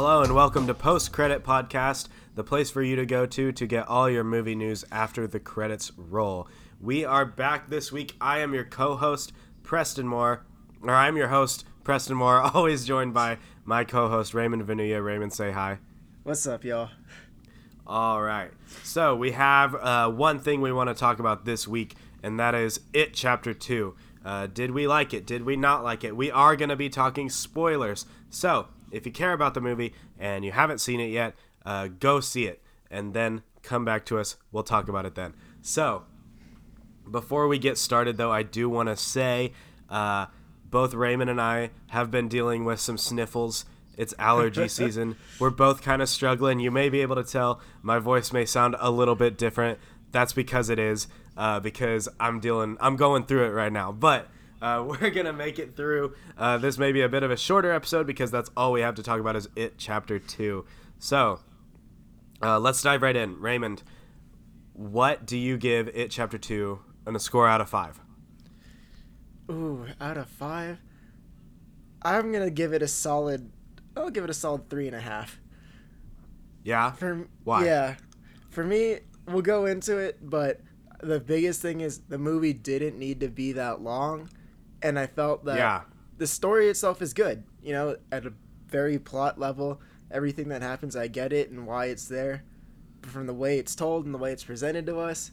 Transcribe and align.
Hello 0.00 0.22
and 0.22 0.32
welcome 0.32 0.68
to 0.68 0.74
Post 0.74 1.10
Credit 1.10 1.42
Podcast, 1.42 2.06
the 2.36 2.44
place 2.44 2.70
for 2.70 2.84
you 2.84 2.94
to 2.94 3.04
go 3.04 3.26
to 3.26 3.50
to 3.50 3.66
get 3.66 3.88
all 3.88 4.08
your 4.08 4.22
movie 4.22 4.54
news 4.54 4.84
after 4.92 5.26
the 5.26 5.40
credits 5.40 5.90
roll. 5.96 6.46
We 6.80 7.04
are 7.04 7.24
back 7.24 7.68
this 7.68 7.90
week. 7.90 8.14
I 8.20 8.38
am 8.38 8.54
your 8.54 8.62
co-host 8.62 9.32
Preston 9.64 10.06
Moore, 10.06 10.46
or 10.82 10.94
I'm 10.94 11.16
your 11.16 11.26
host 11.26 11.64
Preston 11.82 12.14
Moore, 12.14 12.40
always 12.54 12.84
joined 12.84 13.12
by 13.12 13.38
my 13.64 13.82
co-host 13.82 14.34
Raymond 14.34 14.62
Venuya. 14.62 15.04
Raymond, 15.04 15.32
say 15.32 15.50
hi. 15.50 15.78
What's 16.22 16.46
up, 16.46 16.62
y'all? 16.62 16.90
All 17.84 18.22
right. 18.22 18.52
So 18.84 19.16
we 19.16 19.32
have 19.32 19.74
uh, 19.74 20.08
one 20.10 20.38
thing 20.38 20.60
we 20.60 20.70
want 20.70 20.90
to 20.90 20.94
talk 20.94 21.18
about 21.18 21.44
this 21.44 21.66
week, 21.66 21.96
and 22.22 22.38
that 22.38 22.54
is 22.54 22.82
It 22.92 23.14
Chapter 23.14 23.52
Two. 23.52 23.96
Uh, 24.24 24.46
did 24.46 24.70
we 24.70 24.86
like 24.86 25.12
it? 25.12 25.26
Did 25.26 25.42
we 25.42 25.56
not 25.56 25.82
like 25.82 26.04
it? 26.04 26.16
We 26.16 26.30
are 26.30 26.54
going 26.54 26.68
to 26.68 26.76
be 26.76 26.88
talking 26.88 27.28
spoilers. 27.28 28.06
So 28.30 28.68
if 28.90 29.06
you 29.06 29.12
care 29.12 29.32
about 29.32 29.54
the 29.54 29.60
movie 29.60 29.94
and 30.18 30.44
you 30.44 30.52
haven't 30.52 30.78
seen 30.78 31.00
it 31.00 31.10
yet, 31.10 31.34
uh, 31.64 31.88
go 31.88 32.20
see 32.20 32.46
it 32.46 32.62
and 32.90 33.14
then 33.14 33.42
come 33.62 33.84
back 33.84 34.04
to 34.06 34.18
us. 34.18 34.36
We'll 34.52 34.62
talk 34.62 34.88
about 34.88 35.06
it 35.06 35.14
then. 35.14 35.34
So, 35.60 36.04
before 37.10 37.48
we 37.48 37.58
get 37.58 37.78
started, 37.78 38.16
though, 38.16 38.32
I 38.32 38.42
do 38.42 38.68
want 38.68 38.88
to 38.88 38.96
say 38.96 39.52
uh, 39.88 40.26
both 40.64 40.94
Raymond 40.94 41.30
and 41.30 41.40
I 41.40 41.70
have 41.88 42.10
been 42.10 42.28
dealing 42.28 42.64
with 42.64 42.80
some 42.80 42.98
sniffles. 42.98 43.64
It's 43.96 44.14
allergy 44.18 44.68
season. 44.68 45.16
We're 45.38 45.50
both 45.50 45.82
kind 45.82 46.02
of 46.02 46.08
struggling. 46.08 46.60
You 46.60 46.70
may 46.70 46.88
be 46.88 47.00
able 47.00 47.16
to 47.16 47.24
tell 47.24 47.60
my 47.82 47.98
voice 47.98 48.32
may 48.32 48.44
sound 48.44 48.76
a 48.78 48.90
little 48.90 49.14
bit 49.14 49.36
different. 49.36 49.78
That's 50.12 50.32
because 50.32 50.70
it 50.70 50.78
is, 50.78 51.08
uh, 51.36 51.60
because 51.60 52.08
I'm 52.18 52.40
dealing, 52.40 52.76
I'm 52.80 52.96
going 52.96 53.24
through 53.24 53.44
it 53.46 53.50
right 53.50 53.72
now. 53.72 53.92
But 53.92 54.28
uh, 54.60 54.84
we're 55.00 55.10
gonna 55.10 55.32
make 55.32 55.58
it 55.58 55.76
through. 55.76 56.14
Uh, 56.36 56.58
this 56.58 56.78
may 56.78 56.92
be 56.92 57.02
a 57.02 57.08
bit 57.08 57.22
of 57.22 57.30
a 57.30 57.36
shorter 57.36 57.72
episode 57.72 58.06
because 58.06 58.30
that's 58.30 58.50
all 58.56 58.72
we 58.72 58.80
have 58.80 58.94
to 58.96 59.02
talk 59.02 59.20
about 59.20 59.36
is 59.36 59.48
it 59.56 59.78
chapter 59.78 60.18
two. 60.18 60.64
So 60.98 61.40
uh, 62.42 62.58
let's 62.58 62.82
dive 62.82 63.02
right 63.02 63.16
in. 63.16 63.40
Raymond, 63.40 63.82
what 64.72 65.26
do 65.26 65.36
you 65.36 65.56
give 65.56 65.88
it 65.88 66.10
chapter 66.10 66.38
two 66.38 66.80
on 67.06 67.16
a 67.16 67.20
score 67.20 67.48
out 67.48 67.60
of 67.60 67.68
five? 67.68 68.00
Ooh, 69.50 69.86
out 70.00 70.18
of 70.18 70.28
five, 70.28 70.78
I'm 72.02 72.32
gonna 72.32 72.50
give 72.50 72.72
it 72.72 72.82
a 72.82 72.88
solid. 72.88 73.50
I'll 73.96 74.10
give 74.10 74.24
it 74.24 74.30
a 74.30 74.34
solid 74.34 74.68
three 74.70 74.86
and 74.86 74.94
a 74.94 75.00
half. 75.00 75.40
Yeah. 76.62 76.92
For 76.92 77.26
Why? 77.44 77.64
Yeah, 77.64 77.94
for 78.50 78.62
me, 78.64 78.98
we'll 79.26 79.42
go 79.42 79.66
into 79.66 79.96
it, 79.96 80.18
but 80.22 80.60
the 81.00 81.20
biggest 81.20 81.62
thing 81.62 81.80
is 81.80 82.00
the 82.08 82.18
movie 82.18 82.52
didn't 82.52 82.98
need 82.98 83.20
to 83.20 83.28
be 83.28 83.52
that 83.52 83.80
long, 83.80 84.28
and 84.82 84.98
I 84.98 85.06
felt 85.06 85.44
that 85.44 85.56
Yeah. 85.56 85.82
the 86.16 86.26
story 86.26 86.68
itself 86.68 87.00
is 87.02 87.12
good. 87.14 87.44
You 87.62 87.72
know, 87.72 87.96
at 88.12 88.26
a 88.26 88.32
very 88.68 88.98
plot 88.98 89.38
level, 89.38 89.80
everything 90.10 90.48
that 90.48 90.62
happens, 90.62 90.96
I 90.96 91.08
get 91.08 91.32
it 91.32 91.50
and 91.50 91.66
why 91.66 91.86
it's 91.86 92.06
there. 92.08 92.42
But 93.00 93.10
from 93.10 93.26
the 93.26 93.34
way 93.34 93.58
it's 93.58 93.74
told 93.74 94.04
and 94.06 94.14
the 94.14 94.18
way 94.18 94.32
it's 94.32 94.44
presented 94.44 94.86
to 94.86 94.98
us, 94.98 95.30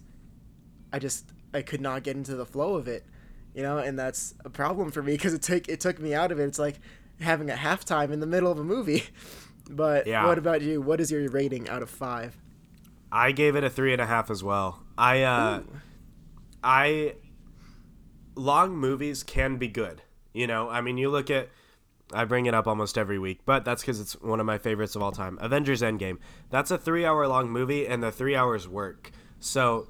I 0.94 1.00
just 1.00 1.32
I 1.54 1.62
could 1.62 1.82
not 1.82 2.04
get 2.04 2.16
into 2.16 2.36
the 2.36 2.46
flow 2.46 2.76
of 2.76 2.88
it. 2.88 3.06
You 3.54 3.64
know, 3.64 3.78
and 3.78 3.98
that's 3.98 4.34
a 4.44 4.50
problem 4.50 4.92
for 4.92 5.02
me 5.02 5.14
because 5.14 5.34
it 5.34 5.42
took 5.42 5.68
it 5.70 5.80
took 5.80 6.00
me 6.00 6.14
out 6.14 6.32
of 6.32 6.40
it. 6.40 6.44
It's 6.44 6.60
like 6.60 6.80
having 7.22 7.50
a 7.50 7.56
halftime 7.56 8.12
in 8.12 8.20
the 8.20 8.28
middle 8.28 8.52
of 8.52 8.60
a 8.60 8.64
movie. 8.64 9.04
But 9.68 10.06
Yeah. 10.06 10.28
what 10.28 10.38
about 10.38 10.62
you? 10.62 10.80
What 10.80 11.02
is 11.02 11.10
your 11.10 11.28
rating 11.32 11.68
out 11.70 11.82
of 11.82 11.90
five? 11.90 12.38
I 13.12 13.32
gave 13.32 13.56
it 13.56 13.64
a 13.64 13.70
three 13.70 13.94
and 13.94 14.02
a 14.02 14.06
half 14.06 14.30
as 14.30 14.44
well. 14.44 14.84
I 14.96 15.24
uh, 15.24 15.62
I 16.64 17.16
long 18.36 18.78
movies 18.78 19.24
can 19.24 19.58
be 19.58 19.68
good. 19.68 20.02
You 20.34 20.48
know, 20.48 20.70
I 20.70 20.82
mean, 20.82 20.98
you 20.98 21.10
look 21.10 21.30
at. 21.30 21.50
I 22.14 22.24
bring 22.26 22.46
it 22.46 22.54
up 22.54 22.68
almost 22.68 23.00
every 23.00 23.18
week, 23.18 23.40
but 23.46 23.66
that's 23.66 23.82
because 23.82 24.00
it's 24.00 24.14
one 24.22 24.40
of 24.40 24.46
my 24.46 24.60
favorites 24.60 24.96
of 24.96 25.02
all 25.02 25.12
time. 25.12 25.40
Avengers 25.42 25.82
Endgame. 25.82 26.20
That's 26.52 26.70
a 26.70 26.78
three-hour-long 26.78 27.50
movie, 27.50 27.88
and 27.88 28.04
the 28.04 28.12
three 28.12 28.36
hours 28.36 28.68
work. 28.68 29.10
So, 29.40 29.88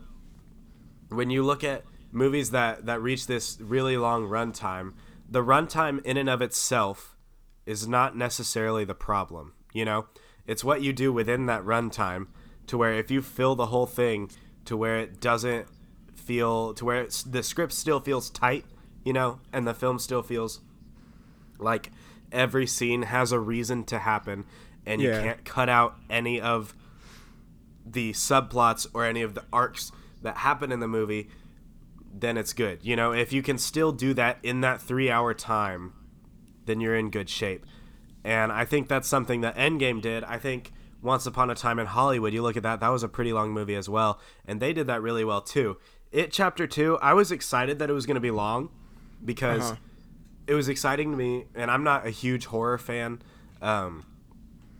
when 1.09 1.29
you 1.29 1.43
look 1.43 1.65
at 1.65 1.83
movies 2.13 2.51
that 2.51 2.85
that 2.85 3.01
reach 3.01 3.27
this 3.27 3.59
really 3.59 3.97
long 3.97 4.27
runtime, 4.27 4.93
the 5.29 5.43
runtime 5.43 6.03
in 6.05 6.15
and 6.15 6.29
of 6.29 6.41
itself 6.41 7.17
is 7.65 7.87
not 7.87 8.15
necessarily 8.15 8.85
the 8.85 8.95
problem. 8.95 9.53
You 9.73 9.83
know, 9.83 10.05
it's 10.47 10.63
what 10.63 10.81
you 10.81 10.93
do 10.93 11.11
within 11.11 11.47
that 11.47 11.63
runtime 11.63 12.27
to 12.67 12.77
where 12.77 12.93
if 12.93 13.11
you 13.11 13.21
fill 13.21 13.55
the 13.55 13.67
whole 13.67 13.85
thing 13.85 14.31
to 14.65 14.77
where 14.77 14.97
it 14.97 15.19
doesn't 15.19 15.67
feel 16.25 16.73
to 16.73 16.85
where 16.85 17.01
it's, 17.01 17.23
the 17.23 17.43
script 17.43 17.73
still 17.73 17.99
feels 17.99 18.29
tight, 18.29 18.65
you 19.03 19.13
know, 19.13 19.39
and 19.53 19.67
the 19.67 19.73
film 19.73 19.99
still 19.99 20.23
feels 20.23 20.59
like 21.59 21.91
every 22.31 22.67
scene 22.67 23.03
has 23.03 23.31
a 23.31 23.39
reason 23.39 23.83
to 23.85 23.99
happen 23.99 24.45
and 24.85 25.01
you 25.01 25.09
can't 25.09 25.45
cut 25.45 25.69
out 25.69 25.95
any 26.09 26.39
of 26.39 26.75
the 27.85 28.11
subplots 28.11 28.87
or 28.93 29.05
any 29.05 29.21
of 29.21 29.35
the 29.35 29.43
arcs 29.53 29.91
that 30.21 30.37
happen 30.37 30.71
in 30.71 30.79
the 30.79 30.87
movie 30.87 31.29
then 32.17 32.37
it's 32.37 32.53
good 32.53 32.79
you 32.81 32.95
know? 32.95 33.11
If 33.11 33.31
you 33.33 33.41
can 33.41 33.57
still 33.57 33.91
do 33.91 34.13
that 34.15 34.37
in 34.43 34.61
that 34.61 34.81
three 34.81 35.09
hour 35.09 35.33
time 35.33 35.93
then 36.65 36.81
you're 36.81 36.95
in 36.95 37.09
good 37.09 37.29
shape. 37.29 37.65
And 38.23 38.51
i 38.51 38.65
think 38.65 38.87
that's 38.87 39.07
something 39.07 39.41
that 39.41 39.55
endgame 39.55 40.01
did. 40.01 40.23
I 40.23 40.37
think 40.37 40.71
once 41.01 41.25
upon 41.27 41.51
a 41.51 41.55
time 41.55 41.77
in 41.77 41.85
hollywood 41.85 42.33
you 42.33 42.41
look 42.41 42.57
at 42.57 42.63
that 42.63 42.79
that 42.79 42.89
was 42.89 43.03
a 43.03 43.07
pretty 43.07 43.31
long 43.31 43.51
movie 43.51 43.75
as 43.75 43.87
well 43.87 44.19
and 44.47 44.59
they 44.59 44.73
did 44.73 44.87
that 44.87 45.01
really 45.03 45.23
well 45.23 45.39
too 45.39 45.77
it 46.15 46.31
chapter 46.31 46.65
two 46.65 46.97
i 47.01 47.13
was 47.13 47.31
excited 47.31 47.77
that 47.79 47.89
it 47.89 47.93
was 47.93 48.05
going 48.05 48.15
to 48.15 48.21
be 48.21 48.31
long 48.31 48.69
because 49.23 49.63
Uh-huh. 49.71 49.75
it 50.47 50.53
was 50.53 50.67
exciting 50.69 51.11
to 51.11 51.17
me 51.17 51.45
and 51.55 51.69
i'm 51.69 51.83
not 51.83 52.05
a 52.07 52.09
huge 52.09 52.45
horror 52.45 52.77
fan 52.77 53.21
um, 53.61 54.05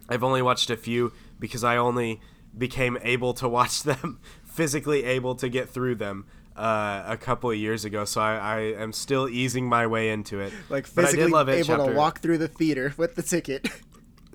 I've 0.08 0.24
only 0.24 0.42
watched 0.42 0.70
a 0.70 0.78
few 0.78 1.12
because 1.40 1.64
I 1.64 1.78
only 1.78 2.22
became 2.56 2.98
able 3.02 3.34
to 3.36 3.50
watch 3.50 3.82
them, 3.90 4.20
physically 4.44 5.04
able 5.04 5.34
to 5.36 5.50
get 5.50 5.70
through 5.70 5.96
them 5.96 6.26
uh, 6.56 7.02
a 7.08 7.18
couple 7.18 7.50
of 7.50 7.58
years 7.58 7.86
ago. 7.86 8.06
So 8.06 8.22
I, 8.22 8.36
I 8.38 8.60
am 8.84 8.94
still 8.94 9.28
easing 9.28 9.68
my 9.68 9.88
way 9.88 10.12
into 10.12 10.40
it. 10.42 10.54
Like 10.70 10.86
But 10.94 11.06
I 11.06 11.08
physically 11.08 11.24
did 11.26 11.32
love 11.34 11.50
it 11.50 11.54
able 11.54 11.66
chapter- 11.78 11.92
to 11.94 11.98
walk 11.98 12.20
through 12.20 12.38
the 12.38 12.48
theater 12.48 12.94
with 12.98 13.16
the 13.16 13.24
ticket. 13.24 13.68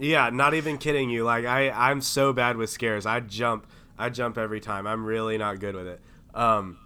Yeah, 0.02 0.30
not 0.30 0.54
even 0.54 0.78
kidding 0.78 1.10
you. 1.10 1.22
Like 1.24 1.44
I, 1.44 1.70
I'm 1.70 2.00
so 2.00 2.32
bad 2.32 2.56
with 2.56 2.70
scares. 2.70 3.04
I 3.06 3.20
jump, 3.20 3.66
I 3.98 4.08
jump 4.08 4.38
every 4.38 4.58
time. 4.60 4.86
I'm 4.86 5.04
really 5.04 5.36
not 5.38 5.60
good 5.60 5.74
with 5.76 5.86
it. 5.86 6.00
Um, 6.34 6.78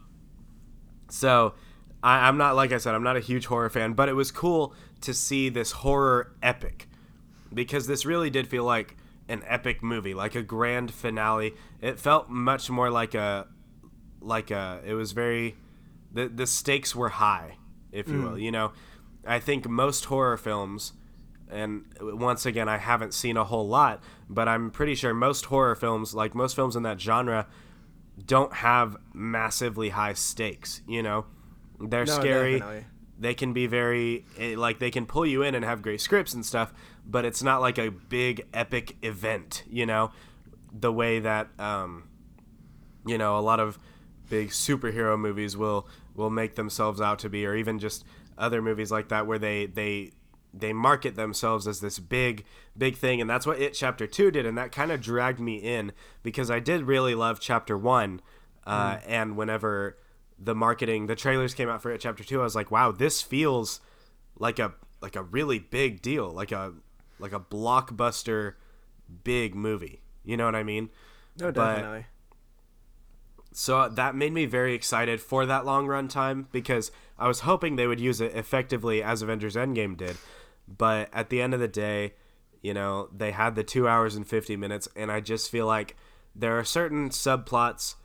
so 1.08 1.54
I, 2.02 2.28
I'm 2.28 2.36
not 2.36 2.54
like 2.54 2.72
I 2.72 2.78
said, 2.78 2.94
I'm 2.94 3.02
not 3.02 3.16
a 3.16 3.20
huge 3.20 3.46
horror 3.46 3.70
fan, 3.70 3.94
but 3.94 4.08
it 4.08 4.14
was 4.14 4.30
cool 4.30 4.74
to 5.00 5.14
see 5.14 5.48
this 5.48 5.72
horror 5.72 6.32
epic 6.42 6.88
because 7.52 7.86
this 7.86 8.04
really 8.04 8.30
did 8.30 8.46
feel 8.46 8.64
like 8.64 8.96
an 9.28 9.42
epic 9.46 9.82
movie, 9.82 10.14
like 10.14 10.34
a 10.34 10.42
grand 10.42 10.92
finale. 10.92 11.54
It 11.80 11.98
felt 11.98 12.28
much 12.28 12.68
more 12.68 12.90
like 12.90 13.14
a, 13.14 13.46
like 14.20 14.50
a. 14.50 14.80
It 14.84 14.94
was 14.94 15.12
very, 15.12 15.56
the 16.12 16.28
the 16.28 16.46
stakes 16.46 16.94
were 16.94 17.08
high, 17.08 17.56
if 17.90 18.08
you 18.08 18.14
hmm. 18.14 18.24
will. 18.24 18.38
You 18.38 18.52
know, 18.52 18.72
I 19.26 19.40
think 19.40 19.68
most 19.68 20.04
horror 20.06 20.36
films 20.36 20.92
and 21.50 21.84
once 22.00 22.46
again 22.46 22.68
i 22.68 22.78
haven't 22.78 23.12
seen 23.12 23.36
a 23.36 23.44
whole 23.44 23.68
lot 23.68 24.02
but 24.30 24.48
i'm 24.48 24.70
pretty 24.70 24.94
sure 24.94 25.12
most 25.12 25.44
horror 25.46 25.74
films 25.74 26.14
like 26.14 26.34
most 26.34 26.56
films 26.56 26.74
in 26.74 26.82
that 26.82 27.00
genre 27.00 27.46
don't 28.26 28.52
have 28.54 28.96
massively 29.12 29.90
high 29.90 30.12
stakes 30.14 30.80
you 30.88 31.02
know? 31.02 31.26
They're 31.80 32.04
No, 32.06 32.20
scary. 32.20 32.58
definitely. 32.58 32.86
they 33.18 33.34
can 33.34 33.52
be 33.52 33.66
very 33.66 34.24
eh, 34.38 34.54
like 34.56 34.78
they 34.78 34.90
can 34.90 35.06
pull 35.06 35.26
you 35.26 35.42
in 35.42 35.54
and 35.54 35.64
have 35.64 35.82
great 35.82 36.00
scripts 36.00 36.34
and 36.34 36.44
stuff 36.44 36.72
but 37.06 37.24
it's 37.24 37.42
not 37.42 37.60
like 37.60 37.78
a 37.78 37.90
big 37.90 38.46
epic 38.54 38.96
event 39.02 39.62
you 39.68 39.86
know? 39.86 40.10
The 40.72 40.92
way 40.92 41.20
that 41.20 41.48
um 41.58 42.04
you 43.06 43.18
know 43.18 43.38
a 43.38 43.40
lot 43.42 43.60
of 43.60 43.78
big 44.30 44.48
superhero 44.48 45.18
movies 45.18 45.56
will 45.56 45.86
will 46.14 46.30
make 46.30 46.54
themselves 46.54 47.00
out 47.00 47.18
to 47.20 47.28
be 47.28 47.44
or 47.46 47.54
even 47.54 47.78
just 47.78 48.04
other 48.38 48.62
movies 48.62 48.90
like 48.90 49.08
that 49.08 49.26
where 49.26 49.38
they 49.38 49.66
they 49.66 50.10
they 50.56 50.72
market 50.72 51.16
themselves 51.16 51.66
as 51.66 51.80
this 51.80 51.98
big 51.98 52.44
big 52.78 52.96
thing 52.96 53.20
and 53.20 53.28
that's 53.28 53.46
what 53.46 53.60
it 53.60 53.74
chapter 53.74 54.06
2 54.06 54.30
did 54.30 54.46
and 54.46 54.56
that 54.56 54.70
kind 54.70 54.92
of 54.92 55.00
dragged 55.00 55.40
me 55.40 55.56
in 55.56 55.90
because 56.22 56.50
i 56.50 56.60
did 56.60 56.82
really 56.82 57.14
love 57.14 57.40
chapter 57.40 57.76
1 57.76 58.20
uh, 58.66 58.98
and 59.06 59.36
whenever 59.36 59.98
the 60.38 60.54
marketing 60.54 61.06
the 61.06 61.16
trailers 61.16 61.54
came 61.54 61.68
out 61.68 61.82
for 61.82 61.90
it 61.90 62.00
chapter 62.00 62.22
2 62.22 62.40
i 62.40 62.44
was 62.44 62.54
like 62.54 62.70
wow 62.70 62.92
this 62.92 63.20
feels 63.20 63.80
like 64.38 64.58
a 64.58 64.72
like 65.00 65.16
a 65.16 65.22
really 65.22 65.58
big 65.58 66.00
deal 66.00 66.30
like 66.30 66.52
a 66.52 66.72
like 67.18 67.32
a 67.32 67.40
blockbuster 67.40 68.54
big 69.24 69.54
movie 69.54 70.02
you 70.24 70.36
know 70.36 70.44
what 70.44 70.54
i 70.54 70.62
mean 70.62 70.88
no, 71.38 71.50
But- 71.50 71.74
definitely. 71.76 72.06
so 73.52 73.88
that 73.88 74.14
made 74.14 74.32
me 74.32 74.46
very 74.46 74.74
excited 74.74 75.20
for 75.20 75.46
that 75.46 75.64
long 75.64 75.86
run 75.86 76.08
time 76.08 76.48
because 76.52 76.90
I 77.18 77.28
was 77.28 77.40
hoping 77.40 77.76
they 77.76 77.86
would 77.86 78.00
use 78.00 78.20
it 78.20 78.34
effectively 78.34 79.00
as 79.02 79.22
Avengers 79.22 79.54
Endgame 79.54 79.96
did. 79.96 80.16
But 80.66 81.08
at 81.12 81.30
the 81.30 81.40
end 81.40 81.54
of 81.54 81.60
the 81.60 81.68
day, 81.68 82.14
you 82.62 82.72
know, 82.72 83.08
they 83.14 83.30
had 83.30 83.54
the 83.54 83.64
two 83.64 83.86
hours 83.86 84.16
and 84.16 84.26
50 84.26 84.56
minutes, 84.56 84.88
and 84.96 85.12
I 85.12 85.20
just 85.20 85.50
feel 85.50 85.66
like 85.66 85.96
there 86.34 86.58
are 86.58 86.64
certain 86.64 87.10
subplots, 87.10 87.96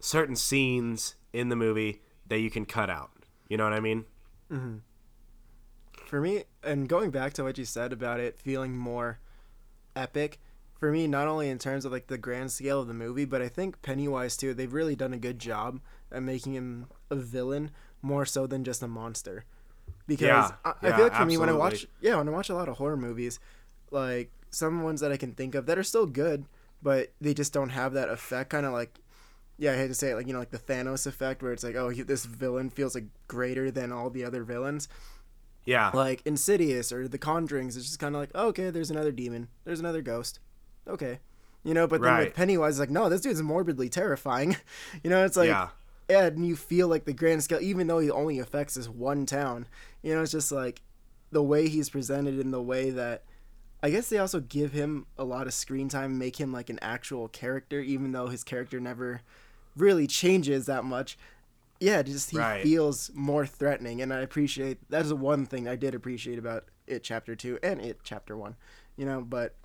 certain 0.00 0.36
scenes 0.36 1.14
in 1.32 1.48
the 1.48 1.56
movie 1.56 2.02
that 2.26 2.40
you 2.40 2.50
can 2.50 2.66
cut 2.66 2.90
out. 2.90 3.10
You 3.48 3.56
know 3.56 3.64
what 3.64 3.72
I 3.72 3.80
mean? 3.80 4.04
Mm-hmm. 4.52 4.76
For 6.06 6.20
me, 6.20 6.44
and 6.62 6.88
going 6.88 7.10
back 7.10 7.32
to 7.34 7.44
what 7.44 7.58
you 7.58 7.64
said 7.64 7.92
about 7.92 8.20
it 8.20 8.38
feeling 8.38 8.76
more 8.76 9.18
epic 9.96 10.38
for 10.78 10.92
me, 10.92 11.06
not 11.06 11.26
only 11.26 11.48
in 11.48 11.58
terms 11.58 11.84
of 11.84 11.92
like 11.92 12.06
the 12.06 12.18
grand 12.18 12.52
scale 12.52 12.80
of 12.80 12.86
the 12.86 12.94
movie, 12.94 13.24
but 13.24 13.42
I 13.42 13.48
think 13.48 13.82
Pennywise 13.82 14.36
too. 14.36 14.52
They've 14.52 14.72
really 14.72 14.94
done 14.94 15.14
a 15.14 15.18
good 15.18 15.38
job 15.38 15.80
at 16.12 16.22
making 16.22 16.54
him 16.54 16.86
a 17.10 17.16
villain 17.16 17.70
more 18.02 18.26
so 18.26 18.46
than 18.46 18.62
just 18.62 18.82
a 18.82 18.88
monster. 18.88 19.44
Because 20.06 20.22
Yeah, 20.28 20.50
I, 20.64 20.72
I 20.82 20.92
feel 20.96 21.04
like 21.04 21.14
for 21.14 21.24
me 21.26 21.36
when 21.36 21.48
I 21.48 21.52
watch 21.52 21.86
yeah 22.00 22.16
when 22.16 22.28
I 22.28 22.32
watch 22.32 22.48
a 22.48 22.54
lot 22.54 22.68
of 22.68 22.76
horror 22.76 22.96
movies, 22.96 23.38
like 23.90 24.30
some 24.50 24.82
ones 24.82 25.00
that 25.00 25.12
I 25.12 25.16
can 25.16 25.32
think 25.32 25.54
of 25.54 25.66
that 25.66 25.78
are 25.78 25.82
still 25.82 26.06
good, 26.06 26.44
but 26.82 27.12
they 27.20 27.34
just 27.34 27.52
don't 27.52 27.70
have 27.70 27.92
that 27.94 28.08
effect. 28.08 28.50
Kind 28.50 28.66
of 28.66 28.72
like 28.72 29.00
yeah, 29.58 29.72
I 29.72 29.76
hate 29.76 29.88
to 29.88 29.94
say 29.94 30.10
it, 30.10 30.14
like 30.16 30.26
you 30.26 30.32
know, 30.34 30.38
like 30.38 30.50
the 30.50 30.58
Thanos 30.58 31.06
effect, 31.06 31.42
where 31.42 31.52
it's 31.52 31.64
like, 31.64 31.76
oh, 31.76 31.88
he, 31.88 32.02
this 32.02 32.24
villain 32.26 32.70
feels 32.70 32.94
like 32.94 33.04
greater 33.26 33.70
than 33.70 33.90
all 33.90 34.10
the 34.10 34.22
other 34.24 34.44
villains 34.44 34.86
Yeah. 35.64 35.90
like 35.94 36.22
Insidious 36.24 36.92
or 36.92 37.08
The 37.08 37.18
Conjurings. 37.18 37.68
It's 37.76 37.86
just 37.86 37.98
kind 37.98 38.14
of 38.14 38.20
like, 38.20 38.30
oh, 38.34 38.48
okay, 38.48 38.70
there's 38.70 38.90
another 38.90 39.12
demon, 39.12 39.48
there's 39.64 39.80
another 39.80 40.02
ghost, 40.02 40.40
okay, 40.86 41.18
you 41.64 41.74
know. 41.74 41.86
But 41.86 42.02
then 42.02 42.12
Right. 42.12 42.24
with 42.26 42.34
Pennywise, 42.34 42.74
it's 42.74 42.80
like, 42.80 42.90
no, 42.90 43.08
this 43.08 43.22
dude's 43.22 43.42
morbidly 43.42 43.88
terrifying. 43.88 44.56
you 45.02 45.10
know, 45.10 45.24
it's 45.24 45.36
like, 45.38 45.48
yeah. 45.48 45.68
yeah, 46.10 46.26
and 46.26 46.46
you 46.46 46.54
feel 46.54 46.86
like 46.88 47.04
the 47.06 47.12
grand 47.14 47.42
scale, 47.42 47.60
even 47.60 47.86
though 47.86 47.98
he 47.98 48.10
only 48.10 48.38
affects 48.38 48.74
this 48.74 48.88
one 48.88 49.26
town. 49.26 49.66
You 50.06 50.14
know, 50.14 50.22
it's 50.22 50.30
just 50.30 50.52
like 50.52 50.82
the 51.32 51.42
way 51.42 51.68
he's 51.68 51.90
presented 51.90 52.38
in 52.38 52.52
the 52.52 52.62
way 52.62 52.90
that. 52.90 53.24
I 53.82 53.90
guess 53.90 54.08
they 54.08 54.18
also 54.18 54.38
give 54.40 54.72
him 54.72 55.06
a 55.18 55.24
lot 55.24 55.46
of 55.46 55.52
screen 55.52 55.88
time, 55.88 56.16
make 56.16 56.40
him 56.40 56.52
like 56.52 56.70
an 56.70 56.78
actual 56.80 57.26
character, 57.28 57.80
even 57.80 58.12
though 58.12 58.28
his 58.28 58.42
character 58.44 58.78
never 58.80 59.20
really 59.76 60.06
changes 60.06 60.66
that 60.66 60.84
much. 60.84 61.18
Yeah, 61.80 62.02
just 62.02 62.30
he 62.30 62.38
Right. 62.38 62.62
feels 62.62 63.10
more 63.14 63.46
threatening, 63.46 64.00
and 64.00 64.12
I 64.14 64.20
appreciate 64.20 64.78
that 64.90 65.04
is 65.04 65.12
one 65.12 65.44
thing 65.44 65.66
I 65.68 65.74
did 65.76 65.94
appreciate 65.94 66.38
about 66.38 66.66
it 66.86 67.02
chapter 67.02 67.34
two 67.34 67.58
and 67.62 67.80
it 67.80 67.98
chapter 68.04 68.36
one, 68.36 68.54
you 68.96 69.04
know. 69.04 69.20
But 69.20 69.56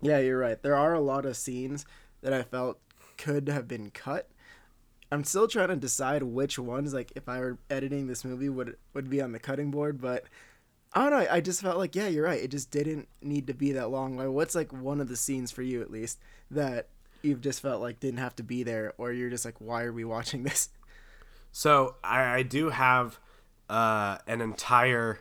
yeah, 0.00 0.18
you're 0.18 0.38
right. 0.38 0.60
There 0.60 0.74
are 0.74 0.94
a 0.94 1.00
lot 1.00 1.26
of 1.26 1.36
scenes 1.36 1.84
that 2.22 2.32
I 2.32 2.42
felt 2.42 2.78
could 3.18 3.48
have 3.48 3.68
been 3.68 3.90
cut. 3.90 4.30
I'm 5.12 5.24
still 5.24 5.46
trying 5.46 5.68
to 5.68 5.76
decide 5.76 6.22
which 6.22 6.58
ones, 6.58 6.92
like 6.92 7.12
if 7.14 7.28
I 7.28 7.40
were 7.40 7.58
editing 7.70 8.06
this 8.06 8.24
movie, 8.24 8.48
would 8.48 8.76
would 8.94 9.08
be 9.08 9.20
on 9.20 9.32
the 9.32 9.38
cutting 9.38 9.70
board. 9.70 10.00
But 10.00 10.24
I 10.92 11.02
don't 11.02 11.18
know. 11.18 11.26
I 11.30 11.40
just 11.40 11.62
felt 11.62 11.78
like 11.78 11.94
yeah, 11.94 12.08
you're 12.08 12.24
right. 12.24 12.42
It 12.42 12.50
just 12.50 12.70
didn't 12.70 13.08
need 13.22 13.46
to 13.46 13.54
be 13.54 13.72
that 13.72 13.90
long. 13.90 14.16
Like, 14.16 14.28
what's 14.28 14.54
like 14.54 14.72
one 14.72 15.00
of 15.00 15.08
the 15.08 15.16
scenes 15.16 15.50
for 15.52 15.62
you 15.62 15.80
at 15.80 15.90
least 15.90 16.18
that 16.50 16.88
you've 17.22 17.40
just 17.40 17.60
felt 17.60 17.80
like 17.80 18.00
didn't 18.00 18.18
have 18.18 18.36
to 18.36 18.42
be 18.42 18.62
there, 18.62 18.94
or 18.98 19.12
you're 19.12 19.30
just 19.30 19.44
like, 19.44 19.60
why 19.60 19.84
are 19.84 19.92
we 19.92 20.04
watching 20.04 20.42
this? 20.42 20.70
So 21.52 21.96
I, 22.02 22.36
I 22.36 22.42
do 22.42 22.70
have 22.70 23.18
uh, 23.68 24.18
an 24.26 24.40
entire. 24.40 25.20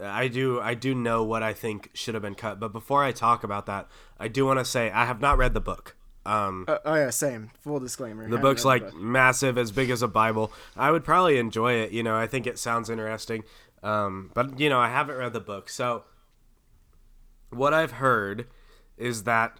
I 0.00 0.28
do 0.28 0.60
I 0.60 0.74
do 0.74 0.94
know 0.94 1.22
what 1.24 1.42
I 1.42 1.52
think 1.52 1.90
should 1.92 2.14
have 2.14 2.22
been 2.22 2.34
cut, 2.34 2.58
but 2.58 2.72
before 2.72 3.04
I 3.04 3.12
talk 3.12 3.44
about 3.44 3.66
that, 3.66 3.88
I 4.18 4.28
do 4.28 4.46
want 4.46 4.60
to 4.60 4.64
say 4.64 4.90
I 4.90 5.04
have 5.04 5.20
not 5.20 5.36
read 5.36 5.54
the 5.54 5.60
book. 5.60 5.96
Um, 6.24 6.64
Uh, 6.68 6.78
oh 6.84 6.94
yeah, 6.94 7.10
same. 7.10 7.50
Full 7.62 7.80
disclaimer. 7.80 8.22
the 8.24 8.36
Haven't 8.36 8.42
book's 8.42 8.64
read 8.64 8.80
the 8.82 8.84
like 8.86 8.92
book. 8.92 9.00
massive, 9.02 9.58
as 9.58 9.72
big 9.72 9.90
as 9.90 10.02
a 10.02 10.08
Bible. 10.08 10.52
I 10.76 10.90
would 10.90 11.04
probably 11.04 11.38
enjoy 11.38 11.72
it. 11.74 11.90
You 11.92 12.02
know, 12.02 12.16
I 12.16 12.26
think 12.26 12.46
it 12.46 12.58
sounds 12.58 12.88
interesting. 12.90 13.42
Um, 13.82 14.30
but 14.34 14.60
you 14.60 14.68
know, 14.68 14.78
I 14.78 14.88
haven't 14.88 15.16
read 15.16 15.32
the 15.32 15.40
book, 15.40 15.68
so 15.68 16.04
what 17.50 17.74
I've 17.74 17.92
heard 17.92 18.46
is 18.96 19.24
that 19.24 19.58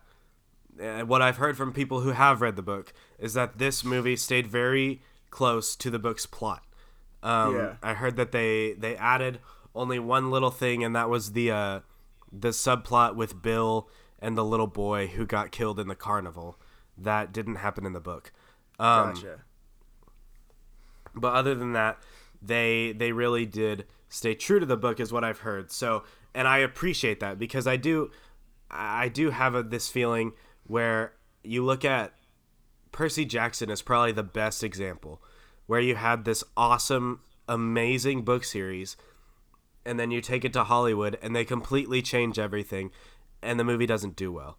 uh, 0.80 1.00
what 1.02 1.20
I've 1.20 1.36
heard 1.36 1.56
from 1.56 1.72
people 1.72 2.00
who 2.00 2.10
have 2.10 2.40
read 2.40 2.56
the 2.56 2.62
book 2.62 2.92
is 3.18 3.34
that 3.34 3.58
this 3.58 3.84
movie 3.84 4.16
stayed 4.16 4.46
very 4.46 5.02
close 5.30 5.76
to 5.76 5.90
the 5.90 5.98
book's 5.98 6.26
plot. 6.26 6.62
Um, 7.22 7.56
Yeah. 7.56 7.74
I 7.82 7.94
heard 7.94 8.16
that 8.16 8.32
they 8.32 8.74
they 8.74 8.96
added 8.96 9.40
only 9.74 9.98
one 9.98 10.30
little 10.30 10.50
thing, 10.50 10.84
and 10.84 10.94
that 10.94 11.08
was 11.10 11.32
the 11.32 11.50
uh, 11.50 11.80
the 12.32 12.48
subplot 12.50 13.16
with 13.16 13.42
Bill 13.42 13.88
and 14.22 14.38
the 14.38 14.44
little 14.44 14.68
boy 14.68 15.08
who 15.08 15.26
got 15.26 15.50
killed 15.50 15.78
in 15.78 15.88
the 15.88 15.94
carnival. 15.94 16.58
That 16.96 17.32
didn't 17.32 17.56
happen 17.56 17.84
in 17.84 17.92
the 17.92 18.00
book. 18.00 18.32
Um, 18.78 19.12
Gotcha. 19.14 19.40
but 21.14 21.34
other 21.34 21.54
than 21.54 21.72
that, 21.72 21.98
they 22.40 22.92
they 22.92 23.12
really 23.12 23.44
did 23.44 23.86
stay 24.08 24.34
true 24.34 24.60
to 24.60 24.66
the 24.66 24.76
book, 24.76 25.00
is 25.00 25.12
what 25.12 25.24
I've 25.24 25.40
heard. 25.40 25.70
So, 25.70 26.04
and 26.34 26.46
I 26.46 26.58
appreciate 26.58 27.20
that 27.20 27.38
because 27.38 27.66
I 27.66 27.76
do, 27.76 28.10
I 28.70 29.08
do 29.08 29.30
have 29.30 29.54
a, 29.54 29.62
this 29.62 29.88
feeling 29.88 30.32
where 30.66 31.14
you 31.42 31.64
look 31.64 31.84
at 31.84 32.12
Percy 32.92 33.24
Jackson 33.24 33.70
is 33.70 33.82
probably 33.82 34.12
the 34.12 34.22
best 34.22 34.62
example, 34.62 35.22
where 35.66 35.80
you 35.80 35.96
had 35.96 36.24
this 36.24 36.44
awesome, 36.56 37.20
amazing 37.48 38.22
book 38.22 38.44
series, 38.44 38.96
and 39.84 39.98
then 39.98 40.10
you 40.10 40.20
take 40.20 40.44
it 40.44 40.52
to 40.52 40.64
Hollywood 40.64 41.18
and 41.22 41.34
they 41.34 41.44
completely 41.44 42.02
change 42.02 42.38
everything, 42.38 42.90
and 43.42 43.58
the 43.58 43.64
movie 43.64 43.86
doesn't 43.86 44.16
do 44.16 44.32
well. 44.32 44.58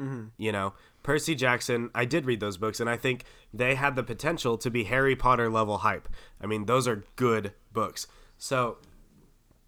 Mm-hmm. 0.00 0.28
You 0.38 0.52
know, 0.52 0.74
Percy 1.02 1.34
Jackson, 1.34 1.90
I 1.94 2.04
did 2.04 2.24
read 2.24 2.40
those 2.40 2.56
books, 2.56 2.80
and 2.80 2.88
I 2.88 2.96
think 2.96 3.24
they 3.52 3.74
had 3.74 3.96
the 3.96 4.02
potential 4.02 4.56
to 4.58 4.70
be 4.70 4.84
Harry 4.84 5.14
Potter 5.14 5.50
level 5.50 5.78
hype. 5.78 6.08
I 6.40 6.46
mean, 6.46 6.66
those 6.66 6.88
are 6.88 7.04
good 7.16 7.52
books. 7.72 8.06
So, 8.38 8.78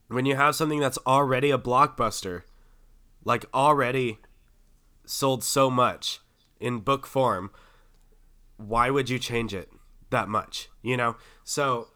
when 0.08 0.24
you 0.24 0.36
have 0.36 0.54
something 0.54 0.80
that's 0.80 0.98
already 1.06 1.50
a 1.50 1.58
blockbuster, 1.58 2.42
like 3.24 3.44
already 3.52 4.18
sold 5.04 5.44
so 5.44 5.70
much 5.70 6.20
in 6.60 6.80
book 6.80 7.06
form, 7.06 7.50
why 8.56 8.90
would 8.90 9.10
you 9.10 9.18
change 9.18 9.54
it 9.54 9.70
that 10.10 10.28
much? 10.28 10.70
You 10.82 10.96
know? 10.96 11.16
So, 11.44 11.88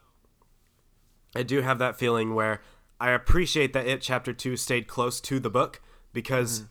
I 1.34 1.42
do 1.42 1.62
have 1.62 1.78
that 1.78 1.98
feeling 1.98 2.34
where 2.34 2.60
I 2.98 3.10
appreciate 3.10 3.72
that 3.74 3.86
it 3.86 4.00
chapter 4.00 4.32
2 4.32 4.56
stayed 4.56 4.86
close 4.88 5.20
to 5.22 5.38
the 5.38 5.50
book 5.50 5.80
because 6.16 6.60
hmm. 6.60 6.64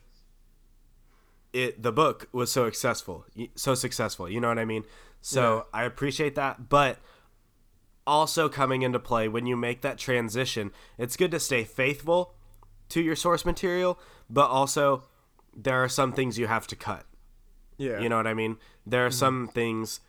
it 1.54 1.84
the 1.84 1.92
book 1.92 2.28
was 2.32 2.52
so 2.52 2.66
successful 2.66 3.26
so 3.56 3.76
successful 3.76 4.28
you 4.28 4.42
know 4.42 4.48
what 4.48 4.58
i 4.58 4.66
mean 4.66 4.84
so 5.22 5.68
i 5.72 5.84
appreciate 5.84 6.34
that 6.34 6.68
but 6.68 6.98
also 8.08 8.50
coming 8.50 8.82
into 8.82 9.00
play 9.00 9.28
when 9.28 9.46
you 9.46 9.56
make 9.56 9.82
that 9.82 9.98
transition 10.00 10.72
it's 10.98 11.16
good 11.16 11.30
to 11.30 11.40
stay 11.40 11.64
faithful 11.64 12.34
to 12.90 13.02
your 13.02 13.16
source 13.16 13.46
material 13.46 14.00
but 14.30 14.50
also 14.50 15.04
there 15.56 15.84
are 15.84 15.90
some 15.90 16.12
things 16.12 16.38
you 16.38 16.48
have 16.48 16.66
to 16.68 16.76
cut 16.76 17.06
Yeah. 17.78 18.00
you 18.00 18.10
know 18.10 18.18
what 18.18 18.28
I 18.28 18.34
mean? 18.34 18.58
There 18.86 19.06
are 19.06 19.10
hmm. 19.10 19.24
some 19.26 19.50
things 19.54 20.00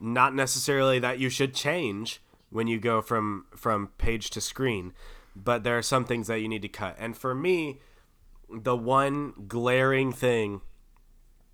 not 0.00 0.34
necessarily 0.34 0.98
that 1.00 1.18
you 1.18 1.28
should 1.28 1.54
change 1.54 2.20
when 2.50 2.66
you 2.66 2.78
go 2.78 3.00
from 3.02 3.46
from 3.56 3.88
page 3.98 4.30
to 4.30 4.40
screen, 4.40 4.92
but 5.34 5.64
there 5.64 5.76
are 5.76 5.82
some 5.82 6.04
things 6.04 6.26
that 6.28 6.40
you 6.40 6.48
need 6.48 6.62
to 6.62 6.68
cut. 6.68 6.96
And 6.98 7.16
for 7.16 7.34
me, 7.34 7.80
the 8.50 8.76
one 8.76 9.32
glaring 9.48 10.12
thing 10.12 10.60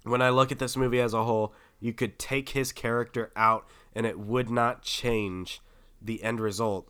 when 0.05 0.21
I 0.21 0.31
look 0.31 0.51
at 0.51 0.59
this 0.59 0.77
movie 0.77 1.01
as 1.01 1.15
a 1.15 1.25
whole, 1.25 1.55
you 1.79 1.93
could 1.93 2.19
take 2.19 2.51
his 2.51 2.73
character 2.73 3.31
out 3.37 3.67
and 3.95 4.05
it 4.05 4.19
would 4.19 4.51
not 4.51 4.83
change 4.83 5.61
the 6.01 6.23
end 6.23 6.41
result 6.41 6.89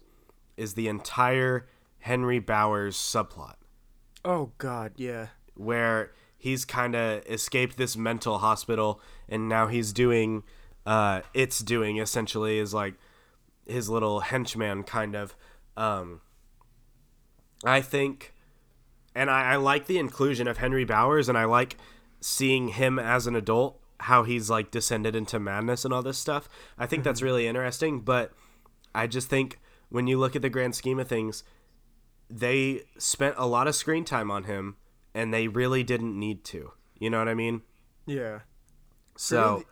is 0.57 0.75
the 0.75 0.89
entire 0.89 1.69
Henry 2.01 2.39
Bowers 2.39 2.97
subplot 2.97 3.55
Oh 4.25 4.53
God, 4.59 4.93
yeah. 4.97 5.29
where 5.55 6.13
he's 6.39 6.65
kind 6.65 6.95
of 6.97 7.25
escaped 7.27 7.77
this 7.77 7.97
mental 7.97 8.39
hospital 8.39 9.01
and 9.29 9.49
now 9.49 9.67
he's 9.69 9.93
doing 9.93 10.43
uh 10.85 11.21
it's 11.35 11.61
doing 11.61 11.99
essentially 11.99 12.59
is 12.59 12.75
like 12.75 12.95
his 13.67 13.89
little 13.89 14.19
henchman 14.21 14.83
kind 14.83 15.15
of 15.15 15.37
um 15.77 16.21
i 17.65 17.81
think 17.81 18.35
and 19.15 19.31
I, 19.31 19.53
I 19.53 19.57
like 19.57 19.87
the 19.87 19.99
inclusion 19.99 20.49
of 20.49 20.59
henry 20.59 20.85
bowers 20.85 21.29
and 21.29 21.37
i 21.39 21.45
like 21.45 21.77
seeing 22.21 22.69
him 22.69 22.99
as 22.99 23.27
an 23.27 23.35
adult 23.37 23.81
how 24.01 24.25
he's 24.25 24.51
like 24.51 24.71
descended 24.71 25.15
into 25.15 25.39
madness 25.39 25.85
and 25.85 25.93
all 25.95 26.03
this 26.03 26.19
stuff 26.19 26.49
i 26.79 26.87
think 26.87 27.05
that's 27.05 27.23
really 27.23 27.47
interesting 27.47 28.01
but 28.01 28.33
i 28.95 29.07
just 29.07 29.29
think 29.29 29.59
when 29.89 30.07
you 30.07 30.19
look 30.19 30.35
at 30.35 30.43
the 30.43 30.49
grand 30.51 30.75
scheme 30.75 30.99
of 30.99 31.09
things 31.09 31.45
they 32.31 32.83
spent 32.97 33.35
a 33.37 33.47
lot 33.47 33.67
of 33.69 33.75
screen 33.75 34.05
time 34.05 34.31
on 34.31 34.45
him 34.45 34.77
and 35.15 35.33
they 35.33 35.49
really 35.49 35.83
didn't 35.83 36.19
need 36.19 36.45
to. 36.45 36.73
You 36.99 37.11
know 37.11 37.19
what 37.19 37.29
I 37.29 37.35
mean? 37.35 37.63
Yeah. 38.07 38.41
So 39.17 39.65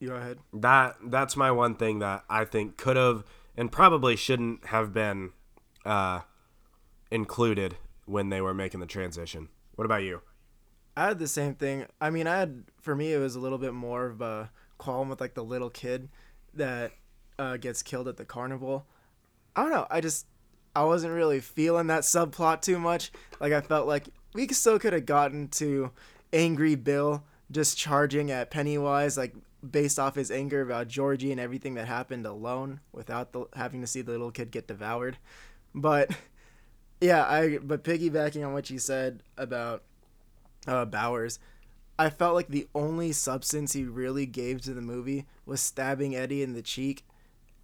You 0.00 0.08
go 0.08 0.14
ahead. 0.14 0.38
that 0.54 0.96
that's 1.04 1.36
my 1.36 1.50
one 1.50 1.74
thing 1.74 1.98
that 1.98 2.24
I 2.30 2.44
think 2.44 2.76
could 2.78 2.96
have 2.96 3.24
and 3.56 3.70
probably 3.70 4.16
shouldn't 4.16 4.66
have 4.66 4.92
been 4.94 5.32
uh, 5.84 6.20
included 7.10 7.76
when 8.08 8.30
they 8.30 8.40
were 8.40 8.54
making 8.54 8.80
the 8.80 8.86
transition. 8.86 9.48
What 9.76 9.84
about 9.84 10.02
you? 10.02 10.22
I 10.96 11.06
had 11.06 11.18
the 11.18 11.28
same 11.28 11.54
thing. 11.54 11.86
I 12.00 12.10
mean, 12.10 12.26
I 12.26 12.38
had 12.38 12.64
for 12.80 12.96
me 12.96 13.12
it 13.12 13.18
was 13.18 13.36
a 13.36 13.40
little 13.40 13.58
bit 13.58 13.74
more 13.74 14.06
of 14.06 14.20
a 14.20 14.50
qualm 14.78 15.08
with 15.08 15.20
like 15.20 15.34
the 15.34 15.44
little 15.44 15.70
kid 15.70 16.08
that 16.54 16.92
uh, 17.38 17.56
gets 17.56 17.82
killed 17.82 18.08
at 18.08 18.16
the 18.16 18.24
carnival. 18.24 18.86
I 19.54 19.62
don't 19.62 19.70
know. 19.70 19.86
I 19.90 20.00
just 20.00 20.26
I 20.74 20.84
wasn't 20.84 21.12
really 21.14 21.40
feeling 21.40 21.86
that 21.88 22.02
subplot 22.02 22.62
too 22.62 22.78
much. 22.78 23.12
Like 23.40 23.52
I 23.52 23.60
felt 23.60 23.86
like 23.86 24.08
we 24.34 24.48
still 24.48 24.78
could 24.78 24.92
have 24.92 25.06
gotten 25.06 25.48
to 25.48 25.90
angry 26.32 26.74
Bill 26.74 27.24
just 27.50 27.78
charging 27.78 28.30
at 28.30 28.50
Pennywise, 28.50 29.16
like 29.16 29.34
based 29.68 29.98
off 29.98 30.14
his 30.14 30.30
anger 30.30 30.62
about 30.62 30.88
Georgie 30.88 31.32
and 31.32 31.40
everything 31.40 31.74
that 31.74 31.88
happened 31.88 32.26
alone, 32.26 32.80
without 32.92 33.32
the, 33.32 33.46
having 33.54 33.80
to 33.80 33.86
see 33.86 34.02
the 34.02 34.12
little 34.12 34.30
kid 34.30 34.50
get 34.50 34.68
devoured. 34.68 35.18
But 35.74 36.10
yeah, 37.00 37.24
I 37.24 37.58
but 37.58 37.84
piggybacking 37.84 38.44
on 38.46 38.52
what 38.52 38.70
you 38.70 38.78
said 38.78 39.22
about 39.36 39.82
uh, 40.66 40.84
Bowers, 40.84 41.38
I 41.98 42.10
felt 42.10 42.34
like 42.34 42.48
the 42.48 42.68
only 42.74 43.12
substance 43.12 43.72
he 43.72 43.84
really 43.84 44.26
gave 44.26 44.60
to 44.62 44.74
the 44.74 44.80
movie 44.82 45.26
was 45.46 45.60
stabbing 45.60 46.14
Eddie 46.16 46.42
in 46.42 46.52
the 46.54 46.62
cheek, 46.62 47.04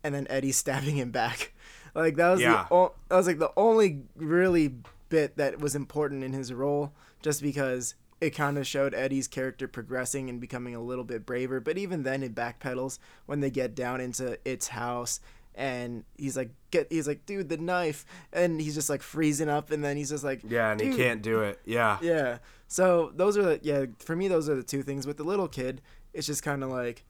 and 0.02 0.14
then 0.14 0.26
Eddie 0.30 0.52
stabbing 0.62 0.96
him 0.96 1.10
back. 1.10 1.52
Like 1.94 2.16
that 2.16 2.30
was 2.30 2.40
Yeah. 2.40 2.66
the 2.68 2.74
o- 2.74 2.94
that 3.08 3.16
was 3.16 3.26
like 3.26 3.38
the 3.38 3.52
only 3.56 4.02
really 4.16 4.74
bit 5.08 5.36
that 5.36 5.60
was 5.60 5.74
important 5.76 6.24
in 6.24 6.32
his 6.32 6.52
role, 6.52 6.92
just 7.22 7.40
because 7.42 7.94
it 8.20 8.30
kind 8.30 8.56
of 8.56 8.66
showed 8.66 8.94
Eddie's 8.94 9.28
character 9.28 9.68
progressing 9.68 10.30
and 10.30 10.40
becoming 10.40 10.74
a 10.74 10.80
little 10.80 11.04
bit 11.04 11.26
braver. 11.26 11.60
But 11.60 11.76
even 11.78 12.02
then, 12.04 12.22
it 12.22 12.34
backpedals 12.34 12.98
when 13.26 13.40
they 13.40 13.50
get 13.50 13.74
down 13.74 14.00
into 14.00 14.38
its 14.48 14.68
house. 14.68 15.20
And 15.54 16.04
he's 16.16 16.36
like, 16.36 16.50
get. 16.70 16.90
He's 16.90 17.06
like, 17.06 17.26
dude, 17.26 17.48
the 17.48 17.56
knife, 17.56 18.04
and 18.32 18.60
he's 18.60 18.74
just 18.74 18.90
like 18.90 19.02
freezing 19.02 19.48
up, 19.48 19.70
and 19.70 19.84
then 19.84 19.96
he's 19.96 20.10
just 20.10 20.24
like, 20.24 20.40
Yeah, 20.46 20.72
and 20.72 20.80
he 20.80 20.94
can't 20.96 21.22
do 21.22 21.42
it. 21.42 21.60
Yeah. 21.64 21.98
yeah. 22.02 22.38
So 22.66 23.12
those 23.14 23.38
are 23.38 23.42
the 23.42 23.60
yeah, 23.62 23.86
for 24.00 24.16
me 24.16 24.26
those 24.26 24.48
are 24.48 24.56
the 24.56 24.64
two 24.64 24.82
things. 24.82 25.06
With 25.06 25.16
the 25.16 25.24
little 25.24 25.46
kid, 25.46 25.80
it's 26.12 26.26
just 26.26 26.42
kind 26.42 26.64
of 26.64 26.70
like 26.70 27.04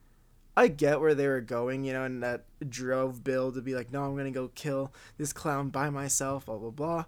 I 0.57 0.69
get 0.69 1.01
where 1.01 1.15
they 1.15 1.27
were 1.27 1.41
going, 1.41 1.85
you 1.85 1.93
know, 1.93 2.05
and 2.05 2.23
that 2.23 2.45
drove 2.69 3.25
Bill 3.25 3.51
to 3.53 3.63
be 3.63 3.75
like, 3.75 3.91
"No, 3.91 4.05
I'm 4.05 4.13
going 4.13 4.27
to 4.27 4.31
go 4.31 4.49
kill 4.55 4.93
this 5.17 5.33
clown 5.33 5.71
by 5.71 5.91
myself, 5.91 6.47
blah 6.47 6.59
blah 6.59 6.71
blah." 6.71 7.05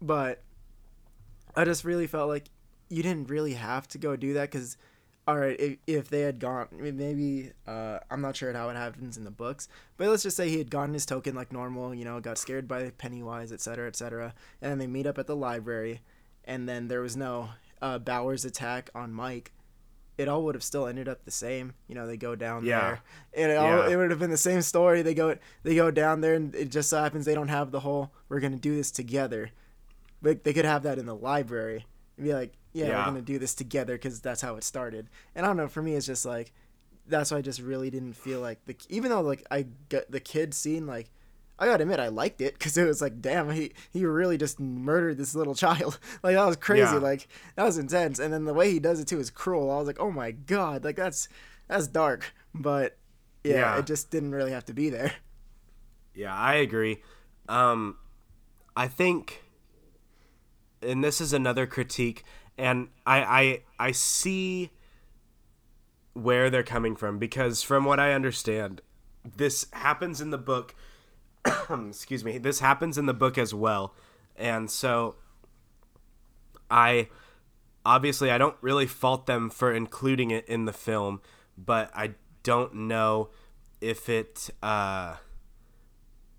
But 0.00 0.42
I 1.54 1.64
just 1.64 1.84
really 1.84 2.06
felt 2.06 2.28
like 2.28 2.48
you 2.88 3.02
didn't 3.02 3.28
really 3.28 3.54
have 3.54 3.88
to 3.88 3.98
go 3.98 4.16
do 4.16 4.32
that 4.34 4.50
cuz 4.50 4.76
all 5.26 5.36
right, 5.38 5.58
if, 5.58 5.76
if 5.86 6.08
they 6.08 6.20
had 6.20 6.38
gone 6.38 6.68
maybe 6.72 7.50
uh, 7.66 7.98
I'm 8.10 8.20
not 8.20 8.36
sure 8.36 8.52
how 8.52 8.68
it 8.68 8.76
happens 8.76 9.16
in 9.16 9.24
the 9.24 9.30
books, 9.30 9.68
but 9.96 10.08
let's 10.08 10.22
just 10.22 10.36
say 10.36 10.48
he 10.48 10.58
had 10.58 10.70
gotten 10.70 10.94
his 10.94 11.04
token 11.06 11.34
like 11.34 11.52
normal, 11.52 11.94
you 11.94 12.04
know, 12.04 12.20
got 12.20 12.38
scared 12.38 12.68
by 12.68 12.90
Pennywise, 12.90 13.52
etc., 13.52 13.88
etc., 13.88 14.34
and 14.62 14.70
then 14.70 14.78
they 14.78 14.86
meet 14.86 15.06
up 15.06 15.18
at 15.18 15.26
the 15.26 15.36
library 15.36 16.00
and 16.44 16.68
then 16.68 16.86
there 16.88 17.00
was 17.00 17.16
no 17.16 17.48
uh, 17.82 17.98
Bowers 17.98 18.44
attack 18.44 18.88
on 18.94 19.12
Mike, 19.12 19.52
it 20.16 20.28
all 20.28 20.44
would 20.44 20.54
have 20.54 20.62
still 20.64 20.86
ended 20.86 21.08
up 21.08 21.24
the 21.24 21.30
same. 21.30 21.74
You 21.88 21.94
know, 21.96 22.06
they 22.06 22.16
go 22.16 22.34
down 22.36 22.64
Yeah. 22.64 22.80
there, 22.80 23.00
and 23.34 23.52
it, 23.52 23.56
all, 23.56 23.66
Yeah. 23.78 23.88
it 23.90 23.96
would 23.96 24.10
have 24.10 24.20
been 24.20 24.30
the 24.30 24.36
same 24.36 24.62
story. 24.62 25.02
They 25.02 25.12
go 25.12 25.36
they 25.64 25.74
go 25.74 25.90
down 25.90 26.20
there, 26.22 26.34
and 26.34 26.54
it 26.54 26.70
just 26.70 26.88
so 26.88 27.02
happens 27.02 27.24
they 27.26 27.34
don't 27.34 27.48
have 27.48 27.70
the 27.72 27.80
whole 27.80 28.12
"we're 28.28 28.40
gonna 28.40 28.56
do 28.56 28.74
this 28.76 28.90
together." 28.90 29.50
But 30.22 30.44
they 30.44 30.54
could 30.54 30.64
have 30.64 30.84
that 30.84 30.98
in 30.98 31.04
the 31.04 31.14
library 31.14 31.84
and 32.16 32.26
be 32.26 32.32
like, 32.34 32.52
"Yeah, 32.72 32.86
Yeah. 32.86 32.98
we're 33.00 33.04
gonna 33.06 33.22
do 33.22 33.38
this 33.38 33.54
together" 33.54 33.94
because 33.94 34.20
that's 34.20 34.40
how 34.42 34.56
it 34.56 34.64
started. 34.64 35.08
And 35.34 35.44
I 35.44 35.48
don't 35.48 35.56
know. 35.56 35.68
For 35.68 35.82
me, 35.82 35.94
it's 35.94 36.06
just 36.06 36.24
like 36.26 36.52
that's 37.08 37.30
why 37.30 37.38
I 37.38 37.42
just 37.42 37.60
really 37.60 37.88
didn't 37.90 38.14
feel 38.14 38.40
like 38.40 38.64
the 38.66 38.76
even 38.88 39.10
though 39.10 39.20
like 39.20 39.44
I 39.50 39.66
got 39.88 40.10
the 40.10 40.20
kid 40.20 40.54
scene 40.54 40.86
like. 40.86 41.10
I 41.58 41.64
gotta 41.64 41.84
admit, 41.84 42.00
I 42.00 42.08
liked 42.08 42.42
it 42.42 42.52
because 42.52 42.76
it 42.76 42.84
was 42.86 43.00
like, 43.00 43.22
damn, 43.22 43.48
he 43.48 43.72
he 43.90 44.04
really 44.04 44.36
just 44.36 44.60
murdered 44.60 45.16
this 45.16 45.34
little 45.34 45.54
child. 45.64 45.98
Like 46.22 46.34
that 46.36 46.44
was 46.44 46.56
crazy. 46.56 46.82
Yeah. 46.82 46.98
Like 46.98 47.28
that 47.54 47.64
was 47.64 47.78
intense. 47.78 48.18
And 48.18 48.30
then 48.30 48.44
the 48.44 48.52
way 48.52 48.70
he 48.70 48.78
does 48.78 49.00
it 49.00 49.06
too 49.08 49.18
is 49.18 49.30
cruel. 49.30 49.70
I 49.70 49.78
was 49.78 49.86
like, 49.86 49.98
oh 49.98 50.10
my 50.10 50.32
god, 50.32 50.84
like 50.84 50.96
that's 50.96 51.30
that's 51.66 51.86
dark. 51.86 52.34
But 52.54 52.98
yeah, 53.42 53.54
Yeah. 53.54 53.78
it 53.78 53.86
just 53.86 54.10
didn't 54.10 54.32
really 54.32 54.50
have 54.50 54.66
to 54.66 54.74
be 54.74 54.90
there. 54.90 55.14
Yeah, 56.14 56.34
I 56.36 56.56
agree. 56.56 57.02
Um, 57.48 57.96
I 58.76 58.86
think, 58.88 59.42
and 60.82 61.02
this 61.02 61.20
is 61.20 61.32
another 61.32 61.66
critique, 61.66 62.24
and 62.56 62.88
I 63.06 63.22
I 63.78 63.86
I 63.88 63.92
see 63.92 64.70
where 66.12 66.48
they're 66.48 66.62
coming 66.62 66.96
from 66.96 67.18
because 67.18 67.62
from 67.62 67.84
what 67.84 68.00
I 68.00 68.12
understand, 68.12 68.80
this 69.36 69.66
happens 69.72 70.20
in 70.20 70.30
the 70.30 70.38
book. 70.38 70.74
excuse 71.70 72.24
me. 72.24 72.38
This 72.38 72.60
happens 72.60 72.98
in 72.98 73.06
the 73.06 73.14
book 73.14 73.38
as 73.38 73.52
well, 73.52 73.94
and 74.36 74.70
so 74.70 75.16
I 76.70 77.08
obviously 77.84 78.30
I 78.30 78.38
don't 78.38 78.56
really 78.60 78.86
fault 78.86 79.26
them 79.26 79.50
for 79.50 79.72
including 79.72 80.30
it 80.30 80.46
in 80.48 80.64
the 80.64 80.72
film, 80.72 81.20
but 81.56 81.90
I 81.94 82.14
don't 82.42 82.74
know 82.74 83.30
if 83.80 84.08
it. 84.08 84.50
Uh, 84.62 85.16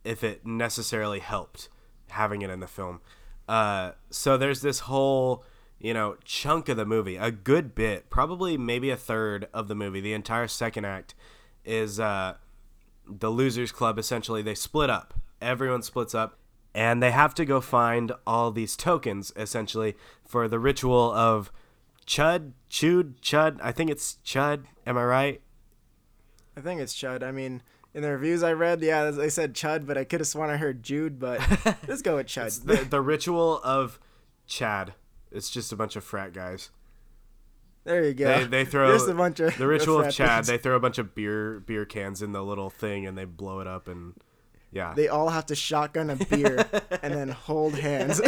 if 0.08 0.24
it 0.24 0.46
necessarily 0.46 1.20
helped 1.20 1.68
having 2.12 2.42
it 2.42 2.50
in 2.50 2.62
the 2.62 2.68
film. 2.68 3.02
Uh, 3.48 3.92
so 4.10 4.38
there's 4.38 4.62
this 4.62 4.82
whole, 4.82 5.44
you 5.80 5.94
know, 5.94 6.18
chunk 6.24 6.70
of 6.70 6.78
the 6.78 6.86
movie, 6.86 7.16
a 7.16 7.32
good 7.32 7.74
bit, 7.74 8.10
probably 8.10 8.58
maybe 8.58 8.90
a 8.90 8.98
third 8.98 9.48
of 9.54 9.68
the 9.68 9.76
movie, 9.76 10.02
the 10.02 10.14
entire 10.14 10.48
second 10.48 10.86
act 10.86 11.16
is 11.64 12.00
uh, 12.00 12.36
the 13.06 13.30
Losers 13.30 13.72
Club. 13.72 14.00
Essentially, 14.00 14.42
they 14.42 14.56
split 14.56 14.90
up. 14.90 15.14
Everyone 15.42 15.82
splits 15.82 16.16
up, 16.16 16.40
and 16.74 17.02
they 17.02 17.12
have 17.12 17.36
to 17.36 17.46
go 17.46 17.62
find 17.62 18.12
all 18.26 18.52
these 18.52 18.76
tokens, 18.76 19.32
essentially, 19.36 19.96
for 20.26 20.48
the 20.48 20.60
ritual 20.60 21.12
of 21.12 21.52
Chud, 22.08 22.54
Chud, 22.70 23.20
Chud. 23.22 23.60
I 23.62 23.72
think 23.72 23.92
it's 23.92 24.18
Chud. 24.26 24.64
Am 24.86 24.98
I 24.98 25.04
right? 25.04 25.42
I 26.56 26.62
think 26.62 26.82
it's 26.82 26.96
Chud. 26.96 27.22
I 27.22 27.32
mean, 27.32 27.62
in 27.98 28.04
the 28.04 28.12
reviews 28.12 28.44
I 28.44 28.54
read, 28.54 28.84
yeah, 28.84 29.10
they 29.10 29.28
said 29.28 29.56
Chud, 29.56 29.88
but 29.88 29.98
I 29.98 30.04
could 30.04 30.20
have 30.20 30.28
sworn 30.28 30.52
I 30.52 30.58
heard 30.58 30.84
Jude. 30.84 31.18
But 31.18 31.40
let's 31.88 32.04
go 32.04 32.18
with 32.18 32.28
Chud. 32.28 32.64
the, 32.64 32.76
the 32.86 33.02
ritual 33.02 33.60
of 33.64 34.00
Chad. 34.46 34.94
It's 35.32 35.50
just 35.50 35.72
a 35.72 35.76
bunch 35.76 35.96
of 35.96 36.04
frat 36.04 36.32
guys. 36.32 36.70
there 37.86 38.06
you 38.06 38.14
go. 38.14 38.28
They, 38.28 38.46
they 38.46 38.66
throw 38.70 38.94
Just 38.94 39.10
a 39.10 39.16
bunch 39.16 39.40
of 39.40 39.58
the 39.58 39.66
ritual 39.66 40.02
of 40.02 40.14
Chad. 40.14 40.42
dudes. 40.42 40.48
They 40.48 40.60
throw 40.60 40.76
a 40.76 40.80
bunch 40.80 41.00
of 41.00 41.16
beer 41.16 41.60
beer 41.60 41.86
cans 41.86 42.22
in 42.22 42.34
the 42.34 42.44
little 42.44 42.70
thing 42.70 43.08
and 43.08 43.18
they 43.18 43.26
blow 43.26 43.62
it 43.62 43.68
up 43.68 43.88
and 43.88 44.14
yeah. 44.72 44.94
They 44.94 45.08
all 45.08 45.30
have 45.30 45.48
to 45.48 45.56
shotgun 45.56 46.12
a 46.12 46.18
beer 46.18 46.70
and 47.02 47.16
then 47.16 47.30
hold 47.30 47.74
hands. 47.80 48.22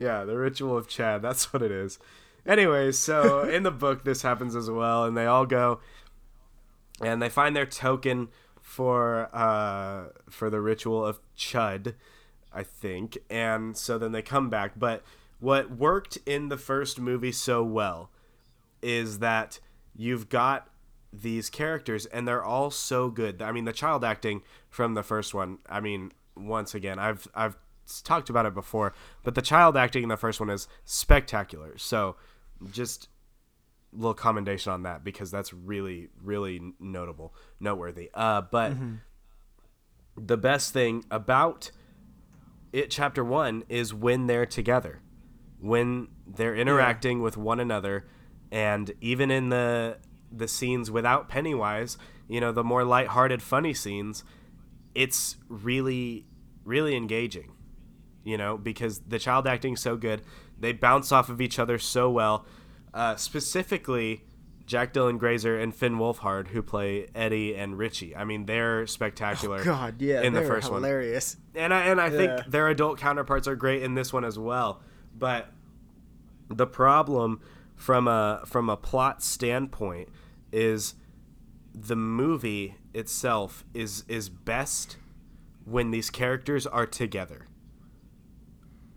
yeah, 0.00 0.24
the 0.24 0.36
ritual 0.36 0.76
of 0.76 0.88
Chad. 0.88 1.22
That's 1.22 1.52
what 1.52 1.62
it 1.62 1.70
is. 1.70 2.00
Anyways, 2.46 2.98
so 2.98 3.48
in 3.48 3.62
the 3.62 3.70
book, 3.70 4.04
this 4.04 4.22
happens 4.22 4.56
as 4.56 4.68
well, 4.68 5.04
and 5.04 5.16
they 5.16 5.26
all 5.26 5.46
go 5.46 5.80
and 7.02 7.20
they 7.20 7.28
find 7.28 7.54
their 7.54 7.66
token 7.66 8.28
for 8.60 9.28
uh, 9.34 10.06
for 10.30 10.50
the 10.50 10.60
ritual 10.60 11.04
of 11.04 11.20
Chud, 11.36 11.94
I 12.52 12.62
think, 12.62 13.18
and 13.28 13.76
so 13.76 13.98
then 13.98 14.12
they 14.12 14.22
come 14.22 14.48
back. 14.50 14.72
But 14.78 15.02
what 15.40 15.70
worked 15.70 16.18
in 16.24 16.48
the 16.48 16.56
first 16.56 16.98
movie 16.98 17.32
so 17.32 17.62
well 17.62 18.10
is 18.80 19.18
that 19.18 19.60
you've 19.94 20.28
got 20.28 20.68
these 21.12 21.50
characters 21.50 22.06
and 22.06 22.26
they're 22.26 22.44
all 22.44 22.70
so 22.70 23.08
good. 23.08 23.40
I 23.40 23.52
mean, 23.52 23.64
the 23.64 23.72
child 23.72 24.04
acting 24.04 24.42
from 24.68 24.94
the 24.94 25.02
first 25.02 25.34
one. 25.34 25.58
I 25.68 25.80
mean, 25.80 26.12
once 26.36 26.74
again, 26.74 26.98
I've 26.98 27.28
I've 27.34 27.56
talked 28.02 28.30
about 28.30 28.46
it 28.46 28.54
before, 28.54 28.94
but 29.22 29.34
the 29.34 29.42
child 29.42 29.76
acting 29.76 30.02
in 30.02 30.08
the 30.08 30.16
first 30.16 30.40
one 30.40 30.50
is 30.50 30.68
spectacular. 30.84 31.76
So, 31.78 32.16
just 32.70 33.08
little 33.94 34.14
commendation 34.14 34.72
on 34.72 34.82
that 34.82 35.04
because 35.04 35.30
that's 35.30 35.52
really 35.52 36.08
really 36.22 36.60
notable, 36.80 37.34
noteworthy. 37.60 38.10
Uh, 38.14 38.42
but 38.42 38.72
the 40.16 40.36
best 40.36 40.72
thing 40.72 41.04
about 41.10 41.70
it 42.72 42.90
chapter 42.90 43.24
1 43.24 43.64
is 43.68 43.94
when 43.94 44.26
they're 44.26 44.46
together. 44.46 45.00
When 45.60 46.08
they're 46.26 46.56
interacting 46.56 47.22
with 47.22 47.36
one 47.36 47.60
another 47.60 48.06
and 48.50 48.92
even 49.00 49.30
in 49.30 49.48
the 49.48 49.98
the 50.30 50.48
scenes 50.48 50.90
without 50.90 51.28
Pennywise, 51.28 51.96
you 52.28 52.40
know, 52.40 52.50
the 52.50 52.64
more 52.64 52.84
lighthearted 52.84 53.42
funny 53.42 53.72
scenes, 53.72 54.24
it's 54.94 55.36
really 55.48 56.26
really 56.64 56.96
engaging. 56.96 57.52
You 58.24 58.38
know, 58.38 58.56
because 58.56 59.00
the 59.00 59.18
child 59.18 59.46
acting's 59.46 59.80
so 59.80 59.96
good. 59.96 60.22
They 60.58 60.72
bounce 60.72 61.12
off 61.12 61.28
of 61.28 61.40
each 61.40 61.58
other 61.58 61.78
so 61.78 62.10
well. 62.10 62.46
Uh, 62.94 63.16
specifically 63.16 64.22
Jack 64.66 64.94
Dylan 64.94 65.18
Grazer 65.18 65.58
and 65.58 65.74
Finn 65.74 65.96
Wolfhard, 65.96 66.48
who 66.48 66.62
play 66.62 67.08
Eddie 67.14 67.54
and 67.56 67.76
Richie. 67.76 68.14
I 68.16 68.24
mean, 68.24 68.46
they're 68.46 68.86
spectacular 68.86 69.58
Oh, 69.60 69.64
God, 69.64 70.00
yeah, 70.00 70.22
in 70.22 70.32
the 70.32 70.42
first 70.42 70.70
one 70.70 70.80
hilarious. 70.82 71.36
and 71.56 71.74
I 71.74 71.86
and 71.86 72.00
I 72.00 72.06
Yeah. 72.08 72.16
think 72.40 72.50
their 72.52 72.68
adult 72.68 72.98
counterparts 72.98 73.46
are 73.48 73.56
great 73.56 73.82
in 73.82 73.94
this 73.94 74.12
one 74.12 74.24
as 74.24 74.38
well. 74.38 74.80
But 75.18 75.52
the 76.48 76.66
problem 76.68 77.40
from 77.74 78.06
a 78.08 78.42
from 78.46 78.70
a 78.70 78.76
plot 78.76 79.22
standpoint 79.22 80.08
is 80.52 80.94
the 81.74 81.96
movie 81.96 82.76
itself 82.94 83.64
is 83.74 84.04
is 84.06 84.28
best 84.28 84.96
when 85.64 85.90
these 85.90 86.10
characters 86.10 86.64
are 86.66 86.86
together. 86.86 87.48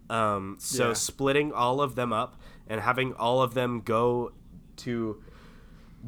Um, 0.10 0.56
so 0.60 0.90
Yeah. 0.90 0.94
splitting 0.94 1.52
all 1.52 1.82
of 1.82 1.96
them 1.96 2.14
up 2.14 2.40
and 2.70 2.82
having 2.82 3.14
all 3.14 3.42
of 3.42 3.54
them 3.54 3.82
go 3.82 4.32
to 4.78 5.22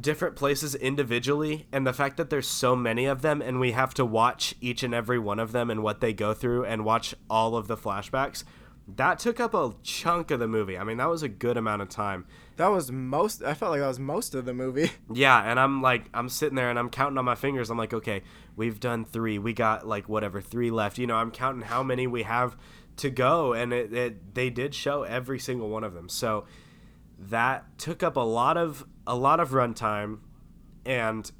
different 0.00 0.36
places 0.36 0.74
individually 0.74 1.66
and 1.72 1.86
the 1.86 1.92
fact 1.92 2.16
that 2.16 2.30
there's 2.30 2.48
so 2.48 2.74
many 2.76 3.04
of 3.06 3.22
them 3.22 3.42
and 3.42 3.60
we 3.60 3.72
have 3.72 3.92
to 3.92 4.04
watch 4.04 4.54
each 4.60 4.82
and 4.82 4.94
every 4.94 5.18
one 5.18 5.38
of 5.38 5.52
them 5.52 5.68
and 5.70 5.82
what 5.82 6.00
they 6.00 6.12
go 6.12 6.32
through 6.32 6.64
and 6.64 6.84
watch 6.84 7.14
all 7.28 7.56
of 7.56 7.66
the 7.66 7.76
flashbacks 7.76 8.44
that 8.96 9.18
took 9.18 9.38
up 9.38 9.52
a 9.52 9.72
chunk 9.82 10.30
of 10.30 10.38
the 10.40 10.48
movie 10.48 10.78
i 10.78 10.84
mean 10.84 10.96
that 10.96 11.08
was 11.08 11.22
a 11.22 11.28
good 11.28 11.56
amount 11.56 11.82
of 11.82 11.88
time 11.88 12.24
That 12.56 12.68
was 12.68 12.90
most. 12.90 13.42
I 13.42 13.54
felt 13.54 13.72
like 13.72 13.80
that 13.80 13.88
was 13.88 13.98
most 13.98 14.34
of 14.34 14.44
the 14.44 14.54
movie. 14.54 14.90
yeah 15.12 15.42
and 15.50 15.60
i'm 15.60 15.82
like 15.82 16.04
i'm 16.14 16.28
sitting 16.28 16.56
there 16.56 16.70
and 16.70 16.78
i'm 16.78 16.88
counting 16.88 17.18
on 17.18 17.24
my 17.24 17.34
fingers 17.34 17.68
i'm 17.68 17.78
like 17.78 17.92
okay 17.92 18.22
we've 18.56 18.80
done 18.80 19.04
three 19.04 19.38
we 19.38 19.52
got 19.52 19.86
like 19.86 20.08
whatever 20.08 20.40
three 20.40 20.70
left 20.70 20.98
you 20.98 21.06
know 21.06 21.16
i'm 21.16 21.30
counting 21.30 21.62
how 21.62 21.82
many 21.82 22.06
we 22.06 22.22
have 22.22 22.56
to 23.00 23.10
go 23.10 23.52
and 23.52 23.72
it, 23.72 23.92
it 23.92 24.34
they 24.34 24.50
did 24.50 24.74
show 24.74 25.02
every 25.02 25.38
single 25.38 25.68
one 25.68 25.84
of 25.84 25.94
them. 25.94 26.08
So 26.08 26.46
that 27.18 27.78
took 27.78 28.02
up 28.02 28.16
a 28.16 28.20
lot 28.20 28.56
of 28.56 28.84
a 29.06 29.14
lot 29.14 29.40
of 29.40 29.50
runtime 29.50 30.20
and 30.86 31.30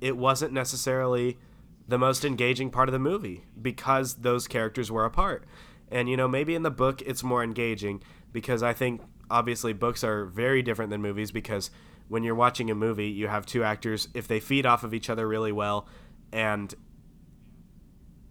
it 0.00 0.16
wasn't 0.16 0.52
necessarily 0.52 1.38
the 1.86 1.98
most 1.98 2.24
engaging 2.24 2.70
part 2.70 2.88
of 2.88 2.92
the 2.92 2.98
movie 2.98 3.44
because 3.60 4.14
those 4.16 4.48
characters 4.48 4.90
were 4.90 5.04
apart. 5.04 5.44
And 5.90 6.08
you 6.08 6.16
know 6.16 6.28
maybe 6.28 6.54
in 6.54 6.62
the 6.62 6.70
book 6.70 7.02
it's 7.02 7.22
more 7.22 7.42
engaging 7.42 8.02
because 8.32 8.62
i 8.62 8.72
think 8.72 9.00
obviously 9.30 9.72
books 9.72 10.02
are 10.04 10.24
very 10.26 10.62
different 10.62 10.90
than 10.90 11.00
movies 11.00 11.30
because 11.30 11.70
when 12.08 12.22
you're 12.22 12.34
watching 12.34 12.70
a 12.70 12.74
movie 12.74 13.08
you 13.08 13.28
have 13.28 13.46
two 13.46 13.62
actors 13.62 14.08
if 14.14 14.26
they 14.28 14.40
feed 14.40 14.66
off 14.66 14.84
of 14.84 14.92
each 14.92 15.08
other 15.08 15.26
really 15.26 15.52
well 15.52 15.86
and 16.32 16.74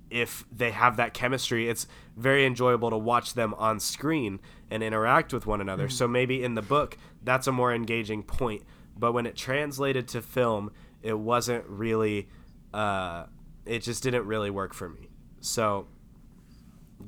if 0.10 0.46
they 0.52 0.72
have 0.72 0.98
that 0.98 1.14
chemistry, 1.14 1.70
it's 1.70 1.88
very 2.16 2.46
enjoyable 2.46 2.90
to 2.90 2.98
watch 2.98 3.34
them 3.34 3.54
on 3.56 3.80
screen 3.80 4.40
and 4.70 4.84
interact 4.84 5.34
with 5.34 5.46
one 5.46 5.62
another. 5.62 5.86
Mm-hmm. 5.86 5.96
So 5.96 6.08
maybe 6.08 6.44
in 6.44 6.56
the 6.56 6.62
book, 6.62 6.98
that's 7.24 7.48
a 7.48 7.52
more 7.52 7.74
engaging 7.74 8.24
point. 8.24 8.64
But 8.98 9.14
when 9.14 9.26
it 9.26 9.36
translated 9.36 10.08
to 10.10 10.22
film, 10.22 10.72
it 11.02 11.18
wasn't 11.18 11.66
really, 11.68 12.28
uh, 12.74 13.26
it 13.66 13.80
just 13.80 14.04
didn't 14.04 14.26
really 14.26 14.50
work 14.50 14.74
for 14.74 14.90
me. 14.90 15.10
So 15.40 15.88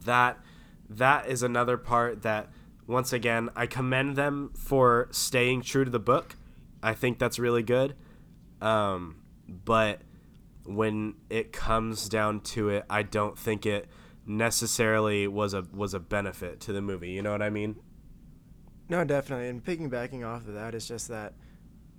that 0.05 0.39
that 0.89 1.27
is 1.27 1.43
another 1.43 1.77
part 1.77 2.21
that 2.23 2.49
once 2.87 3.13
again 3.13 3.49
I 3.55 3.65
commend 3.65 4.15
them 4.15 4.51
for 4.55 5.07
staying 5.11 5.61
true 5.61 5.85
to 5.85 5.91
the 5.91 5.99
book. 5.99 6.35
I 6.83 6.93
think 6.93 7.19
that's 7.19 7.39
really 7.39 7.63
good. 7.63 7.95
Um, 8.61 9.21
but 9.47 10.01
when 10.65 11.15
it 11.29 11.51
comes 11.51 12.09
down 12.09 12.41
to 12.41 12.69
it, 12.69 12.85
I 12.89 13.03
don't 13.03 13.37
think 13.37 13.65
it 13.65 13.87
necessarily 14.25 15.27
was 15.27 15.53
a 15.53 15.65
was 15.73 15.93
a 15.93 15.99
benefit 15.99 16.59
to 16.61 16.73
the 16.73 16.81
movie. 16.81 17.11
You 17.11 17.21
know 17.21 17.31
what 17.31 17.41
I 17.41 17.49
mean? 17.49 17.75
No, 18.89 19.03
definitely. 19.03 19.47
And 19.47 19.63
piggybacking 19.63 20.27
off 20.27 20.47
of 20.47 20.53
that, 20.55 20.75
it's 20.75 20.87
just 20.87 21.07
that 21.07 21.33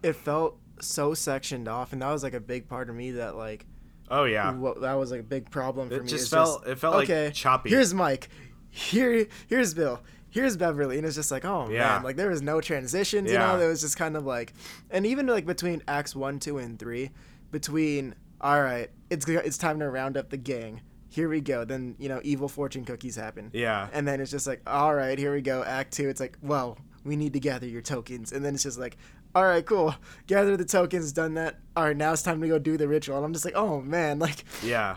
it 0.02 0.14
felt 0.14 0.58
so 0.80 1.14
sectioned 1.14 1.68
off, 1.68 1.92
and 1.92 2.02
that 2.02 2.10
was 2.10 2.22
like 2.22 2.34
a 2.34 2.40
big 2.40 2.68
part 2.68 2.88
of 2.88 2.96
me 2.96 3.12
that 3.12 3.36
like. 3.36 3.66
Oh 4.10 4.24
yeah. 4.24 4.52
That 4.80 4.94
was 4.94 5.10
like 5.10 5.20
a 5.20 5.24
big 5.24 5.50
problem 5.50 5.88
for 5.88 5.94
it 5.94 6.02
me. 6.02 6.08
Just 6.08 6.30
felt, 6.30 6.62
just 6.62 6.72
it 6.72 6.78
felt 6.78 6.96
okay, 6.96 7.26
like 7.26 7.34
choppy. 7.34 7.70
Here's 7.70 7.94
Mike. 7.94 8.28
Here 8.68 9.26
here's 9.48 9.74
Bill. 9.74 10.00
Here's 10.28 10.56
Beverly, 10.56 10.96
and 10.96 11.06
it's 11.06 11.16
just 11.16 11.30
like, 11.30 11.44
oh 11.44 11.68
yeah. 11.70 11.94
man, 11.94 12.02
like 12.02 12.16
there 12.16 12.30
was 12.30 12.42
no 12.42 12.60
transitions. 12.60 13.30
Yeah. 13.30 13.46
You 13.46 13.52
know, 13.52 13.58
there 13.58 13.68
was 13.68 13.82
just 13.82 13.96
kind 13.96 14.16
of 14.16 14.24
like, 14.24 14.54
and 14.90 15.06
even 15.06 15.26
like 15.26 15.46
between 15.46 15.82
acts 15.86 16.16
one, 16.16 16.38
two, 16.38 16.58
and 16.58 16.78
three, 16.78 17.10
between 17.50 18.14
all 18.42 18.62
right, 18.62 18.90
it's 19.10 19.28
it's 19.28 19.58
time 19.58 19.78
to 19.80 19.88
round 19.88 20.16
up 20.16 20.30
the 20.30 20.36
gang. 20.36 20.80
Here 21.08 21.28
we 21.28 21.40
go. 21.40 21.64
Then 21.64 21.94
you 21.98 22.08
know, 22.08 22.20
evil 22.24 22.48
fortune 22.48 22.84
cookies 22.84 23.16
happen. 23.16 23.50
Yeah. 23.52 23.88
And 23.92 24.08
then 24.08 24.20
it's 24.20 24.30
just 24.30 24.46
like, 24.46 24.62
all 24.66 24.94
right, 24.94 25.18
here 25.18 25.32
we 25.34 25.42
go. 25.42 25.62
Act 25.62 25.92
two. 25.92 26.08
It's 26.08 26.20
like, 26.20 26.38
well, 26.42 26.78
we 27.04 27.16
need 27.16 27.34
to 27.34 27.40
gather 27.40 27.66
your 27.66 27.82
tokens. 27.82 28.32
And 28.32 28.44
then 28.44 28.54
it's 28.54 28.62
just 28.62 28.78
like, 28.78 28.96
all 29.34 29.44
right, 29.44 29.64
cool. 29.64 29.94
Gather 30.26 30.56
the 30.56 30.64
tokens. 30.64 31.12
Done 31.12 31.34
that. 31.34 31.58
All 31.76 31.84
right, 31.84 31.96
now 31.96 32.12
it's 32.12 32.22
time 32.22 32.40
to 32.40 32.48
go 32.48 32.58
do 32.58 32.76
the 32.76 32.88
ritual. 32.88 33.16
And 33.16 33.24
I'm 33.24 33.32
just 33.32 33.44
like, 33.44 33.56
oh 33.56 33.80
man, 33.80 34.18
like. 34.18 34.44
Yeah. 34.62 34.96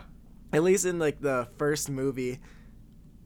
At 0.52 0.62
least 0.62 0.86
in 0.86 0.98
like 0.98 1.20
the 1.20 1.48
first 1.58 1.90
movie, 1.90 2.38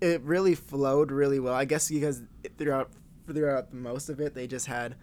it 0.01 0.21
really 0.23 0.55
flowed 0.55 1.13
really 1.13 1.39
well. 1.39 1.55
I 1.55 1.65
guess 1.65 1.89
because 1.89 2.23
throughout 2.59 2.91
throughout 3.27 3.73
most 3.73 4.09
of 4.09 4.21
it, 4.21 4.35
they 4.35 4.47
just 4.47 4.67
had 4.67 4.97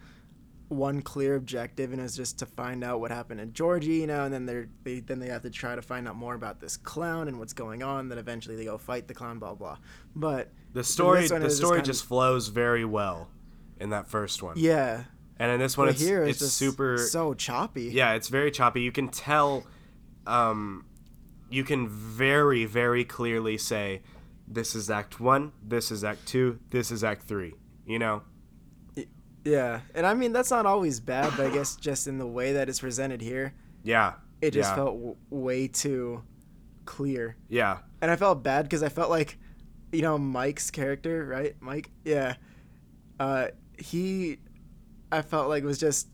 one 0.68 1.00
clear 1.00 1.34
objective 1.34 1.92
and 1.92 2.00
it's 2.00 2.14
just 2.14 2.38
to 2.38 2.46
find 2.46 2.84
out 2.84 3.00
what 3.00 3.10
happened 3.10 3.40
to 3.40 3.46
Georgie, 3.46 3.94
you 3.94 4.06
know, 4.06 4.24
and 4.24 4.34
then 4.34 4.44
they're 4.44 4.68
they 4.84 5.00
then 5.00 5.18
they 5.18 5.28
have 5.28 5.42
to 5.42 5.50
try 5.50 5.74
to 5.74 5.82
find 5.82 6.06
out 6.06 6.14
more 6.14 6.34
about 6.34 6.60
this 6.60 6.76
clown 6.76 7.26
and 7.26 7.38
what's 7.38 7.54
going 7.54 7.82
on. 7.82 8.08
Then 8.08 8.18
eventually 8.18 8.54
they 8.54 8.66
go 8.66 8.76
fight 8.76 9.08
the 9.08 9.14
clown, 9.14 9.38
blah 9.38 9.54
blah. 9.54 9.78
But 10.14 10.50
the 10.74 10.84
story 10.84 11.26
the 11.26 11.50
story 11.50 11.78
just, 11.78 11.86
just 11.86 12.04
flows 12.04 12.48
very 12.48 12.84
well 12.84 13.28
in 13.80 13.90
that 13.90 14.08
first 14.08 14.42
one. 14.42 14.54
Yeah. 14.58 15.04
And 15.38 15.52
in 15.52 15.60
this 15.60 15.78
one, 15.78 15.88
it's, 15.88 16.00
here, 16.00 16.24
it's, 16.24 16.42
it's 16.42 16.52
super 16.52 16.98
so 16.98 17.32
choppy. 17.32 17.84
Yeah, 17.84 18.14
it's 18.14 18.28
very 18.28 18.50
choppy. 18.50 18.82
You 18.82 18.90
can 18.90 19.08
tell, 19.08 19.64
um, 20.26 20.84
you 21.48 21.62
can 21.62 21.88
very 21.88 22.64
very 22.64 23.04
clearly 23.04 23.56
say, 23.56 24.02
this 24.46 24.74
is 24.74 24.90
Act 24.90 25.20
One, 25.20 25.52
this 25.62 25.90
is 25.90 26.02
Act 26.04 26.26
Two, 26.26 26.58
this 26.70 26.90
is 26.90 27.02
Act 27.02 27.22
Three. 27.26 27.54
You 27.86 27.98
know. 27.98 28.22
Yeah, 29.44 29.80
and 29.94 30.06
I 30.06 30.14
mean 30.14 30.32
that's 30.32 30.50
not 30.50 30.66
always 30.66 31.00
bad, 31.00 31.32
but 31.36 31.46
I 31.46 31.50
guess 31.50 31.76
just 31.76 32.06
in 32.06 32.18
the 32.18 32.26
way 32.26 32.52
that 32.54 32.68
it's 32.68 32.80
presented 32.80 33.20
here, 33.20 33.54
yeah, 33.82 34.14
it 34.40 34.52
just 34.52 34.70
yeah. 34.70 34.76
felt 34.76 34.94
w- 34.94 35.16
way 35.30 35.68
too 35.68 36.22
clear. 36.84 37.36
Yeah, 37.48 37.78
and 38.00 38.10
I 38.10 38.16
felt 38.16 38.42
bad 38.42 38.64
because 38.64 38.82
I 38.82 38.88
felt 38.88 39.10
like, 39.10 39.38
you 39.92 40.02
know, 40.02 40.18
Mike's 40.18 40.70
character, 40.70 41.24
right? 41.24 41.54
Mike, 41.60 41.90
yeah, 42.04 42.34
uh, 43.20 43.48
he, 43.78 44.38
I 45.10 45.22
felt 45.22 45.48
like 45.48 45.64
was 45.64 45.78
just 45.78 46.08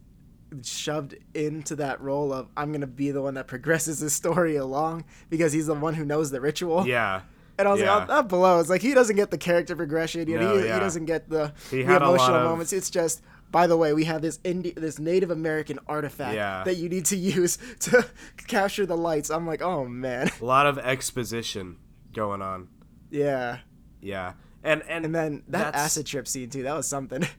shoved 0.63 1.17
into 1.35 1.75
that 1.77 2.01
role 2.01 2.33
of 2.33 2.49
I'm 2.57 2.73
gonna 2.73 2.87
be 2.87 3.11
the 3.11 3.23
one 3.23 3.35
that 3.35 3.47
progresses 3.49 4.01
the 4.01 4.11
story 4.11 4.57
along 4.57 5.05
because 5.31 5.53
he's 5.53 5.67
the 5.67 5.75
one 5.75 5.95
who 5.95 6.05
knows 6.05 6.31
the 6.31 6.41
ritual. 6.41 6.87
Yeah, 6.87 7.23
and 7.59 7.69
I 7.69 7.73
was 7.73 7.81
yeah. 7.81 7.95
like, 7.95 8.09
oh, 8.09 8.15
that 8.15 8.29
blows. 8.29 8.69
Like 8.69 8.83
he 8.83 8.95
doesn't 8.95 9.17
get 9.17 9.31
the 9.31 9.39
character 9.39 9.77
progression. 9.77 10.29
You 10.29 10.39
know, 10.39 10.55
no, 10.55 10.59
he, 10.59 10.67
yeah. 10.67 10.75
he 10.75 10.81
doesn't 10.81 11.05
get 11.05 11.29
the, 11.29 11.53
the 11.71 11.81
emotional 11.81 12.37
of... 12.37 12.45
moments. 12.45 12.73
It's 12.73 12.91
just, 12.91 13.23
by 13.51 13.67
the 13.67 13.77
way, 13.77 13.93
we 13.93 14.05
have 14.05 14.23
this 14.23 14.41
Indi- 14.45 14.73
this 14.73 14.99
Native 14.99 15.31
American 15.31 15.79
artifact 15.87 16.35
yeah. 16.35 16.65
that 16.65 16.77
you 16.77 16.89
need 16.89 17.05
to 17.07 17.17
use 17.37 17.59
to 17.81 18.07
capture 18.47 18.87
the 18.87 18.97
lights. 18.97 19.31
I'm 19.31 19.47
like, 19.47 19.63
oh 19.63 19.85
man. 19.85 20.31
A 20.41 20.45
lot 20.45 20.67
of 20.67 20.79
exposition 20.79 21.77
going 22.13 22.43
on. 22.43 22.69
Yeah. 23.11 23.59
Yeah. 24.01 24.33
And 24.63 24.83
and 24.89 25.05
and 25.05 25.15
then 25.15 25.43
that 25.49 25.75
acid 25.75 26.07
trip 26.07 26.27
scene 26.27 26.51
too. 26.51 26.63
That 26.65 26.75
was 26.75 26.89
something. 26.89 27.27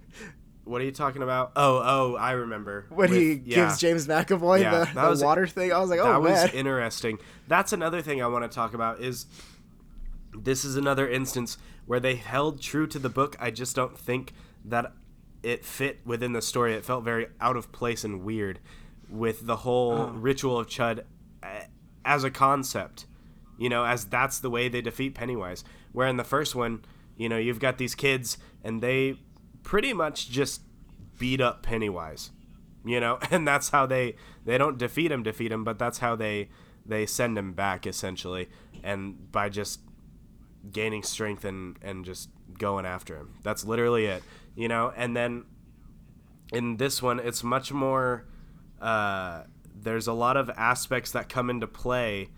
What 0.66 0.82
are 0.82 0.86
you 0.86 0.92
talking 0.92 1.22
about? 1.22 1.52
Oh, 1.56 1.82
oh, 1.84 2.16
I 2.16 2.32
remember. 2.32 2.88
When 2.90 3.12
With, 3.12 3.20
he 3.20 3.34
yeah. 3.34 3.68
gives 3.68 3.80
James 3.80 4.08
McAvoy 4.08 4.62
yeah, 4.62 4.86
the, 4.86 5.00
the 5.00 5.10
was, 5.10 5.24
water 5.24 5.46
thing, 5.46 5.72
I 5.72 5.80
was 5.80 5.92
like, 5.92 6.00
oh 6.00 6.06
that 6.06 6.22
man. 6.24 6.44
was 6.44 6.54
interesting. 6.54 7.20
That's 7.48 7.72
another 7.72 8.02
thing 8.02 8.24
I 8.24 8.28
want 8.28 8.50
to 8.52 8.54
talk 8.54 8.74
about 8.74 9.00
is 9.00 9.28
this 10.38 10.66
is 10.66 10.76
another 10.76 11.10
instance 11.10 11.58
where 11.86 12.00
they 12.00 12.16
held 12.16 12.62
true 12.62 12.88
to 12.88 13.00
the 13.00 13.10
book. 13.10 13.36
I 13.40 13.52
just 13.52 13.76
don't 13.76 13.98
think 13.98 14.34
that 14.64 14.94
it 15.44 15.64
fit 15.64 16.00
within 16.06 16.34
the 16.34 16.42
story. 16.42 16.74
It 16.74 16.86
felt 16.86 17.04
very 17.04 17.28
out 17.40 17.56
of 17.56 17.72
place 17.72 18.04
and 18.04 18.24
weird 18.24 18.60
with 19.10 19.46
the 19.46 19.58
whole 19.58 19.94
oh. 19.94 20.08
ritual 20.08 20.60
of 20.60 20.68
Chud 20.68 21.04
eh, 21.44 21.66
as 22.04 22.24
a 22.24 22.32
concept, 22.32 23.06
you 23.58 23.70
know, 23.70 23.86
as 23.86 24.06
that's 24.06 24.40
the 24.40 24.50
way 24.50 24.68
they 24.68 24.82
defeat 24.82 25.14
Pennywise. 25.14 25.64
Where 25.92 26.08
in 26.08 26.18
the 26.18 26.24
first 26.24 26.56
one, 26.56 26.84
you 27.16 27.30
know, 27.30 27.38
you've 27.38 27.60
got 27.60 27.78
these 27.78 27.96
kids 27.96 28.38
and 28.64 28.82
they 28.82 29.20
pretty 29.64 29.94
much 29.94 30.30
just 30.30 30.62
beat 31.18 31.40
up 31.40 31.64
Pennywise, 31.64 32.32
you 32.84 33.00
know, 33.00 33.20
and 33.32 33.48
that's 33.48 33.70
how 33.70 33.86
they 33.86 34.16
they 34.44 34.58
don't 34.58 34.78
defeat 34.78 35.12
him, 35.12 35.24
defeat 35.24 35.52
him, 35.52 35.64
but 35.64 35.78
that's 35.78 36.00
how 36.00 36.16
they 36.16 36.50
they 36.86 37.06
send 37.06 37.38
him 37.38 37.54
back 37.54 37.88
essentially, 37.88 38.50
and 38.84 39.32
by 39.32 39.50
just 39.50 39.80
gaining 40.72 41.04
strength 41.04 41.46
and 41.46 41.78
and 41.82 42.06
just 42.06 42.30
going 42.58 42.86
after 42.86 43.16
him. 43.16 43.36
That's 43.44 43.66
literally 43.66 44.06
it, 44.06 44.24
you 44.56 44.68
know. 44.68 44.92
And 44.96 45.16
then 45.16 45.46
in 46.52 46.78
this 46.78 47.02
one, 47.02 47.20
it's 47.20 47.44
much 47.44 47.72
more. 47.72 48.26
Uh, 48.82 49.44
there's 49.74 50.08
a 50.08 50.14
lot 50.14 50.38
of 50.38 50.50
aspects 50.52 51.12
that 51.12 51.30
come 51.30 51.50
into 51.50 51.68
play 51.68 52.30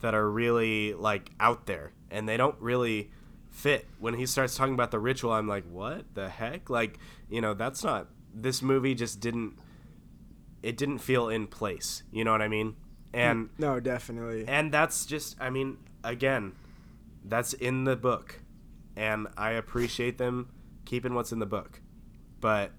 that 0.00 0.14
are 0.14 0.28
really 0.28 0.94
like 0.94 1.30
out 1.40 1.66
there, 1.66 1.92
and 2.10 2.28
they 2.28 2.36
don't 2.36 2.56
really 2.60 3.10
fit. 3.50 3.86
When 3.98 4.14
he 4.14 4.26
starts 4.26 4.56
talking 4.56 4.74
about 4.74 4.90
the 4.90 4.98
ritual, 4.98 5.32
I'm 5.32 5.48
like, 5.48 5.64
what 5.64 6.14
the 6.14 6.28
heck? 6.28 6.70
Like, 6.70 6.98
you 7.28 7.40
know, 7.40 7.54
that's 7.54 7.82
not. 7.82 8.08
This 8.34 8.60
movie 8.62 8.94
just 8.94 9.20
didn't. 9.20 9.58
It 10.62 10.76
didn't 10.76 10.98
feel 10.98 11.28
in 11.28 11.46
place. 11.46 12.02
You 12.10 12.24
know 12.24 12.32
what 12.32 12.42
I 12.42 12.48
mean? 12.48 12.76
And 13.12 13.48
no, 13.56 13.80
definitely. 13.80 14.44
And 14.46 14.72
that's 14.72 15.06
just. 15.06 15.36
I 15.40 15.48
mean, 15.48 15.78
again 16.04 16.52
that's 17.28 17.52
in 17.52 17.84
the 17.84 17.96
book, 17.96 18.40
and 18.96 19.26
I 19.36 19.50
appreciate 19.50 20.18
them 20.18 20.50
keeping 20.84 21.14
what's 21.14 21.32
in 21.32 21.38
the 21.38 21.46
book, 21.46 21.80
but 22.40 22.72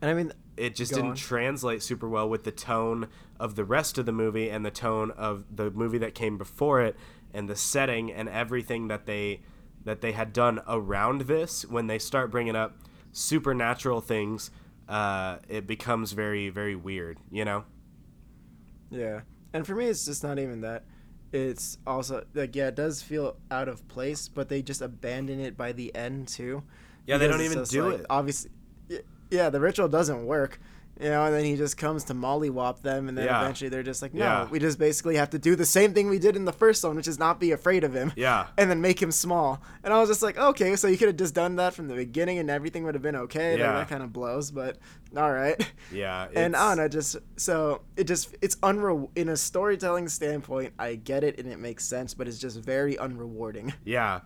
and 0.00 0.10
I 0.10 0.14
mean 0.14 0.32
it 0.56 0.74
just 0.74 0.92
didn't 0.92 1.10
on. 1.10 1.16
translate 1.16 1.82
super 1.82 2.08
well 2.08 2.28
with 2.28 2.44
the 2.44 2.52
tone 2.52 3.08
of 3.38 3.56
the 3.56 3.64
rest 3.64 3.98
of 3.98 4.06
the 4.06 4.12
movie 4.12 4.48
and 4.48 4.64
the 4.64 4.70
tone 4.70 5.10
of 5.12 5.44
the 5.54 5.70
movie 5.70 5.98
that 5.98 6.14
came 6.14 6.38
before 6.38 6.80
it 6.80 6.96
and 7.34 7.48
the 7.48 7.56
setting 7.56 8.12
and 8.12 8.28
everything 8.28 8.88
that 8.88 9.06
they 9.06 9.42
that 9.84 10.00
they 10.00 10.12
had 10.12 10.32
done 10.32 10.60
around 10.66 11.22
this. 11.22 11.64
When 11.64 11.86
they 11.86 11.98
start 11.98 12.30
bringing 12.30 12.56
up 12.56 12.78
supernatural 13.12 14.00
things 14.00 14.50
uh, 14.88 15.38
it 15.48 15.66
becomes 15.66 16.12
very 16.12 16.48
very 16.48 16.76
weird 16.76 17.18
you 17.30 17.44
know? 17.44 17.64
Yeah. 18.90 19.20
And 19.52 19.66
for 19.66 19.74
me 19.74 19.86
it's 19.86 20.04
just 20.04 20.22
not 20.22 20.38
even 20.38 20.60
that 20.62 20.84
it's 21.32 21.78
also 21.86 22.24
like 22.34 22.54
yeah, 22.54 22.68
it 22.68 22.74
does 22.74 23.02
feel 23.02 23.36
out 23.50 23.68
of 23.68 23.86
place, 23.88 24.28
but 24.28 24.48
they 24.48 24.62
just 24.62 24.80
abandon 24.80 25.40
it 25.40 25.56
by 25.56 25.72
the 25.72 25.94
end 25.94 26.28
too. 26.28 26.62
Yeah, 27.06 27.18
they 27.18 27.28
don't 27.28 27.42
even 27.42 27.64
do 27.64 27.90
like, 27.90 28.00
it. 28.00 28.06
Obviously, 28.10 28.50
yeah, 29.30 29.50
the 29.50 29.60
ritual 29.60 29.88
doesn't 29.88 30.26
work. 30.26 30.60
You 30.98 31.10
know, 31.10 31.26
and 31.26 31.34
then 31.34 31.44
he 31.44 31.56
just 31.56 31.76
comes 31.76 32.04
to 32.04 32.14
mollywop 32.14 32.80
them, 32.80 33.08
and 33.08 33.18
then 33.18 33.26
Yeah. 33.26 33.42
eventually 33.42 33.68
they're 33.68 33.82
just 33.82 34.00
like, 34.00 34.14
no, 34.14 34.24
Yeah. 34.24 34.48
we 34.48 34.58
just 34.58 34.78
basically 34.78 35.16
have 35.16 35.28
to 35.30 35.38
do 35.38 35.54
the 35.54 35.66
same 35.66 35.92
thing 35.92 36.08
we 36.08 36.18
did 36.18 36.36
in 36.36 36.46
the 36.46 36.52
first 36.52 36.82
one, 36.82 36.96
which 36.96 37.06
is 37.06 37.18
not 37.18 37.38
be 37.38 37.52
afraid 37.52 37.84
of 37.84 37.92
him. 37.94 38.12
Yeah. 38.16 38.46
And 38.58 38.70
then 38.70 38.80
make 38.80 39.02
him 39.02 39.10
small. 39.12 39.60
And 39.84 39.92
I 39.92 40.00
was 40.00 40.08
just 40.08 40.22
like, 40.22 40.38
okay, 40.38 40.74
so 40.76 40.88
you 40.88 40.96
could 40.96 41.08
have 41.08 41.16
just 41.18 41.34
done 41.34 41.56
that 41.56 41.74
from 41.74 41.88
the 41.88 41.94
beginning 41.94 42.38
and 42.38 42.48
everything 42.50 42.84
would 42.84 42.94
have 42.94 43.02
been 43.02 43.16
okay. 43.16 43.52
Like, 43.52 43.58
Yeah. 43.60 43.72
that 43.74 43.88
kind 43.88 44.02
of 44.02 44.12
blows, 44.12 44.50
but 44.50 44.78
all 45.16 45.30
right. 45.32 45.70
Yeah. 45.92 46.28
and 46.34 46.56
I 46.56 46.68
don't 46.70 46.78
know, 46.78 46.88
just 46.88 47.16
so 47.36 47.82
it 47.96 48.04
just 48.04 48.34
it's 48.40 48.56
unre 48.56 49.08
in 49.16 49.28
a 49.28 49.36
storytelling 49.36 50.08
standpoint. 50.08 50.72
I 50.78 50.94
get 50.94 51.22
it 51.24 51.38
and 51.38 51.46
it 51.52 51.58
makes 51.58 51.84
sense, 51.84 52.14
but 52.14 52.26
it's 52.26 52.38
just 52.38 52.58
very 52.58 52.94
unrewarding. 52.96 53.74
Yeah, 53.84 54.20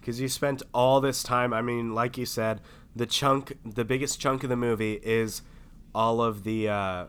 because 0.00 0.20
you 0.20 0.28
spent 0.28 0.62
all 0.72 1.00
this 1.02 1.22
time. 1.22 1.52
I 1.52 1.60
mean, 1.60 1.94
like 1.94 2.16
you 2.16 2.24
said, 2.26 2.60
the 2.96 3.06
chunk, 3.06 3.58
the 3.64 3.84
biggest 3.84 4.20
chunk 4.20 4.42
of 4.42 4.48
the 4.48 4.56
movie 4.56 4.94
is 5.02 5.42
all 5.94 6.20
of 6.22 6.44
the 6.44 6.68
uh, 6.68 7.06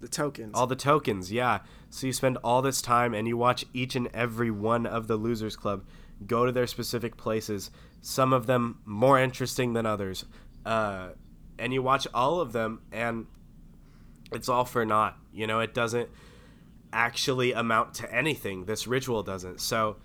The 0.00 0.08
tokens. 0.08 0.52
all 0.54 0.66
the 0.66 0.76
tokens. 0.76 1.32
Yeah, 1.32 1.60
so 1.90 2.06
you 2.06 2.12
spend 2.12 2.38
all 2.44 2.62
this 2.62 2.82
time 2.82 3.14
and 3.14 3.26
you 3.28 3.36
watch 3.36 3.64
each 3.72 3.96
and 3.96 4.08
every 4.14 4.50
one 4.50 4.86
of 4.86 5.06
the 5.06 5.16
Losers 5.16 5.56
Club 5.56 5.84
go 6.26 6.44
to 6.46 6.52
their 6.52 6.66
specific 6.66 7.16
places. 7.16 7.70
Some 8.00 8.32
of 8.32 8.46
them 8.46 8.80
more 8.84 9.18
interesting 9.18 9.72
than 9.72 9.86
others, 9.86 10.24
uh, 10.64 11.10
and 11.58 11.72
you 11.72 11.82
watch 11.82 12.06
all 12.14 12.40
of 12.40 12.52
them, 12.52 12.80
and 12.92 13.26
it's 14.32 14.48
all 14.48 14.64
for 14.64 14.84
naught. 14.84 15.16
You 15.32 15.46
know, 15.46 15.60
it 15.60 15.74
doesn't 15.74 16.08
actually 16.92 17.52
amount 17.52 17.94
to 17.94 18.14
anything. 18.14 18.64
This 18.64 18.86
ritual 18.86 19.22
doesn't. 19.22 19.60
So, 19.60 19.96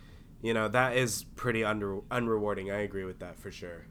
you 0.41 0.53
know, 0.53 0.67
that 0.67 0.97
is 0.97 1.23
pretty 1.36 1.63
under 1.63 2.01
unrewarding. 2.12 2.73
I 2.73 2.79
agree 2.79 3.03
with 3.05 3.19
that 3.19 3.38
for 3.39 3.51
sure. 3.51 3.86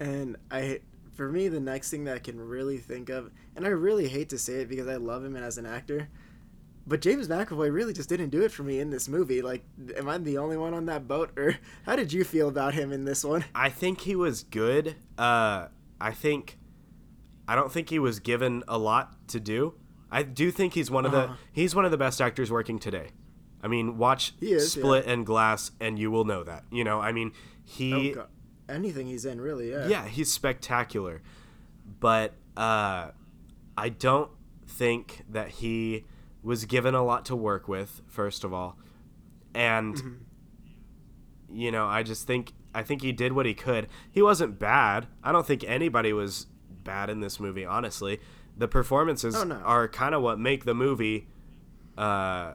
And 0.00 0.36
I, 0.50 0.80
for 1.12 1.28
me, 1.30 1.48
the 1.48 1.60
next 1.60 1.90
thing 1.90 2.04
that 2.04 2.14
I 2.16 2.18
can 2.18 2.40
really 2.40 2.78
think 2.78 3.08
of, 3.08 3.30
and 3.56 3.64
I 3.66 3.68
really 3.70 4.08
hate 4.08 4.28
to 4.30 4.38
say 4.38 4.54
it 4.62 4.68
because 4.68 4.88
I 4.88 4.96
love 4.96 5.24
him 5.24 5.36
as 5.36 5.58
an 5.58 5.66
actor, 5.66 6.08
but 6.86 7.00
James 7.00 7.28
McAvoy 7.28 7.72
really 7.72 7.92
just 7.92 8.08
didn't 8.08 8.30
do 8.30 8.42
it 8.42 8.50
for 8.50 8.62
me 8.62 8.80
in 8.80 8.90
this 8.90 9.08
movie. 9.08 9.42
Like, 9.42 9.62
am 9.96 10.08
I 10.08 10.18
the 10.18 10.38
only 10.38 10.56
one 10.56 10.74
on 10.74 10.86
that 10.86 11.06
boat, 11.06 11.30
or 11.36 11.56
how 11.86 11.96
did 11.96 12.12
you 12.12 12.24
feel 12.24 12.48
about 12.48 12.74
him 12.74 12.92
in 12.92 13.04
this 13.04 13.24
one? 13.24 13.44
I 13.54 13.68
think 13.68 14.00
he 14.00 14.16
was 14.16 14.42
good. 14.42 14.96
Uh, 15.18 15.68
I 16.00 16.10
think 16.12 16.58
I 17.46 17.54
don't 17.54 17.70
think 17.72 17.90
he 17.90 17.98
was 17.98 18.18
given 18.20 18.62
a 18.66 18.78
lot 18.78 19.28
to 19.28 19.38
do. 19.40 19.74
I 20.10 20.22
do 20.22 20.50
think 20.50 20.74
he's 20.74 20.90
one 20.90 21.06
of 21.06 21.14
Uh-huh. 21.14 21.34
the 21.34 21.38
he's 21.52 21.74
one 21.74 21.84
of 21.84 21.90
the 21.90 21.98
best 21.98 22.20
actors 22.20 22.50
working 22.50 22.78
today. 22.78 23.10
I 23.62 23.68
mean, 23.68 23.96
watch 23.98 24.34
is, 24.40 24.72
Split 24.72 25.06
and 25.06 25.24
Glass, 25.24 25.70
and 25.80 25.98
you 25.98 26.10
will 26.10 26.24
know 26.24 26.42
that. 26.42 26.64
You 26.72 26.82
know, 26.84 27.00
I 27.00 27.12
mean, 27.12 27.32
he 27.64 28.14
Oh. 28.16 28.26
Anything 28.68 29.06
he's 29.06 29.24
in, 29.24 29.40
really, 29.40 29.70
yeah. 29.70 29.86
yeah, 29.88 30.06
he's 30.06 30.30
spectacular. 30.32 31.20
But 32.00 32.32
uh, 32.56 33.10
I 33.76 33.88
don't 33.88 34.30
think 34.66 35.24
that 35.30 35.48
he 35.48 36.04
was 36.42 36.64
given 36.64 36.94
a 36.94 37.04
lot 37.04 37.24
to 37.26 37.36
work 37.36 37.68
with, 37.68 38.00
first 38.06 38.44
of 38.44 38.52
all. 38.52 38.76
And 39.54 39.96
Mm-hmm. 39.96 40.12
you 41.56 41.70
know, 41.70 41.86
I 41.86 42.02
just 42.02 42.26
think 42.26 42.52
I 42.74 42.82
think 42.82 43.02
he 43.02 43.12
did 43.12 43.32
what 43.34 43.44
he 43.46 43.52
could. 43.54 43.88
He 44.10 44.22
wasn't 44.22 44.58
bad. 44.58 45.06
I 45.22 45.30
don't 45.32 45.46
think 45.46 45.62
anybody 45.64 46.12
was 46.14 46.46
bad 46.84 47.10
in 47.10 47.20
this 47.20 47.38
movie, 47.38 47.64
honestly. 47.66 48.20
The 48.56 48.68
performances 48.68 49.34
Oh, 49.36 49.44
no. 49.44 49.56
are 49.56 49.88
kind 49.88 50.14
of 50.14 50.22
what 50.22 50.38
make 50.38 50.64
the 50.64 50.74
movie 50.74 51.26
uh, 51.98 52.54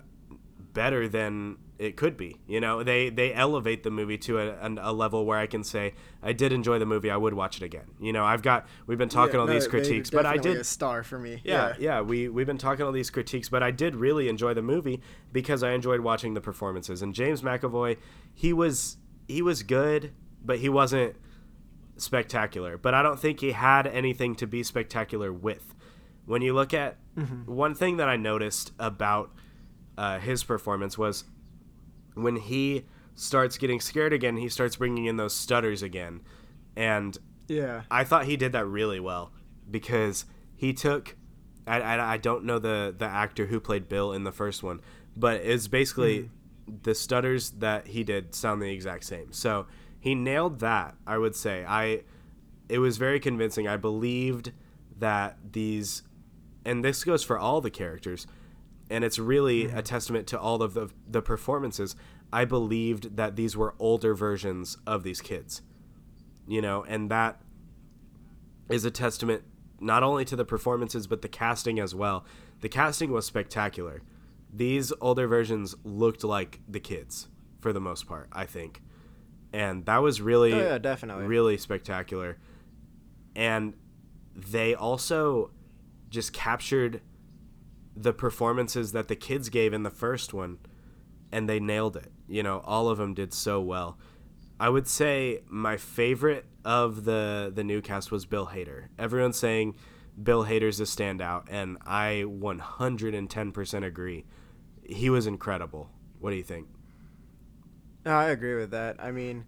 better 0.74 1.08
than 1.08 1.58
it 1.80 1.96
could 1.96 2.18
be. 2.18 2.38
You 2.48 2.60
know, 2.60 2.82
they 2.84 3.10
they 3.10 3.34
elevate 3.34 3.84
the 3.84 3.92
movie 3.92 4.18
to 4.20 4.40
a, 4.40 4.56
a 4.82 4.92
level 4.92 5.26
where 5.26 5.38
I 5.38 5.46
can 5.48 5.64
say 5.64 5.94
I 6.24 6.34
did 6.34 6.52
enjoy 6.52 6.80
the 6.80 6.86
movie. 6.86 7.12
I 7.12 7.18
would 7.18 7.34
watch 7.34 7.58
it 7.58 7.64
again. 7.64 7.86
You 8.00 8.14
know, 8.14 8.26
I've 8.26 8.42
got 8.42 8.68
we've 8.88 8.98
been 8.98 9.10
talking 9.10 9.36
Yeah, 9.36 9.42
all 9.42 9.48
no, 9.48 9.54
these 9.54 9.68
critiques, 9.68 10.10
but 10.10 10.26
I 10.26 10.38
did 10.38 10.58
a 10.58 10.64
star 10.64 11.04
for 11.04 11.20
me. 11.20 11.42
yeah, 11.44 11.76
yeah, 11.80 12.02
we 12.02 12.30
we've 12.30 12.48
been 12.48 12.58
talking 12.58 12.86
all 12.86 12.92
these 12.92 13.10
critiques, 13.10 13.50
but 13.50 13.62
I 13.62 13.72
did 13.72 13.96
really 13.96 14.28
enjoy 14.28 14.54
the 14.54 14.62
movie 14.64 15.02
because 15.32 15.62
I 15.64 15.72
enjoyed 15.72 16.00
watching 16.00 16.34
the 16.34 16.42
performances. 16.42 17.02
And 17.02 17.14
James 17.14 17.42
McAvoy, 17.44 17.98
he 18.34 18.54
was 18.54 18.98
he 19.28 19.42
was 19.42 19.62
good, 19.64 20.14
but 20.44 20.60
he 20.60 20.70
wasn't 20.70 21.16
spectacular. 21.98 22.78
But 22.78 22.94
I 22.94 23.02
don't 23.04 23.20
think 23.20 23.40
he 23.40 23.52
had 23.52 23.88
anything 23.88 24.36
to 24.36 24.48
be 24.48 24.64
spectacular 24.64 25.32
with. 25.32 25.74
When 26.26 26.42
you 26.42 26.54
look 26.54 26.74
at 26.74 26.98
one 27.46 27.74
thing 27.74 27.98
that 27.98 28.10
I 28.10 28.16
noticed 28.18 28.72
about 28.80 29.32
uh, 29.98 30.20
his 30.20 30.44
performance 30.44 30.98
was 30.98 31.24
when 32.18 32.36
he 32.36 32.86
starts 33.16 33.58
getting 33.58 33.80
scared 33.80 34.14
again, 34.14 34.38
he 34.38 34.50
starts 34.50 34.76
bringing 34.76 35.06
in 35.06 35.18
those 35.18 35.36
stutters 35.36 35.82
again, 35.82 36.22
and 36.76 37.18
yeah. 37.48 37.84
I 37.90 38.04
thought 38.04 38.26
he 38.26 38.38
did 38.38 38.52
that 38.52 38.66
really 38.66 39.00
well 39.00 39.32
because 39.70 40.26
he 40.56 40.74
took. 40.74 41.16
I, 41.66 41.82
I, 41.82 42.14
I 42.14 42.18
don't 42.18 42.46
know 42.46 42.60
the, 42.60 42.96
the 42.98 43.06
actor 43.06 43.46
who 43.48 43.60
played 43.60 43.90
Bill 43.90 44.14
in 44.14 44.24
the 44.24 44.32
first 44.32 44.64
one, 44.64 44.80
but 45.16 45.42
it's 45.42 45.68
basically 45.68 46.22
hmm. 46.22 46.76
the 46.84 46.96
stutters 46.96 47.52
that 47.52 47.88
he 47.88 48.04
did 48.04 48.34
sound 48.34 48.62
the 48.62 48.72
exact 48.72 49.04
same. 49.04 49.34
So 49.34 49.68
he 50.00 50.16
nailed 50.16 50.60
that. 50.60 50.96
I 51.06 51.18
would 51.18 51.36
say 51.36 51.66
I. 51.68 52.04
It 52.70 52.80
was 52.80 52.98
very 52.98 53.20
convincing. 53.20 53.68
I 53.68 53.78
believed 53.78 54.52
that 55.00 55.38
these, 55.54 56.04
and 56.66 56.84
this 56.84 57.04
goes 57.06 57.24
for 57.24 57.40
all 57.40 57.62
the 57.62 57.70
characters, 57.70 58.28
and 58.90 59.04
it's 59.04 59.20
really 59.20 59.66
hmm. 59.66 59.78
a 59.78 59.82
testament 59.82 60.28
to 60.28 60.40
all 60.40 60.62
of 60.62 60.74
the 60.74 60.90
the 61.08 61.22
performances. 61.22 61.96
I 62.32 62.44
believed 62.44 63.16
that 63.16 63.38
these 63.38 63.56
were 63.56 63.74
older 63.80 64.14
versions 64.14 64.78
of 64.86 65.04
these 65.04 65.22
kids 65.22 65.62
you 66.48 66.62
know, 66.62 66.84
and 66.84 67.12
that 67.12 67.42
is 68.70 68.86
a 68.86 68.92
testament 68.92 69.44
not 69.80 70.02
only 70.02 70.26
to 70.26 70.36
the 70.36 70.46
performances 70.46 71.06
but 71.06 71.22
the 71.22 71.28
casting 71.28 71.80
as 71.80 71.94
well. 71.94 72.26
The 72.62 72.70
casting 72.70 73.12
was 73.12 73.26
spectacular. 73.26 74.02
These 74.52 74.92
older 75.02 75.28
versions 75.28 75.76
looked 75.84 76.24
like 76.24 76.62
the 76.68 76.80
kids 76.80 77.28
for 77.60 77.74
the 77.74 77.82
most 77.82 78.08
part, 78.08 78.30
I 78.32 78.46
think. 78.46 78.82
And 79.54 79.86
that 79.86 79.98
was 79.98 80.22
really 80.22 80.54
Oh, 80.54 80.58
yeah, 80.58 80.78
definitely. 80.78 81.26
really 81.26 81.58
spectacular. 81.58 82.38
And 83.36 83.76
they 84.36 84.74
also 84.74 85.52
just 86.10 86.34
captured 86.34 87.02
the 88.02 88.14
performances 88.14 88.92
that 88.92 89.08
the 89.08 89.16
kids 89.16 89.50
gave 89.50 89.74
in 89.74 89.84
the 89.84 89.90
first 89.90 90.34
one 90.34 90.60
and 91.32 91.50
they 91.50 91.60
nailed 91.60 91.98
it. 91.98 92.12
You 92.28 92.44
know, 92.44 92.62
all 92.64 92.90
of 92.90 92.98
them 92.98 93.14
did 93.14 93.34
so 93.34 93.60
well. 93.60 93.98
I 94.60 94.70
would 94.70 94.88
say 94.88 95.42
my 95.48 95.78
favorite 95.78 96.46
of 96.66 97.06
the 97.06 97.52
the 97.54 97.64
new 97.64 97.82
cast 97.82 98.12
was 98.12 98.26
Bill 98.26 98.48
Hader. 98.48 98.88
Everyone's 98.98 99.38
saying 99.38 99.76
Bill 100.22 100.46
Hader's 100.46 100.80
a 100.80 100.84
standout, 100.84 101.46
and 101.50 101.78
I 101.86 102.24
110% 102.28 103.86
agree. 103.86 104.26
He 104.84 105.10
was 105.10 105.28
incredible. 105.28 105.90
What 106.20 106.32
do 106.32 106.38
you 106.38 106.44
think? 106.44 106.68
I 108.06 108.26
agree 108.26 108.56
with 108.56 108.72
that. 108.72 108.96
I 109.00 109.12
mean, 109.12 109.46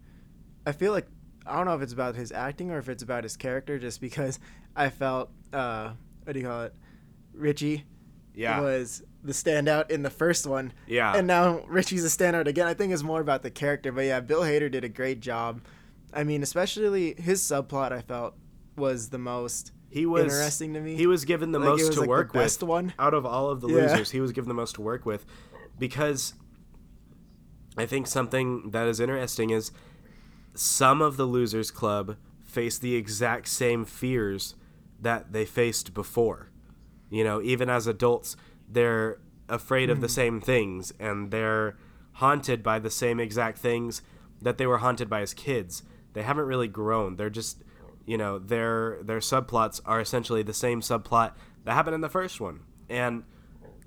I 0.68 0.74
feel 0.74 0.92
like 0.92 1.08
I 1.46 1.56
don't 1.56 1.66
know 1.66 1.76
if 1.76 1.82
it's 1.82 1.94
about 1.94 2.16
his 2.16 2.32
acting 2.32 2.70
or 2.70 2.78
if 2.78 2.90
it's 2.90 3.02
about 3.02 3.24
his 3.24 3.36
character, 3.36 3.80
just 3.80 4.02
because 4.02 4.40
I 4.76 4.90
felt 4.90 5.32
uh, 5.52 5.92
what 6.24 6.34
do 6.34 6.40
you 6.40 6.46
call 6.46 6.64
it, 6.64 6.76
Richie 7.34 7.86
Yeah. 8.34 8.62
was 8.62 9.04
the 9.24 9.34
standout 9.34 9.92
in 9.92 10.02
the 10.04 10.10
first 10.10 10.46
one, 10.48 10.72
Yeah. 10.88 11.14
and 11.16 11.28
now 11.28 11.64
Richie's 11.68 12.06
a 12.06 12.08
standout 12.08 12.48
again. 12.48 12.68
I 12.68 12.74
think 12.74 12.94
it's 12.94 13.04
more 13.04 13.20
about 13.22 13.44
the 13.44 13.52
character, 13.52 13.92
but 13.92 14.02
yeah, 14.06 14.20
Bill 14.22 14.42
Hader 14.42 14.72
did 14.72 14.84
a 14.84 14.90
great 14.90 15.20
job. 15.20 15.62
I 16.14 16.24
mean, 16.24 16.42
especially 16.42 17.16
his 17.18 17.42
subplot, 17.42 17.92
I 17.92 18.02
felt 18.02 18.36
was 18.78 19.10
the 19.10 19.18
most 19.18 19.72
he 19.92 20.06
was 20.06 20.24
interesting 20.32 20.74
to 20.76 20.80
me. 20.82 20.96
He 20.96 21.08
was 21.08 21.26
given 21.26 21.52
the 21.52 21.60
Like, 21.60 21.70
most 21.70 21.94
to 21.94 22.00
like, 22.00 22.06
the 22.06 22.08
work 22.10 22.34
best 22.34 22.62
with 22.62 22.70
one. 22.70 22.94
out 23.00 23.14
of 23.14 23.26
all 23.26 23.50
of 23.50 23.60
the 23.62 23.68
Yeah. 23.70 23.76
losers. 23.92 24.12
He 24.12 24.22
was 24.22 24.32
given 24.32 24.48
the 24.48 24.54
most 24.54 24.76
to 24.76 24.82
work 24.82 25.06
with 25.06 25.26
because 25.80 26.34
I 27.78 27.86
think 27.86 28.08
something 28.08 28.72
that 28.72 28.88
is 28.88 29.00
interesting 29.00 29.50
is 29.50 29.72
some 30.54 31.02
of 31.02 31.18
the 31.18 31.26
losers 31.26 31.72
club 31.72 32.18
face 32.44 32.78
the 32.78 32.96
exact 32.96 33.48
same 33.48 33.84
fears 33.86 34.56
that 35.02 35.32
they 35.34 35.46
faced 35.46 35.94
before. 35.94 36.49
You 37.10 37.24
know, 37.24 37.42
even 37.42 37.70
as 37.70 37.88
adults, 37.88 38.36
they're 38.68 39.20
afraid 39.48 39.90
of 39.90 40.00
the 40.00 40.08
hmm. 40.08 40.12
same 40.12 40.42
things 40.42 40.94
and 41.00 41.32
they're 41.32 41.76
haunted 42.14 42.62
by 42.62 42.80
the 42.80 42.90
same 42.90 43.20
exact 43.20 43.58
things 43.58 44.02
that 44.42 44.58
they 44.58 44.68
were 44.68 44.78
haunted 44.80 45.10
by 45.10 45.22
as 45.22 45.34
kids. 45.34 45.84
They 46.14 46.22
haven't 46.22 46.46
really 46.46 46.68
grown. 46.68 47.16
They're 47.16 47.30
just, 47.30 47.64
you 48.06 48.18
know, 48.18 48.40
their 48.40 49.00
their 49.04 49.20
subplots 49.20 49.82
are 49.86 50.00
essentially 50.00 50.44
the 50.44 50.54
same 50.54 50.82
subplot 50.82 51.34
that 51.66 51.74
happened 51.74 51.96
in 51.96 52.02
the 52.02 52.10
first 52.10 52.40
one. 52.40 52.62
And 52.90 53.24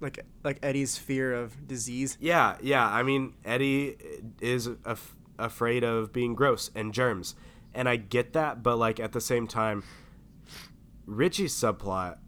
like 0.00 0.24
like 0.44 0.58
Eddie's 0.62 0.96
fear 0.98 1.32
of 1.32 1.66
disease. 1.66 2.18
yeah, 2.20 2.56
yeah. 2.60 2.86
I 2.86 3.02
mean, 3.02 3.34
Eddie 3.44 3.96
is 4.40 4.68
af- 4.84 5.16
afraid 5.38 5.84
of 5.84 6.12
being 6.12 6.34
gross 6.34 6.70
and 6.74 6.92
germs, 6.92 7.34
and 7.74 7.88
I 7.88 7.96
get 7.96 8.32
that. 8.32 8.62
But 8.62 8.76
like 8.76 9.00
at 9.00 9.12
the 9.12 9.20
same 9.20 9.46
time, 9.46 9.84
Richie's 11.06 11.54
subplot. 11.54 12.18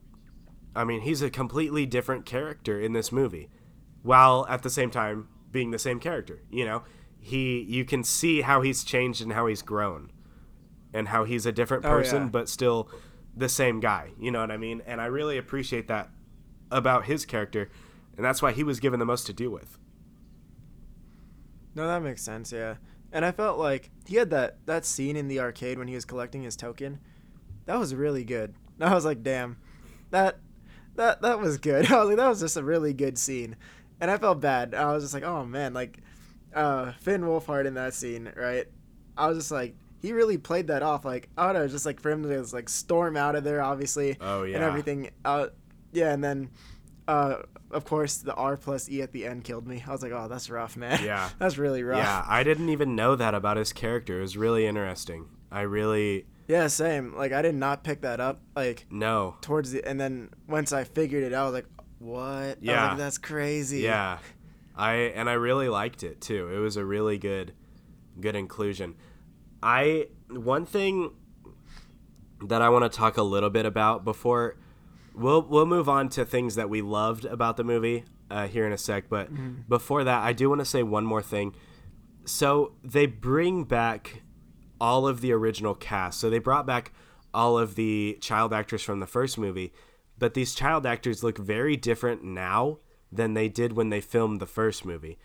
I 0.75 0.85
mean, 0.85 1.03
he's 1.03 1.23
a 1.23 1.31
completely 1.31 1.87
different 1.87 2.27
character 2.27 2.81
in 2.81 2.93
this 2.93 3.13
movie, 3.13 3.49
while 4.03 4.47
at 4.49 4.63
the 4.63 4.71
same 4.71 4.91
time 4.91 5.29
being 5.51 5.71
the 5.71 5.79
same 5.79 6.01
character. 6.01 6.43
You 6.51 6.65
know, 6.65 6.83
he 7.19 7.61
you 7.63 7.85
can 7.85 8.03
see 8.05 8.41
how 8.43 8.61
he's 8.63 8.85
changed 8.85 9.23
and 9.23 9.33
how 9.33 9.47
he's 9.47 9.63
grown, 9.63 10.11
and 10.93 11.09
how 11.09 11.25
he's 11.25 11.47
a 11.47 11.53
different 11.53 11.85
Oh, 11.85 11.89
person, 11.91 12.23
yeah. 12.25 12.29
but 12.29 12.49
still 12.49 12.89
the 13.37 13.49
same 13.49 13.81
guy. 13.81 14.11
You 14.19 14.31
know 14.31 14.41
what 14.41 14.51
I 14.51 14.57
mean? 14.57 14.83
And 14.87 15.01
I 15.01 15.07
really 15.07 15.39
appreciate 15.39 15.89
that 15.89 16.11
about 16.71 17.05
his 17.07 17.25
character, 17.25 17.71
and 18.17 18.25
that's 18.25 18.43
why 18.43 18.53
he 18.53 18.65
was 18.65 18.81
given 18.81 18.99
the 19.01 19.07
most 19.07 19.27
to 19.27 19.33
do 19.33 19.51
with. 19.51 19.79
No, 21.75 21.87
that 21.89 22.03
makes 22.03 22.23
sense. 22.23 22.53
Yeah, 22.53 22.77
and 23.13 23.25
I 23.25 23.33
felt 23.33 23.59
like 23.59 23.91
he 24.07 24.17
had 24.17 24.31
that 24.31 24.59
that 24.67 24.85
scene 24.85 25.17
in 25.17 25.29
the 25.29 25.41
arcade 25.41 25.79
when 25.79 25.89
he 25.89 25.95
was 25.95 26.05
collecting 26.05 26.43
his 26.43 26.57
token. 26.57 27.01
That 27.67 27.79
was 27.79 27.95
really 27.95 28.25
good. 28.25 28.55
And 28.79 28.89
I 28.91 28.95
was 28.95 29.05
like, 29.05 29.23
damn, 29.23 29.57
that 30.11 30.39
that 30.97 31.23
that 31.23 31.41
was 31.41 31.59
good. 31.59 31.87
I 31.93 31.99
was 32.01 32.09
like, 32.09 32.17
that 32.19 32.29
was 32.29 32.41
just 32.41 32.57
a 32.57 32.63
really 32.65 32.93
good 32.93 33.19
scene, 33.19 33.57
and 34.01 34.11
I 34.11 34.19
felt 34.19 34.41
bad. 34.41 34.75
I 34.75 34.93
was 34.93 35.05
just 35.05 35.15
like, 35.15 35.25
oh 35.25 35.45
man, 35.45 35.75
like 35.75 35.99
uh, 36.55 36.93
Finn 37.01 37.23
Wolfhard 37.23 37.67
in 37.67 37.75
that 37.75 37.95
scene, 37.95 38.33
right? 38.37 38.67
I 39.17 39.29
was 39.29 39.39
just 39.39 39.51
like, 39.51 39.75
he 40.01 40.13
really 40.13 40.39
played 40.39 40.69
that 40.69 40.83
off. 40.83 41.05
Like, 41.05 41.29
I 41.37 41.47
don't 41.47 41.55
know, 41.55 41.69
just 41.69 41.87
like 41.87 42.01
for 42.01 42.11
him 42.11 42.23
to 42.23 42.29
just 42.29 42.53
like 42.53 42.69
storm 42.69 43.17
out 43.17 43.37
of 43.37 43.45
there, 43.45 43.63
obviously, 43.63 44.17
Oh 44.21 44.43
yeah. 44.45 44.57
and 44.57 44.65
everything. 44.65 45.11
Uh, 45.25 45.49
yeah, 45.93 46.13
and 46.13 46.23
then, 46.23 46.51
uh, 47.07 47.37
of 47.71 47.85
course, 47.85 48.19
the 48.19 48.35
R 48.35 48.57
plus 48.57 48.89
E 48.91 49.03
at 49.03 49.13
the 49.13 49.27
end 49.27 49.45
killed 49.45 49.67
me. 49.67 49.83
I 49.87 49.91
was 49.93 50.03
like, 50.03 50.13
oh, 50.13 50.27
that's 50.29 50.51
rough, 50.51 50.77
man. 50.77 51.03
Yeah. 51.05 51.29
that's 51.39 51.59
really 51.59 51.83
rough. 51.83 51.99
Yeah, 51.99 52.25
I 52.27 52.43
didn't 52.43 52.69
even 52.71 52.97
know 52.97 53.17
that 53.17 53.35
about 53.35 53.57
his 53.57 53.73
character. 53.73 54.19
It 54.19 54.23
was 54.23 54.37
really 54.37 54.67
interesting. 54.67 55.27
I 55.51 55.63
really 55.63 56.27
Yeah, 56.47 56.67
same. 56.67 57.17
Like, 57.17 57.33
I 57.33 57.41
did 57.43 57.55
not 57.55 57.85
pick 57.85 58.03
that 58.03 58.21
up. 58.21 58.41
Like 58.55 58.87
no. 58.91 59.37
towards 59.41 59.73
the, 59.73 59.83
and 59.87 59.99
then 60.01 60.31
once 60.49 60.73
I 60.73 60.85
figured 60.85 61.23
it 61.25 61.33
out, 61.33 61.43
I 61.43 61.45
was 61.47 61.55
like, 61.55 61.67
what? 61.99 62.23
I 62.25 62.47
was 62.49 62.57
Yeah. 62.61 62.89
like, 62.89 62.99
that's 62.99 63.19
crazy. 63.19 63.81
Yeah. 63.81 64.19
I 64.77 64.95
and 65.15 65.31
I 65.31 65.35
really 65.35 65.69
liked 65.69 66.03
it 66.03 66.21
too. 66.21 66.49
It 66.53 66.59
was 66.59 66.77
a 66.77 66.85
really 66.85 67.17
good 67.17 67.53
good 68.21 68.35
inclusion. 68.37 68.97
I 69.63 70.09
one 70.29 70.67
thing 70.67 71.13
that 72.47 72.61
I 72.61 72.69
want 72.69 72.91
to 72.91 72.95
talk 72.95 73.17
a 73.17 73.23
little 73.23 73.51
bit 73.51 73.67
about 73.67 74.05
before 74.05 74.57
we'll 75.15 75.43
we'll 75.43 75.65
move 75.67 75.89
on 75.89 76.09
to 76.11 76.25
things 76.25 76.57
that 76.57 76.69
we 76.69 76.83
loved 76.83 77.25
about 77.25 77.57
the 77.57 77.63
movie 77.65 78.05
uh, 78.31 78.49
here 78.49 78.67
in 78.67 78.73
a 78.73 78.77
sec, 78.79 79.05
but 79.09 79.29
before 79.69 80.03
that 80.05 80.23
I 80.25 80.33
do 80.33 80.49
want 80.49 80.61
to 80.61 80.65
say 80.65 80.83
one 80.83 81.05
more 81.07 81.23
thing. 81.23 81.55
So 82.25 82.73
they 82.83 83.07
bring 83.07 83.63
back 83.65 84.23
all 84.81 85.07
of 85.07 85.21
the 85.21 85.33
original 85.33 85.75
cast. 85.75 86.21
So 86.21 86.31
they 86.31 86.39
brought 86.39 86.67
back 86.67 86.93
all 87.33 87.59
of 87.59 87.75
the 87.75 88.19
child 88.21 88.53
actors 88.53 88.83
from 88.83 89.01
the 89.01 89.07
first 89.07 89.39
movie, 89.39 89.73
but 90.19 90.35
these 90.35 90.55
child 90.55 90.87
actors 90.87 91.23
look 91.23 91.39
very 91.39 91.77
different 91.77 92.23
now 92.23 92.79
than 93.11 93.35
they 93.35 93.49
did 93.49 93.73
when 93.75 93.91
they 93.91 94.01
filmed 94.01 94.41
the 94.41 94.47
first 94.47 94.85
movie. 94.85 95.19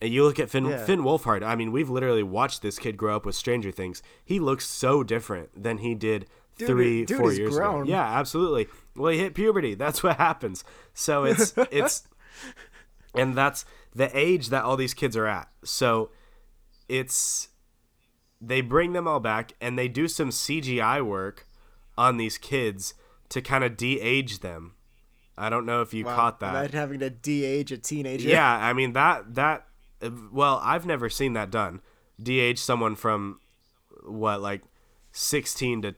And 0.00 0.12
you 0.12 0.24
look 0.24 0.38
at 0.38 0.50
Finn 0.50 0.66
Yeah. 0.66 0.84
Finn 0.84 1.00
Wolfhard. 1.00 1.42
I 1.42 1.54
mean, 1.56 1.72
we've 1.72 1.88
literally 1.88 2.22
watched 2.22 2.60
this 2.60 2.78
kid 2.78 2.96
grow 2.98 3.16
up 3.16 3.24
with 3.24 3.34
Stranger 3.34 3.70
Things. 3.70 4.02
He 4.24 4.38
looks 4.38 4.66
so 4.66 5.02
different 5.02 5.62
than 5.62 5.78
he 5.78 5.94
did 5.94 6.26
Dude, 6.58 6.68
three, 6.68 7.04
dude 7.06 7.18
four 7.18 7.32
years 7.32 7.54
grown. 7.54 7.82
ago. 7.82 7.90
Yeah, 7.90 8.04
absolutely. 8.18 8.66
Well, 8.94 9.12
he 9.12 9.18
hit 9.18 9.34
puberty. 9.34 9.74
That's 9.74 10.02
what 10.02 10.16
happens. 10.18 10.64
So 10.92 11.24
it's 11.24 11.54
it's, 11.70 12.06
and 13.14 13.34
that's 13.34 13.64
the 13.94 14.10
age 14.16 14.48
that 14.50 14.64
all 14.64 14.76
these 14.76 14.92
kids 14.94 15.16
are 15.16 15.26
at. 15.26 15.48
So 15.64 16.10
it's 16.88 17.48
they 18.40 18.60
bring 18.60 18.92
them 18.92 19.06
all 19.08 19.20
back 19.20 19.52
and 19.60 19.78
they 19.78 19.88
do 19.88 20.08
some 20.08 20.30
CGI 20.30 21.04
work 21.04 21.46
on 21.96 22.16
these 22.16 22.36
kids 22.38 22.94
to 23.30 23.40
kind 23.40 23.64
of 23.64 23.76
de-age 23.76 24.40
them. 24.40 24.74
I 25.38 25.48
don't 25.50 25.66
know 25.66 25.82
if 25.82 25.92
you 25.94 26.04
Wow. 26.04 26.16
caught 26.16 26.40
that. 26.40 26.50
Imagine 26.54 26.76
having 26.78 27.00
to 27.00 27.10
de-age 27.10 27.72
a 27.72 27.78
teenager. 27.78 28.28
Yeah, 28.28 28.56
I 28.56 28.72
mean 28.72 28.92
that 28.92 29.34
that 29.34 29.66
well, 30.30 30.60
I've 30.62 30.86
never 30.86 31.08
seen 31.08 31.32
that 31.34 31.50
done. 31.50 31.80
De-age 32.22 32.58
someone 32.58 32.94
from 32.96 33.40
what 34.04 34.40
like 34.40 34.62
16 35.12 35.82
to 35.82 35.94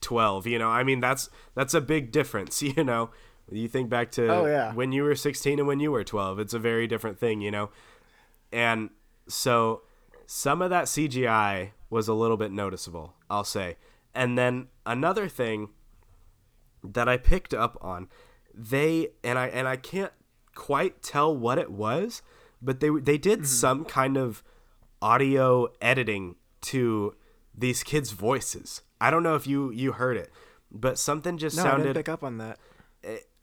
12, 0.00 0.46
you 0.46 0.58
know? 0.58 0.68
I 0.68 0.82
mean 0.84 1.00
that's 1.00 1.28
that's 1.54 1.74
a 1.74 1.80
big 1.80 2.12
difference, 2.12 2.62
you 2.62 2.84
know. 2.84 3.10
You 3.50 3.66
think 3.66 3.88
back 3.88 4.10
to 4.12 4.28
Oh, 4.28 4.44
yeah. 4.46 4.74
when 4.74 4.92
you 4.92 5.02
were 5.04 5.14
16 5.14 5.58
and 5.58 5.66
when 5.66 5.80
you 5.80 5.90
were 5.90 6.04
12. 6.04 6.38
It's 6.38 6.52
a 6.52 6.58
very 6.58 6.86
different 6.86 7.18
thing, 7.18 7.40
you 7.40 7.50
know. 7.50 7.70
And 8.52 8.90
so 9.26 9.82
some 10.30 10.60
of 10.60 10.68
that 10.68 10.84
CGI 10.84 11.70
was 11.88 12.06
a 12.06 12.12
little 12.12 12.36
bit 12.36 12.52
noticeable, 12.52 13.14
I'll 13.30 13.44
say. 13.44 13.78
And 14.14 14.36
then 14.36 14.68
another 14.84 15.26
thing 15.26 15.70
that 16.84 17.08
I 17.08 17.16
picked 17.16 17.54
up 17.54 17.78
on, 17.80 18.08
they 18.54 19.08
and 19.24 19.38
I 19.38 19.46
and 19.46 19.66
I 19.66 19.76
can't 19.76 20.12
quite 20.54 21.02
tell 21.02 21.34
what 21.34 21.56
it 21.56 21.70
was, 21.70 22.20
but 22.60 22.80
they 22.80 22.90
they 22.90 23.16
did 23.16 23.46
some 23.46 23.86
kind 23.86 24.18
of 24.18 24.44
audio 25.00 25.68
editing 25.80 26.36
to 26.60 27.14
these 27.56 27.82
kids' 27.82 28.10
voices. 28.10 28.82
I 29.00 29.10
don't 29.10 29.22
know 29.22 29.34
if 29.34 29.46
you 29.46 29.70
you 29.70 29.92
heard 29.92 30.18
it, 30.18 30.30
but 30.70 30.98
something 30.98 31.38
just 31.38 31.56
No, 31.56 31.64
I 31.64 31.76
didn't 31.78 31.94
pick 31.94 32.08
up 32.10 32.22
on 32.22 32.36
that. 32.36 32.58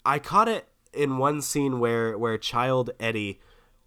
I 0.05 0.19
caught 0.19 0.47
it 0.47 0.67
in 0.93 1.17
one 1.17 1.41
scene 1.41 1.79
where 1.79 2.15
where 2.15 2.37
child 2.37 2.91
Eddie 2.99 3.39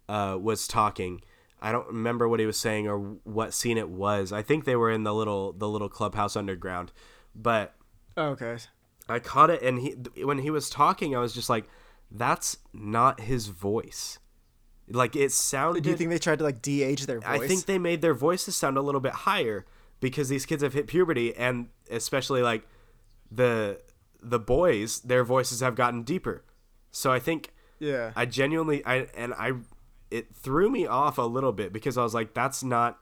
uh, 0.09 0.37
was 0.37 0.67
talking. 0.67 1.21
I 1.61 1.71
don't 1.71 1.87
remember 1.87 2.27
what 2.27 2.39
he 2.39 2.45
was 2.45 2.57
saying 2.57 2.87
or 2.87 2.97
what 3.23 3.53
scene 3.53 3.77
it 3.77 3.89
was. 3.89 4.31
I 4.31 4.41
think 4.41 4.65
they 4.65 4.75
were 4.75 4.89
in 4.91 5.03
the 5.03 5.13
little 5.13 5.51
the 5.53 5.67
little 5.67 5.89
clubhouse 5.89 6.35
underground, 6.35 6.91
but 7.35 7.75
Oh, 8.17 8.29
okay. 8.29 8.57
I 9.07 9.19
caught 9.19 9.49
it 9.49 9.61
and 9.61 9.79
he 9.79 9.95
when 10.23 10.39
he 10.39 10.49
was 10.49 10.69
talking, 10.69 11.15
I 11.15 11.19
was 11.19 11.33
just 11.33 11.49
like, 11.49 11.65
"That's 12.11 12.57
not 12.73 13.21
his 13.21 13.47
voice." 13.47 14.19
Like 14.91 15.15
it 15.15 15.31
sounded. 15.31 15.83
Do 15.83 15.89
you 15.91 15.95
think 15.97 16.09
they 16.09 16.17
tried 16.19 16.39
to 16.39 16.43
like 16.45 16.61
de-age 16.61 17.05
their 17.05 17.19
voice? 17.19 17.41
I 17.41 17.47
think 17.47 17.65
they 17.65 17.77
made 17.77 18.01
their 18.01 18.13
voices 18.13 18.55
sound 18.55 18.77
a 18.77 18.81
little 18.81 19.01
bit 19.01 19.11
higher 19.13 19.65
because 19.99 20.29
these 20.29 20.45
kids 20.45 20.63
have 20.63 20.73
hit 20.73 20.87
puberty, 20.87 21.35
and 21.35 21.67
especially 21.91 22.41
like 22.41 22.67
the 23.31 23.81
the 24.21 24.39
boys, 24.39 24.99
their 25.01 25.23
voices 25.23 25.59
have 25.61 25.75
gotten 25.75 26.03
deeper. 26.03 26.43
So 26.91 27.11
I 27.11 27.19
think 27.19 27.53
Yeah. 27.79 28.11
I 28.15 28.25
genuinely 28.25 28.83
I 28.85 29.07
and 29.15 29.33
I 29.33 29.53
it 30.11 30.35
threw 30.35 30.69
me 30.69 30.85
off 30.85 31.17
a 31.17 31.23
little 31.23 31.51
bit 31.51 31.71
because 31.73 31.97
I 31.97 32.03
was 32.03 32.13
like, 32.13 32.33
that's 32.33 32.63
not 32.63 32.99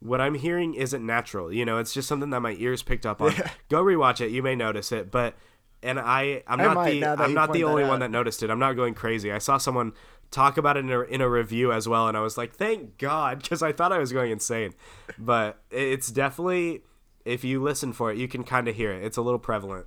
what 0.00 0.20
I'm 0.20 0.34
hearing 0.34 0.74
isn't 0.74 1.04
natural. 1.04 1.52
You 1.52 1.64
know, 1.64 1.78
it's 1.78 1.92
just 1.92 2.08
something 2.08 2.30
that 2.30 2.40
my 2.40 2.56
ears 2.58 2.82
picked 2.82 3.06
up 3.06 3.20
on. 3.20 3.32
Yeah. 3.32 3.50
Go 3.68 3.82
rewatch 3.84 4.20
it, 4.20 4.30
you 4.30 4.42
may 4.42 4.56
notice 4.56 4.92
it, 4.92 5.10
but 5.10 5.36
and 5.82 5.98
I 5.98 6.42
I'm 6.46 6.58
not 6.58 6.84
the 6.86 7.04
I'm 7.04 7.34
not 7.34 7.52
the 7.52 7.64
only 7.64 7.84
one 7.84 8.00
that 8.00 8.10
noticed 8.10 8.42
it. 8.42 8.50
I'm 8.50 8.58
not 8.58 8.74
going 8.74 8.94
crazy. 8.94 9.30
I 9.32 9.38
saw 9.38 9.58
someone 9.58 9.92
talk 10.30 10.56
about 10.56 10.76
it 10.76 10.80
in 10.80 10.90
a, 10.90 11.00
in 11.00 11.20
a 11.20 11.28
review 11.28 11.72
as 11.72 11.88
well 11.88 12.06
and 12.08 12.16
I 12.16 12.20
was 12.20 12.38
like, 12.38 12.54
"Thank 12.54 12.98
God," 12.98 13.42
cuz 13.48 13.62
I 13.62 13.72
thought 13.72 13.92
I 13.92 13.98
was 13.98 14.12
going 14.12 14.30
insane. 14.30 14.74
But 15.18 15.62
it's 15.70 16.10
definitely 16.10 16.82
if 17.24 17.44
you 17.44 17.62
listen 17.62 17.92
for 17.92 18.10
it, 18.10 18.18
you 18.18 18.28
can 18.28 18.44
kind 18.44 18.68
of 18.68 18.76
hear 18.76 18.92
it. 18.92 19.04
It's 19.04 19.16
a 19.16 19.22
little 19.22 19.38
prevalent. 19.38 19.86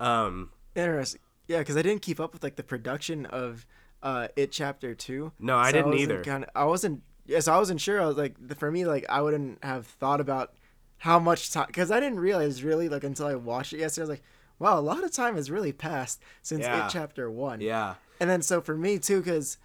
Um 0.00 0.50
Interesting. 0.74 1.20
Yeah, 1.46 1.58
because 1.58 1.76
I 1.76 1.82
didn't 1.82 2.02
keep 2.02 2.20
up 2.20 2.32
with 2.32 2.42
like 2.42 2.56
the 2.56 2.62
production 2.62 3.26
of 3.26 3.66
uh 4.04 4.28
it 4.36 4.52
chapter 4.52 4.94
two. 4.94 5.32
No, 5.40 5.56
I 5.56 5.72
didn't 5.72 5.86
wasn't 5.92 6.02
either. 6.02 6.22
Kinda, 6.22 6.50
I 6.54 6.64
wasn't. 6.66 7.02
Yes, 7.26 7.48
I 7.48 7.56
wasn't 7.58 7.80
sure. 7.80 8.00
I 8.00 8.06
was 8.06 8.16
like, 8.18 8.36
for 8.56 8.70
me, 8.70 8.84
like 8.84 9.04
I 9.08 9.20
wouldn't 9.22 9.64
have 9.64 9.86
thought 9.86 10.20
about 10.20 10.52
how 10.98 11.18
much 11.18 11.50
time 11.50 11.66
because 11.66 11.90
I 11.90 11.98
didn't 11.98 12.20
realize 12.20 12.62
really 12.62 12.88
like 12.88 13.02
until 13.02 13.26
I 13.26 13.34
watched 13.34 13.72
it 13.72 13.78
yesterday. 13.80 14.02
I 14.02 14.04
was 14.04 14.10
like, 14.10 14.22
wow, 14.58 14.78
a 14.78 14.80
lot 14.80 15.02
of 15.02 15.10
time 15.10 15.34
has 15.36 15.50
really 15.50 15.72
passed 15.72 16.20
since 16.42 16.62
Yeah. 16.62 16.86
it 16.86 16.90
chapter 16.90 17.30
one. 17.30 17.60
yeah. 17.60 17.94
And 18.20 18.30
then 18.30 18.42
so 18.42 18.60
for 18.60 18.76
me 18.76 18.98
too, 18.98 19.18
because 19.20 19.58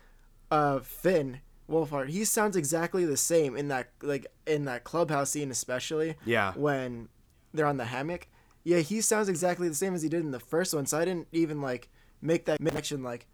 uh, 0.49 0.79
Finn 0.79 1.41
Wolfhard, 1.69 2.09
he 2.09 2.25
sounds 2.25 2.55
exactly 2.55 3.05
the 3.05 3.17
same 3.17 3.55
in 3.55 3.67
that 3.67 3.89
like 4.01 4.25
in 4.47 4.65
that 4.65 4.83
clubhouse 4.85 5.29
scene, 5.31 5.51
especially. 5.51 6.15
Yeah. 6.25 6.53
When 6.55 7.09
they're 7.53 7.67
on 7.67 7.77
the 7.77 7.85
hammock, 7.85 8.27
yeah, 8.63 8.79
he 8.79 9.01
sounds 9.01 9.29
exactly 9.29 9.67
the 9.69 9.75
same 9.75 9.93
as 9.93 10.01
he 10.01 10.09
did 10.09 10.21
in 10.21 10.31
the 10.31 10.39
first 10.39 10.73
one. 10.73 10.85
So 10.85 10.97
I 10.97 11.05
didn't 11.05 11.27
even 11.31 11.61
like 11.61 11.89
make 12.21 12.45
that 12.45 12.57
connection. 12.57 13.03
Like, 13.03 13.27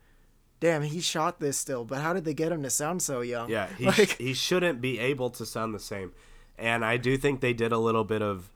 damn, 0.60 0.82
he 0.84 1.00
shot 1.02 1.40
this 1.40 1.58
still, 1.58 1.86
but 1.86 2.02
how 2.02 2.14
did 2.14 2.26
they 2.26 2.34
get 2.34 2.52
him 2.52 2.64
to 2.64 2.70
sound 2.70 3.02
so 3.02 3.22
young? 3.22 3.50
Yeah, 3.50 3.68
he, 3.78 3.86
like, 3.98 4.10
sh- 4.10 4.18
he 4.18 4.34
shouldn't 4.34 4.82
be 4.82 5.00
able 5.00 5.30
to 5.32 5.46
sound 5.46 5.74
the 5.74 5.80
same. 5.80 6.14
And 6.58 6.86
I 6.86 6.98
do 6.98 7.18
think 7.18 7.42
they 7.42 7.54
did 7.54 7.72
a 7.72 7.78
little 7.78 8.04
bit 8.04 8.22
of 8.22 8.52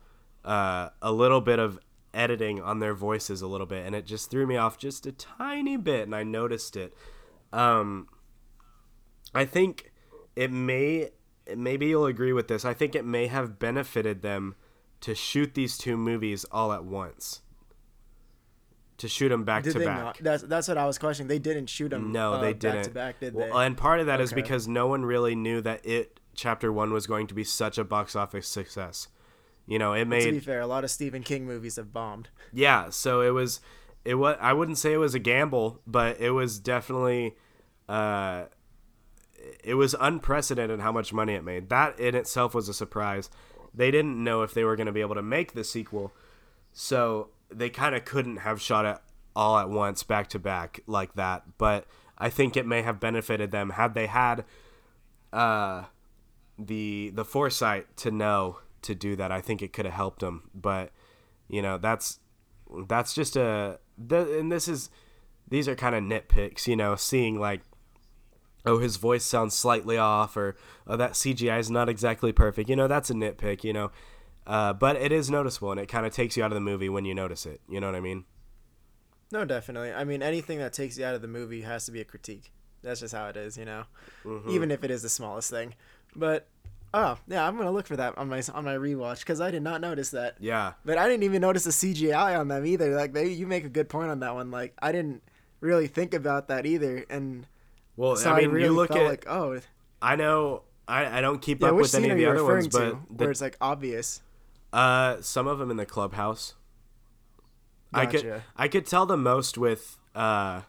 uh, 0.45 0.89
a 1.01 1.11
little 1.11 1.41
bit 1.41 1.59
of 1.59 1.79
editing 2.13 2.61
on 2.61 2.79
their 2.79 2.93
voices 2.93 3.41
a 3.41 3.47
little 3.47 3.67
bit 3.67 3.85
and 3.85 3.93
it 3.95 4.05
just 4.05 4.31
threw 4.31 4.47
me 4.47 4.57
off 4.57 4.77
just 4.77 5.05
a 5.05 5.11
tiny 5.11 5.77
bit 5.77 6.03
and 6.03 6.15
I 6.15 6.23
noticed 6.23 6.75
it. 6.75 6.93
Um 7.53 8.07
I 9.33 9.45
think 9.45 9.91
it 10.35 10.51
may 10.51 11.09
maybe 11.55 11.87
you'll 11.87 12.05
agree 12.05 12.33
with 12.33 12.47
this. 12.47 12.65
I 12.65 12.73
think 12.73 12.95
it 12.95 13.05
may 13.05 13.27
have 13.27 13.59
benefited 13.59 14.21
them 14.21 14.55
to 15.01 15.15
shoot 15.15 15.53
these 15.53 15.77
two 15.77 15.97
movies 15.97 16.45
all 16.51 16.71
at 16.73 16.83
once. 16.83 17.41
To 18.99 19.07
shoot 19.07 19.29
them 19.29 19.43
back 19.43 19.63
did 19.63 19.73
to 19.73 19.79
they 19.79 19.85
back. 19.85 19.97
not? 20.03 20.17
That's 20.21 20.43
that's 20.43 20.67
what 20.67 20.77
I 20.77 20.85
was 20.85 20.97
questioning. 20.97 21.27
They 21.27 21.39
didn't 21.39 21.67
shoot 21.67 21.91
him. 21.91 22.11
No, 22.11 22.33
uh, 22.33 22.41
they 22.41 22.53
back 22.53 22.59
didn't. 22.59 22.83
to 22.83 22.89
back, 22.91 23.19
did 23.19 23.33
Well, 23.33 23.47
they? 23.59 23.65
and 23.65 23.75
part 23.77 23.99
of 23.99 24.05
that 24.05 24.19
is 24.21 24.31
Okay. 24.31 24.41
because 24.41 24.67
no 24.67 24.87
one 24.87 25.03
really 25.05 25.35
knew 25.35 25.61
that 25.61 25.85
it 25.85 26.19
chapter 26.35 26.71
one 26.71 26.91
was 26.93 27.07
going 27.07 27.27
to 27.27 27.33
be 27.33 27.43
such 27.43 27.77
a 27.77 27.83
box 27.83 28.15
office 28.15 28.47
success. 28.47 29.07
You 29.67 29.77
know, 29.79 29.93
it 29.93 30.05
made 30.05 30.25
to 30.25 30.31
be 30.31 30.39
fair, 30.39 30.61
a 30.61 30.67
lot 30.67 30.83
of 30.83 30.91
Stephen 30.91 31.21
King 31.23 31.45
movies 31.45 31.75
have 31.75 31.91
bombed. 31.93 32.29
yeah. 32.53 32.89
So 32.89 33.21
it 33.21 33.29
was, 33.31 33.61
it 34.05 34.15
was. 34.15 34.35
I 34.41 34.53
wouldn't 34.53 34.77
say 34.77 34.93
it 34.93 34.97
was 34.97 35.13
a 35.15 35.19
gamble, 35.19 35.81
but 35.85 36.19
it 36.19 36.31
was 36.31 36.59
definitely, 36.59 37.35
uh, 37.87 38.45
it 39.63 39.75
was 39.75 39.95
unprecedented 39.99 40.79
how 40.81 40.91
much 40.91 41.13
money 41.13 41.33
it 41.33 41.43
made. 41.43 41.69
That 41.69 41.99
in 41.99 42.15
itself 42.15 42.53
was 42.53 42.67
a 42.67 42.73
surprise. 42.73 43.29
They 43.73 43.91
didn't 43.91 44.21
know 44.23 44.41
if 44.41 44.53
they 44.53 44.63
were 44.63 44.75
going 44.75 44.87
to 44.87 44.91
be 44.91 45.01
able 45.01 45.15
to 45.15 45.21
make 45.21 45.53
the 45.53 45.63
sequel, 45.63 46.11
so 46.73 47.29
they 47.51 47.69
kind 47.69 47.95
of 47.95 48.05
couldn't 48.05 48.37
have 48.37 48.61
shot 48.61 48.85
it 48.85 48.97
all 49.35 49.57
at 49.57 49.69
once 49.69 50.03
back 50.03 50.27
to 50.29 50.39
back 50.39 50.81
like 50.87 51.13
that. 51.15 51.43
But 51.57 51.85
i 52.21 52.29
think 52.29 52.57
it 52.57 52.67
may 52.67 52.81
have 52.81 52.99
benefited 52.99 53.49
them 53.51 53.69
had 53.69 53.93
they 53.93 54.07
had 54.07 54.43
uh 55.31 55.83
the 56.57 57.11
the 57.15 57.23
foresight 57.23 57.95
to 57.95 58.11
know 58.11 58.59
to 58.81 58.93
do 58.93 59.15
that. 59.15 59.31
I 59.31 59.41
think 59.41 59.61
it 59.61 59.71
could 59.73 59.85
have 59.85 59.93
helped 59.93 60.19
them 60.19 60.49
but 60.53 60.91
you 61.47 61.61
know 61.61 61.77
that's 61.77 62.19
that's 62.87 63.13
just 63.13 63.35
a 63.35 63.79
the, 63.97 64.39
and 64.39 64.51
this 64.51 64.67
is 64.67 64.89
these 65.47 65.67
are 65.67 65.75
kind 65.75 65.95
of 65.95 66.03
nitpicks 66.03 66.67
you 66.67 66.75
know 66.75 66.95
seeing 66.95 67.39
like 67.39 67.61
oh 68.65 68.77
his 68.79 68.97
voice 68.97 69.23
sounds 69.23 69.55
slightly 69.55 69.97
off 69.97 70.37
or 70.37 70.55
oh 70.87 70.95
that 70.97 71.13
cgi 71.13 71.59
is 71.59 71.71
not 71.71 71.89
exactly 71.89 72.31
perfect. 72.31 72.69
You 72.69 72.75
know 72.75 72.87
that's 72.87 73.09
a 73.09 73.13
nitpick 73.13 73.63
you 73.63 73.73
know 73.73 73.91
uh, 74.49 74.73
but 74.73 74.97
it 74.97 75.13
is 75.13 75.29
noticeable 75.29 75.71
and 75.71 75.79
it 75.79 75.87
kind 75.87 76.05
of 76.05 76.13
takes 76.13 76.35
you 76.35 76.43
out 76.43 76.51
of 76.51 76.55
the 76.55 76.59
movie 76.71 76.89
when 76.89 77.05
you 77.05 77.15
notice 77.15 77.45
it 77.45 77.61
you 77.69 77.79
know 77.79 77.87
what 77.87 77.95
i 77.95 78.01
mean 78.01 78.25
No, 79.31 79.45
definitely. 79.45 79.93
I 79.93 80.05
mean, 80.05 80.23
anything 80.23 80.57
that 80.57 80.73
takes 80.73 80.97
you 80.97 81.05
out 81.05 81.13
of 81.13 81.21
the 81.21 81.27
movie 81.27 81.61
has 81.61 81.85
to 81.85 81.91
be 81.91 82.01
a 82.01 82.03
critique. 82.03 82.51
That's 82.81 82.99
just 82.99 83.13
how 83.13 83.27
it 83.27 83.37
is, 83.37 83.57
you 83.57 83.65
know. 83.65 83.83
Mm-hmm. 84.25 84.49
Even 84.49 84.71
if 84.71 84.83
it 84.83 84.89
is 84.89 85.03
the 85.03 85.09
smallest 85.09 85.51
thing. 85.51 85.75
But 86.15 86.47
oh 86.95 87.15
yeah, 87.27 87.45
I'm 87.47 87.55
gonna 87.55 87.69
look 87.71 87.85
for 87.85 87.95
that 87.97 88.17
on 88.17 88.27
my 88.27 88.41
on 88.55 88.65
my 88.65 88.73
rewatch 88.75 89.19
because 89.19 89.39
I 89.39 89.51
did 89.51 89.61
not 89.61 89.81
notice 89.81 90.09
that. 90.11 90.37
yeah 90.39 90.73
But 90.83 90.97
I 90.97 91.07
didn't 91.07 91.21
even 91.23 91.41
notice 91.41 91.65
the 91.65 91.69
CGI 91.69 92.39
on 92.39 92.47
them 92.47 92.65
either. 92.65 92.95
Like 92.95 93.13
they, 93.13 93.27
you 93.27 93.45
make 93.45 93.65
a 93.65 93.69
good 93.69 93.87
point 93.87 94.09
on 94.09 94.19
that 94.21 94.33
one. 94.33 94.49
Like 94.49 94.73
I 94.81 94.91
didn't 94.91 95.21
really 95.61 95.85
think 95.87 96.15
about 96.15 96.47
that 96.47 96.65
either, 96.65 97.05
and 97.09 97.45
well 97.97 98.15
so 98.15 98.31
i 98.31 98.37
mean 98.39 98.49
really 98.49 98.65
you 98.65 98.73
look 98.73 98.91
at 98.91 99.05
like 99.05 99.25
oh 99.27 99.59
i 100.01 100.15
know 100.15 100.63
I, 100.87 101.17
I 101.17 101.21
don't 101.21 101.41
keep 101.41 101.61
yeah, 101.61 101.67
up 101.67 101.75
with 101.75 101.93
any 101.93 102.09
of 102.09 102.17
the 102.17 102.25
other 102.25 102.43
ones 102.45 102.67
to 102.69 102.79
but 102.79 103.19
where 103.19 103.29
it's 103.29 103.41
like 103.41 103.57
obvious? 103.61 104.21
Uh 104.71 105.21
some 105.21 105.47
of 105.47 105.57
them 105.59 105.71
in 105.71 105.77
the 105.77 105.85
clubhouse 105.85 106.53
I 107.93 108.05
could 108.05 108.43
I 108.55 108.67
could 108.67 108.85
tell 108.85 109.05
the 109.05 109.17
most 109.17 109.57
with 109.57 109.97
uh 110.13 110.61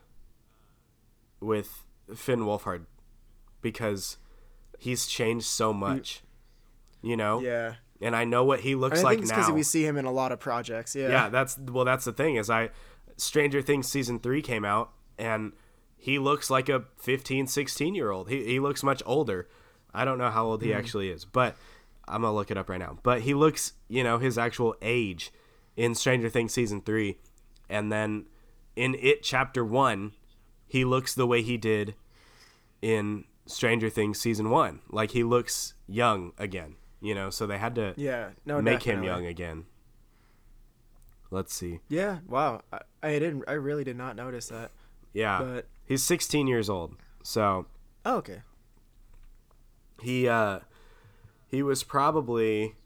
with 1.41 1.85
Finn 2.15 2.41
Wolfhard 2.41 2.87
because 3.61 4.17
he's 4.79 5.07
changed 5.07 5.47
so 5.47 5.73
much. 5.73 6.23
You 7.03 7.17
know? 7.17 7.41
Yeah, 7.41 7.75
And 8.03 8.15
I 8.15 8.25
know 8.25 8.45
what 8.45 8.61
he 8.61 8.75
looks 8.75 9.03
like 9.03 9.21
now. 9.21 9.25
because 9.37 9.51
we 9.51 9.63
see 9.63 9.87
him 9.87 9.97
in 9.97 10.05
a 10.05 10.13
lot 10.13 10.33
of 10.33 10.41
projects. 10.41 10.95
Yeah, 10.95 11.09
yeah, 11.09 11.29
that's 11.31 11.59
well 11.59 11.85
that's 11.85 12.05
the 12.05 12.13
thing 12.13 12.37
is 12.37 12.51
I 12.51 12.71
Stranger 13.17 13.63
Things 13.63 13.89
season 13.89 14.19
3 14.19 14.43
came 14.43 14.65
out 14.65 14.91
and 15.19 15.53
he 15.97 16.19
looks 16.19 16.51
like 16.51 16.69
a 16.69 16.85
15 16.99 17.47
16 17.47 17.95
year 17.95 18.11
old. 18.11 18.29
He 18.29 18.45
he 18.45 18.61
looks 18.61 18.83
much 18.83 19.03
older. 19.07 19.49
I 19.93 20.05
don't 20.05 20.19
know 20.19 20.31
how 20.31 20.47
old 20.47 20.63
he 20.63 20.73
actually 20.73 21.11
is, 21.11 21.25
but 21.25 21.57
I'm 22.11 22.23
going 22.23 22.33
to 22.33 22.35
look 22.35 22.51
it 22.51 22.57
up 22.57 22.69
right 22.69 22.79
now. 22.79 22.99
But 23.03 23.23
he 23.23 23.35
looks, 23.35 23.75
you 23.89 24.03
know, 24.05 24.19
his 24.19 24.37
actual 24.37 24.75
age 24.83 25.33
in 25.77 25.95
Stranger 25.95 26.29
Things 26.29 26.53
season 26.53 26.81
3 26.81 27.17
and 27.69 27.91
then 27.91 28.27
in 28.77 28.97
it 28.97 29.23
chapter 29.23 29.65
1 29.65 30.13
he 30.67 30.85
looks 30.85 31.15
the 31.15 31.27
way 31.27 31.43
he 31.43 31.57
did 31.57 31.95
in 32.83 33.25
Stranger 33.47 33.91
Things 33.91 34.21
season 34.21 34.51
1. 34.51 34.81
Like 34.91 35.11
he 35.11 35.25
looks 35.25 35.75
young 35.89 36.33
again, 36.39 36.77
you 37.01 37.15
know, 37.15 37.31
so 37.31 37.47
they 37.47 37.59
had 37.59 37.75
to 37.75 37.95
yeah. 37.97 38.31
No, 38.45 38.61
make 38.63 38.83
him 38.83 39.03
young 39.03 39.27
again. 39.27 39.65
Let's 41.31 41.55
see. 41.55 41.81
Yeah, 41.89 42.19
wow. 42.27 42.63
I, 42.73 42.81
I 43.03 43.19
didn't. 43.19 43.45
I 43.47 43.53
really 43.53 43.85
did 43.85 43.97
not 43.97 44.17
notice 44.17 44.49
that. 44.49 44.71
Yeah. 45.13 45.43
But 45.43 45.67
He's 45.85 46.03
16 46.03 46.47
years 46.47 46.69
old. 46.69 46.95
So, 47.23 47.67
oh, 48.05 48.17
okay. 48.17 48.43
he 50.03 50.29
uh 50.29 50.61
he 51.51 51.63
was 51.63 51.83
probably 51.83 52.77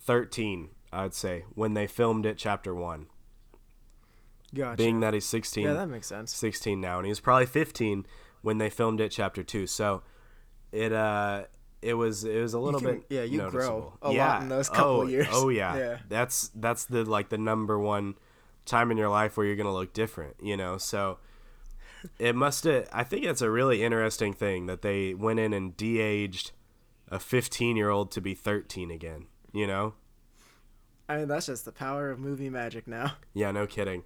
13, 0.00 0.70
I'd 0.92 1.14
say, 1.14 1.44
when 1.54 1.74
they 1.74 1.86
filmed 1.86 2.26
it 2.26 2.38
chapter 2.38 2.74
1. 2.74 3.06
Gotcha. 4.54 4.76
Being 4.76 5.00
that 5.00 5.14
he's 5.14 5.24
16 5.24 5.64
yeah, 5.64 5.72
that 5.72 5.88
makes 5.88 6.06
sense. 6.06 6.34
16 6.34 6.78
now 6.78 6.98
and 6.98 7.06
he 7.06 7.10
was 7.10 7.20
probably 7.20 7.46
15 7.46 8.06
when 8.42 8.58
they 8.58 8.68
filmed 8.68 9.00
it 9.00 9.10
chapter 9.10 9.42
2. 9.42 9.66
So, 9.66 10.02
it 10.72 10.92
uh 10.92 11.44
it 11.80 11.94
was 11.94 12.24
it 12.24 12.40
was 12.40 12.54
a 12.54 12.58
little 12.58 12.80
can- 12.80 12.98
bit 12.98 13.06
yeah, 13.08 13.22
you 13.22 13.38
grow 13.38 13.50
noticeable. 13.50 13.98
a 14.02 14.12
lot 14.12 14.42
in 14.42 14.48
those 14.48 14.68
couple 14.68 15.00
oh, 15.00 15.06
years. 15.06 15.28
Oh 15.30 15.48
yeah. 15.48 15.76
Yeah. 15.82 15.98
That's 16.08 16.50
that's 16.54 16.84
the 16.84 17.04
like 17.04 17.28
the 17.28 17.38
number 17.38 17.78
one 17.78 18.14
time 18.64 18.90
in 18.90 18.96
your 18.96 19.08
life 19.08 19.36
where 19.36 19.46
you're 19.46 19.56
going 19.56 19.66
to 19.66 19.72
look 19.72 19.92
different, 19.92 20.36
you 20.40 20.56
know. 20.56 20.78
So 20.78 21.18
it 22.18 22.34
must 22.34 22.64
have 22.64 22.88
I 22.92 23.04
think 23.04 23.24
it's 23.24 23.42
a 23.42 23.50
really 23.50 23.82
interesting 23.82 24.32
thing 24.32 24.66
that 24.66 24.82
they 24.82 25.14
went 25.14 25.40
in 25.40 25.52
and 25.52 25.76
de-aged 25.76 26.52
a 27.12 27.18
15-year-old 27.18 28.10
to 28.10 28.20
be 28.22 28.34
13 28.34 28.90
again, 28.90 29.26
you 29.52 29.66
know? 29.66 29.92
I 31.08 31.18
mean, 31.18 31.28
that's 31.28 31.46
just 31.46 31.66
the 31.66 31.72
power 31.72 32.10
of 32.10 32.18
movie 32.18 32.48
magic 32.48 32.88
now. 32.88 33.12
Yeah, 33.34 33.50
no 33.50 33.66
kidding. 33.66 34.02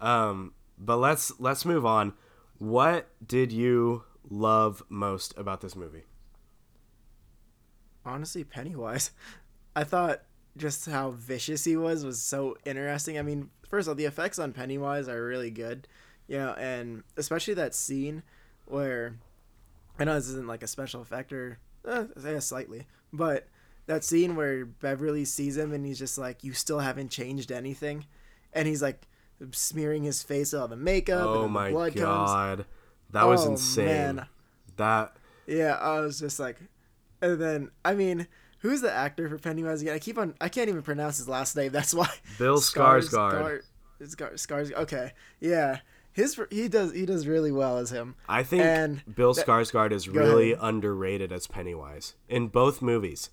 Um 0.00 0.54
but 0.78 0.96
let's 0.96 1.38
let's 1.38 1.64
move 1.64 1.84
on. 1.84 2.14
What 2.58 3.08
did 3.24 3.52
you 3.52 4.04
love 4.28 4.82
most 4.88 5.36
about 5.36 5.60
this 5.60 5.76
movie? 5.76 6.04
Honestly, 8.04 8.44
Pennywise. 8.44 9.10
I 9.76 9.84
thought 9.84 10.22
just 10.56 10.86
how 10.86 11.10
vicious 11.10 11.64
he 11.64 11.76
was 11.76 12.04
was 12.04 12.20
so 12.20 12.56
interesting. 12.64 13.18
I 13.18 13.22
mean, 13.22 13.50
first 13.68 13.86
of 13.86 13.90
all, 13.90 13.94
the 13.94 14.06
effects 14.06 14.38
on 14.38 14.52
Pennywise 14.52 15.08
are 15.08 15.24
really 15.24 15.50
good, 15.50 15.86
you 16.26 16.38
know, 16.38 16.54
and 16.54 17.04
especially 17.16 17.54
that 17.54 17.74
scene 17.74 18.22
where 18.66 19.16
I 19.98 20.04
know 20.04 20.14
this 20.14 20.28
isn't 20.28 20.46
like 20.46 20.62
a 20.62 20.66
special 20.66 21.00
effect 21.02 21.32
or 21.32 21.58
uh, 21.88 22.04
I 22.24 22.32
guess 22.32 22.46
slightly, 22.46 22.86
but 23.12 23.46
that 23.86 24.04
scene 24.04 24.36
where 24.36 24.64
Beverly 24.66 25.24
sees 25.24 25.56
him 25.56 25.72
and 25.72 25.84
he's 25.86 25.98
just 25.98 26.18
like, 26.18 26.44
"You 26.44 26.52
still 26.52 26.80
haven't 26.80 27.10
changed 27.10 27.50
anything," 27.50 28.06
and 28.52 28.68
he's 28.68 28.82
like 28.82 29.06
smearing 29.52 30.02
his 30.02 30.22
face 30.22 30.52
with 30.52 30.60
all 30.60 30.68
the 30.68 30.76
makeup. 30.76 31.24
Oh 31.26 31.42
the 31.42 31.48
my 31.48 31.70
blood 31.70 31.92
comes. 31.94 32.04
god. 32.04 32.66
That 33.12 33.26
was 33.26 33.46
Oh, 33.46 33.52
insane. 33.52 33.86
man. 33.86 34.26
That 34.76 35.16
Yeah, 35.46 35.74
I 35.80 36.00
was 36.00 36.20
just 36.20 36.38
like, 36.38 36.58
and 37.22 37.40
then 37.40 37.70
I 37.84 37.94
mean, 37.94 38.26
who's 38.60 38.80
the 38.82 38.92
actor 38.92 39.28
for 39.28 39.38
Pennywise 39.38 39.80
again? 39.80 39.94
I 39.94 39.98
keep 39.98 40.18
on, 40.18 40.34
I 40.40 40.48
can't 40.48 40.68
even 40.68 40.82
pronounce 40.82 41.16
his 41.18 41.28
last 41.28 41.56
name. 41.56 41.72
That's 41.72 41.94
why. 41.94 42.10
Bill 42.38 42.58
Skarsgård. 42.58 43.62
Skar, 44.02 44.34
Skars. 44.34 44.72
Okay, 44.72 45.12
yeah, 45.40 45.78
his 46.18 46.38
he 46.50 46.68
does 46.68 46.92
he 46.92 47.06
does 47.06 47.26
really 47.26 47.52
well 47.52 47.78
as 47.78 47.90
him. 47.90 48.14
I 48.28 48.42
think 48.42 48.62
And 48.64 49.02
Bill 49.14 49.34
Skarsgård 49.34 49.92
is 49.92 50.08
really 50.08 50.52
ahead. 50.52 50.64
underrated 50.64 51.32
as 51.32 51.46
Pennywise 51.46 52.14
in 52.28 52.48
both 52.48 52.82
movies. 52.82 53.30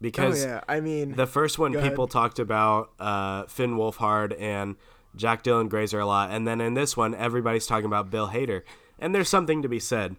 Because 0.00 0.44
oh 0.44 0.48
yeah, 0.48 0.60
I 0.68 0.80
mean, 0.80 1.14
the 1.14 1.26
first 1.26 1.58
one 1.58 1.72
people 1.72 2.04
ahead. 2.04 2.10
talked 2.10 2.38
about 2.38 2.90
uh, 2.98 3.44
Finn 3.44 3.76
Wolfhard 3.76 4.38
and 4.40 4.76
Jack 5.14 5.44
Dylan 5.44 5.68
Grazer 5.68 6.00
a 6.00 6.06
lot, 6.06 6.30
and 6.30 6.46
then 6.46 6.60
in 6.60 6.74
this 6.74 6.96
one 6.96 7.14
everybody's 7.14 7.66
talking 7.66 7.86
about 7.86 8.10
Bill 8.10 8.28
Hader, 8.28 8.62
and 8.98 9.14
there's 9.14 9.28
something 9.28 9.62
to 9.62 9.68
be 9.68 9.78
said 9.78 10.16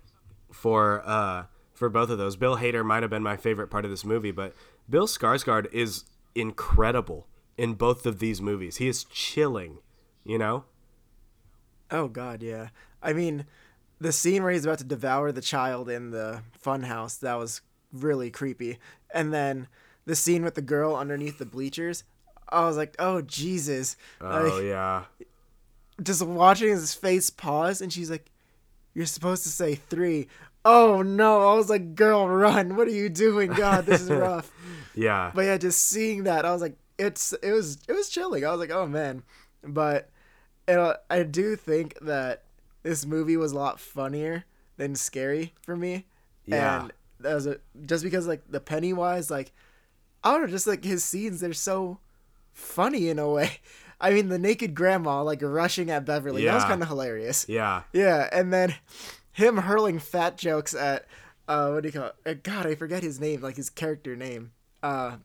for 0.51 1.03
uh, 1.05 1.45
for 1.73 1.89
both 1.89 2.09
of 2.09 2.17
those. 2.17 2.35
Bill 2.37 2.57
Hader 2.57 2.85
might 2.85 3.03
have 3.03 3.09
been 3.09 3.23
my 3.23 3.35
favorite 3.35 3.67
part 3.67 3.83
of 3.83 3.91
this 3.91 4.05
movie, 4.05 4.31
but 4.31 4.55
Bill 4.89 5.05
Skarsgård 5.07 5.71
is 5.73 6.05
incredible 6.33 7.27
in 7.57 7.73
both 7.73 8.05
of 8.05 8.19
these 8.19 8.41
movies. 8.41 8.77
He 8.77 8.87
is 8.87 9.03
chilling, 9.03 9.79
you 10.25 10.37
know. 10.37 10.65
oh 11.91 12.07
god, 12.07 12.41
yeah. 12.41 12.69
I 13.01 13.13
mean, 13.13 13.45
the 13.99 14.11
scene 14.11 14.43
where 14.43 14.51
he's 14.51 14.65
about 14.65 14.77
to 14.79 14.83
devour 14.83 15.31
the 15.31 15.41
child 15.41 15.89
in 15.89 16.11
the 16.11 16.41
funhouse 16.63 17.19
that 17.19 17.35
was 17.35 17.61
really 17.91 18.29
creepy, 18.31 18.79
and 19.13 19.33
then 19.33 19.67
the 20.05 20.15
scene 20.15 20.43
with 20.43 20.55
the 20.55 20.61
girl 20.61 20.95
underneath 20.95 21.37
the 21.37 21.45
bleachers. 21.45 22.03
I 22.49 22.65
was 22.65 22.77
like, 22.77 22.95
oh 22.99 23.21
Jesus! 23.21 23.95
Oh 24.21 24.27
Like, 24.55 24.63
yeah. 24.65 25.03
just 26.01 26.21
watching 26.25 26.69
his 26.69 26.93
face 26.93 27.29
pause 27.29 27.81
and 27.81 27.91
she's 27.91 28.09
like 28.11 28.29
you're 28.93 29.05
supposed 29.07 29.43
to 29.43 29.49
say 29.49 29.75
three. 29.75 30.27
Oh 30.65 31.01
no 31.01 31.51
i 31.51 31.55
was 31.55 31.69
like 31.69 31.93
girl 31.93 32.25
run 32.29 32.77
what 32.77 32.87
are 32.87 32.91
you 32.91 33.09
doing 33.09 33.51
god 33.51 33.85
this 33.85 33.99
is 34.01 34.09
rough 34.27 34.49
Yeah. 34.95 35.29
but 35.35 35.41
yeah 35.41 35.57
just 35.57 35.81
seeing 35.83 36.23
that 36.23 36.45
i 36.45 36.53
was 36.53 36.61
like 36.61 36.77
it's 36.97 37.33
it 37.43 37.51
was 37.51 37.79
it 37.89 37.91
was 37.91 38.07
chilling 38.07 38.45
i 38.45 38.51
was 38.51 38.61
like 38.61 38.71
oh 38.71 38.87
man 38.87 39.23
but 39.61 40.09
know, 40.67 40.95
i 41.09 41.23
do 41.23 41.55
think 41.55 41.97
that 42.01 42.43
this 42.83 43.05
movie 43.05 43.37
was 43.37 43.51
a 43.51 43.55
lot 43.55 43.79
funnier 43.79 44.45
than 44.77 44.95
scary 44.95 45.53
for 45.61 45.75
me. 45.77 46.05
Yeah. 46.45 46.81
and 46.81 46.93
that 47.19 47.33
was 47.33 47.47
a, 47.47 47.57
just 47.85 48.03
because 48.03 48.27
like 48.27 48.41
the 48.49 48.59
pennywise 48.59 49.31
like 49.31 49.53
i 50.23 50.31
don't 50.31 50.41
know 50.41 50.47
just 50.47 50.67
like 50.67 50.83
his 50.83 51.03
scenes 51.03 51.39
they're 51.39 51.53
so 51.53 51.99
funny 52.51 53.09
in 53.09 53.19
a 53.19 53.29
way. 53.29 53.51
I 54.01 54.11
mean 54.11 54.27
the 54.27 54.39
naked 54.39 54.75
grandma 54.75 55.23
like 55.23 55.41
rushing 55.41 55.89
at 55.89 56.03
beverly 56.05 56.43
that 56.43 56.53
was 56.55 56.65
kind 56.65 56.81
of 56.81 56.89
hilarious. 56.89 57.45
Yeah. 57.47 57.83
yeah 57.93 58.27
and 58.33 58.51
then 58.51 58.75
him 59.31 59.57
hurling 59.57 59.99
fat 59.99 60.37
jokes 60.37 60.73
at 60.73 61.05
uh 61.47 61.69
what 61.69 61.83
do 61.83 61.87
you 61.89 61.93
call 61.93 62.07
it? 62.07 62.15
Uh, 62.25 62.33
god 62.41 62.65
i 62.65 62.75
forget 62.75 63.01
his 63.03 63.19
name 63.19 63.41
like 63.41 63.55
his 63.55 63.69
character 63.69 64.15
name. 64.15 64.51
Uh 64.81 65.17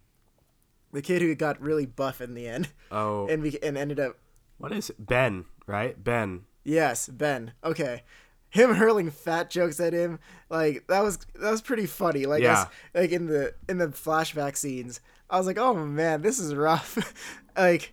the 0.93 1.03
kid 1.03 1.23
who 1.23 1.35
got 1.35 1.61
really 1.61 1.87
buff 1.87 2.21
in 2.21 2.35
the 2.35 2.47
end. 2.49 2.69
Oh, 2.91 3.27
and 3.29 3.43
we 3.43 3.59
and 3.63 3.77
ended 3.77 4.01
up 4.01 4.17
what 4.59 4.73
is 4.73 4.91
it? 4.91 5.05
Ben? 5.05 5.45
Right? 5.67 6.03
Ben. 6.03 6.43
Yes, 6.65 7.09
Ben. 7.09 7.53
Okay. 7.65 8.03
Him 8.51 8.75
hurling 8.75 9.11
fat 9.11 9.51
jokes 9.51 9.79
at 9.79 9.93
him, 9.93 10.19
like 10.49 10.87
that 10.89 11.03
was 11.03 11.19
that 11.35 11.51
was 11.51 11.61
pretty 11.61 11.85
funny. 11.87 12.25
Like 12.25 12.43
Yeah. 12.43 12.63
as, 12.63 12.67
like 13.03 13.11
in 13.13 13.27
the 13.27 13.55
in 13.69 13.77
the 13.79 13.89
flashback 13.89 14.57
scenes, 14.57 15.01
I 15.29 15.37
was 15.37 15.47
like, 15.47 15.59
oh 15.59 15.75
man, 15.75 16.23
this 16.23 16.39
is 16.39 16.55
rough. 16.55 16.97
like, 17.59 17.93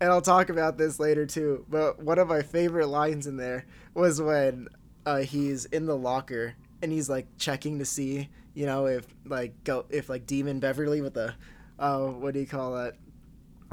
and 0.00 0.10
I'll 0.10 0.20
talk 0.20 0.48
about 0.48 0.76
this 0.76 0.98
later 0.98 1.24
too. 1.24 1.64
But 1.68 2.02
one 2.02 2.18
of 2.18 2.26
my 2.26 2.42
favorite 2.42 2.88
lines 2.88 3.28
in 3.28 3.36
there 3.36 3.64
was 3.94 4.20
when 4.20 4.66
uh, 5.06 5.18
he's 5.18 5.66
in 5.66 5.86
the 5.86 5.96
locker 5.96 6.54
and 6.82 6.90
he's 6.90 7.08
like 7.08 7.26
checking 7.38 7.78
to 7.78 7.84
see, 7.84 8.28
you 8.54 8.66
know, 8.66 8.86
if 8.86 9.06
like 9.24 9.62
go 9.62 9.86
if 9.88 10.08
like 10.08 10.26
Demon 10.26 10.58
Beverly 10.58 11.00
with 11.00 11.14
the, 11.14 11.32
uh, 11.78 12.00
what 12.00 12.34
do 12.34 12.40
you 12.40 12.46
call 12.46 12.74
that? 12.74 12.94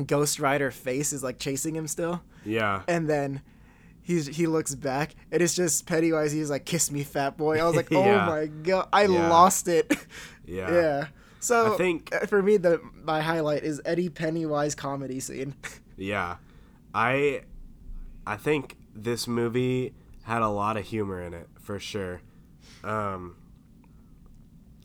Ghost 0.06 0.40
Rider 0.40 0.70
face 0.70 1.12
is 1.12 1.24
like 1.24 1.40
chasing 1.40 1.76
him 1.76 1.88
still, 1.88 2.22
Yeah. 2.46 2.82
and 2.88 3.10
then. 3.10 3.42
He's, 4.02 4.26
he 4.26 4.48
looks 4.48 4.74
back 4.74 5.14
and 5.32 5.40
it's 5.40 5.54
just 5.54 5.86
Pennywise. 5.86 6.32
He's 6.32 6.50
like, 6.50 6.66
"Kiss 6.66 6.90
me, 6.90 7.04
fat 7.04 7.38
boy." 7.38 7.60
I 7.60 7.64
was 7.66 7.76
like, 7.76 7.90
"Oh 7.92 8.04
Yeah. 8.04 8.26
my 8.26 8.48
god, 8.48 8.90
I 8.92 9.04
Yeah. 9.06 9.30
lost 9.30 9.68
it." 9.68 9.96
Yeah. 10.48 10.72
Yeah. 10.74 11.08
So 11.40 11.76
I 11.76 11.78
think- 11.78 12.10
uh, 12.16 12.26
for 12.26 12.42
me, 12.42 12.58
the 12.58 12.82
my 13.04 13.22
highlight 13.22 13.62
is 13.64 13.80
Eddie 13.86 14.10
Pennywise 14.10 14.74
comedy 14.74 15.20
scene. 15.20 15.54
Yeah. 15.96 16.38
I 16.92 17.44
I 18.26 18.36
think 18.38 18.78
this 18.96 19.28
movie 19.28 19.94
had 20.24 20.42
a 20.42 20.50
lot 20.50 20.76
of 20.76 20.86
humor 20.86 21.22
in 21.22 21.36
it 21.36 21.48
for 21.62 21.78
sure. 21.80 22.22
Um 22.84 23.36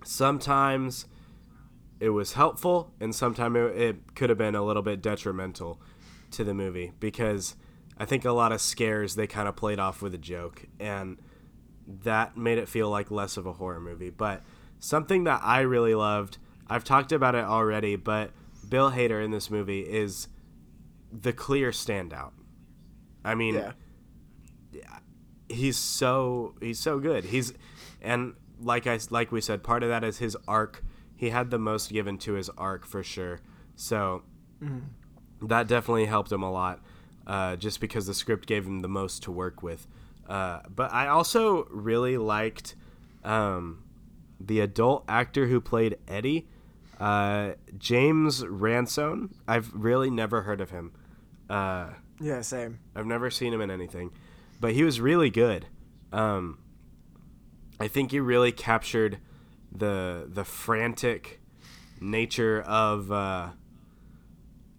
sometimes 0.05 1.07
it 2.01 2.11
was 2.11 2.35
helpful 2.35 2.93
and 3.01 3.15
sometimes 3.15 3.57
it, 3.57 3.81
it 3.81 4.15
could 4.15 4.29
have 4.29 4.39
been 4.39 4.55
a 4.55 4.63
little 4.63 4.83
bit 4.83 5.01
detrimental 5.01 5.81
to 6.35 6.45
the 6.45 6.55
movie 6.55 6.93
because 7.01 7.57
I 7.99 8.05
think 8.05 8.24
a 8.24 8.32
lot 8.32 8.53
of 8.53 8.61
scares 8.61 9.14
they 9.14 9.26
kind 9.26 9.49
of 9.49 9.57
played 9.57 9.78
off 9.78 10.03
with 10.03 10.14
a 10.14 10.18
joke 10.18 10.64
and 10.80 11.18
that 11.87 12.37
made 12.37 12.59
it 12.59 12.68
feel 12.68 12.89
like 12.91 13.11
less 13.11 13.37
of 13.37 13.47
a 13.47 13.53
horror 13.53 13.80
movie. 13.80 14.11
But 14.11 14.43
something 14.78 15.24
that 15.24 15.41
I 15.43 15.61
really 15.61 15.95
loved, 15.95 16.39
I've 16.68 16.85
talked 16.85 17.12
about 17.12 17.35
it 17.35 17.45
already, 17.45 17.97
but 17.97 18.30
Bill 18.68 18.91
Hader 18.91 19.22
in 19.24 19.30
this 19.30 19.51
movie 19.51 19.80
is 19.80 20.28
the 21.12 21.32
clear 21.32 21.70
standout. 21.70 22.32
I 23.24 23.35
mean, 23.35 23.55
Yeah. 23.55 23.72
he's 25.49 25.76
so 25.76 26.55
he's 26.61 26.78
so 26.80 26.99
good. 26.99 27.24
He's 27.24 27.53
and 28.03 28.35
like 28.61 28.87
I 28.87 28.99
like 29.11 29.30
we 29.32 29.41
said, 29.41 29.62
part 29.62 29.82
of 29.82 29.89
that 29.89 30.05
is 30.05 30.18
his 30.18 30.37
arc. 30.49 30.82
He 31.16 31.30
had 31.30 31.51
the 31.51 31.59
most 31.59 31.93
given 31.93 32.18
to 32.18 32.32
his 32.35 32.49
arc 32.51 32.85
for 32.87 33.03
sure. 33.03 33.41
So 33.76 34.22
mm-hmm. 34.62 34.78
That 35.49 35.67
definitely 35.69 36.07
helped 36.07 36.31
him 36.33 36.43
a 36.43 36.51
lot, 36.51 36.81
uh, 37.27 37.57
just 37.57 37.81
because 37.81 38.07
the 38.07 38.15
script 38.15 38.47
gave 38.47 38.67
him 38.67 38.81
the 38.81 38.89
most 38.89 39.23
to 39.25 39.31
work 39.33 39.63
with. 39.63 39.87
Uh, 40.29 40.61
but 40.75 40.93
I 40.93 41.09
also 41.09 41.65
really 41.71 42.17
liked 42.17 42.75
um, 43.25 43.83
the 44.41 44.61
adult 44.61 45.05
actor 45.09 45.47
who 45.47 45.61
played 45.61 45.99
Eddie, 46.09 46.49
uh, 46.99 47.53
James 47.79 48.47
Ransone. 48.47 49.35
I've 49.47 49.73
really 49.75 50.11
never 50.11 50.43
heard 50.43 50.61
of 50.61 50.71
him. 50.71 50.93
Uh, 51.51 51.91
Yeah, 52.21 52.41
same. 52.41 52.79
I've 52.95 53.07
never 53.07 53.31
seen 53.31 53.53
him 53.53 53.61
in 53.61 53.71
anything, 53.71 54.13
but 54.61 54.73
he 54.73 54.83
was 54.83 55.01
really 55.01 55.31
good. 55.31 55.67
Um, 56.13 56.59
I 57.81 57.89
think 57.89 58.13
he 58.13 58.21
really 58.21 58.53
captured 58.53 59.19
the 59.73 60.27
the 60.33 60.45
frantic 60.45 61.41
nature 62.01 62.63
of 62.63 63.11
uh, 63.11 63.49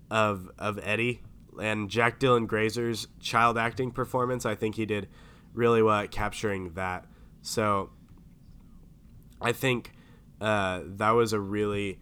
of 0.10 0.50
of 0.58 0.80
Eddie 0.84 1.22
and 1.62 1.90
Jack 1.90 2.20
Dylan 2.20 2.48
Grazer's 2.48 3.08
child 3.20 3.58
acting 3.58 3.92
performance. 3.92 4.46
I 4.46 4.56
think 4.56 4.76
he 4.76 4.86
did 4.86 5.08
really 5.54 5.82
well 5.82 6.00
at 6.00 6.12
capturing 6.12 6.74
that. 6.74 7.06
So 7.42 7.90
I 9.42 9.52
think 9.52 9.92
uh, 10.42 10.82
that 10.84 11.12
was 11.12 11.34
a 11.34 11.40
really 11.40 12.00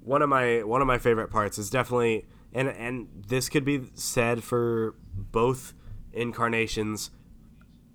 one 0.00 0.22
of 0.22 0.28
my 0.28 0.62
one 0.62 0.80
of 0.80 0.86
my 0.86 0.98
favorite 0.98 1.30
parts 1.30 1.58
is 1.58 1.70
definitely 1.70 2.26
and 2.52 2.68
and 2.68 3.08
this 3.28 3.48
could 3.48 3.64
be 3.64 3.82
said 3.94 4.42
for 4.42 4.94
both 5.14 5.74
incarnations 6.12 7.10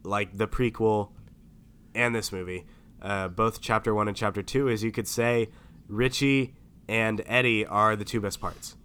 like 0.04 0.38
the 0.38 0.48
prequel 0.48 1.12
and 1.96 2.14
this 2.14 2.32
movie 2.32 2.66
uh, 3.02 3.28
both 3.28 3.62
chapter 3.62 3.94
one 3.96 4.08
and 4.08 4.18
chapter 4.18 4.44
two 4.44 4.68
is 4.68 4.84
you 4.84 4.92
could 4.92 5.08
say 5.08 5.48
richie 5.88 6.54
and 6.88 7.22
eddie 7.26 7.66
are 7.66 7.96
the 7.96 8.06
two 8.06 8.20
best 8.20 8.42
parts 8.42 8.76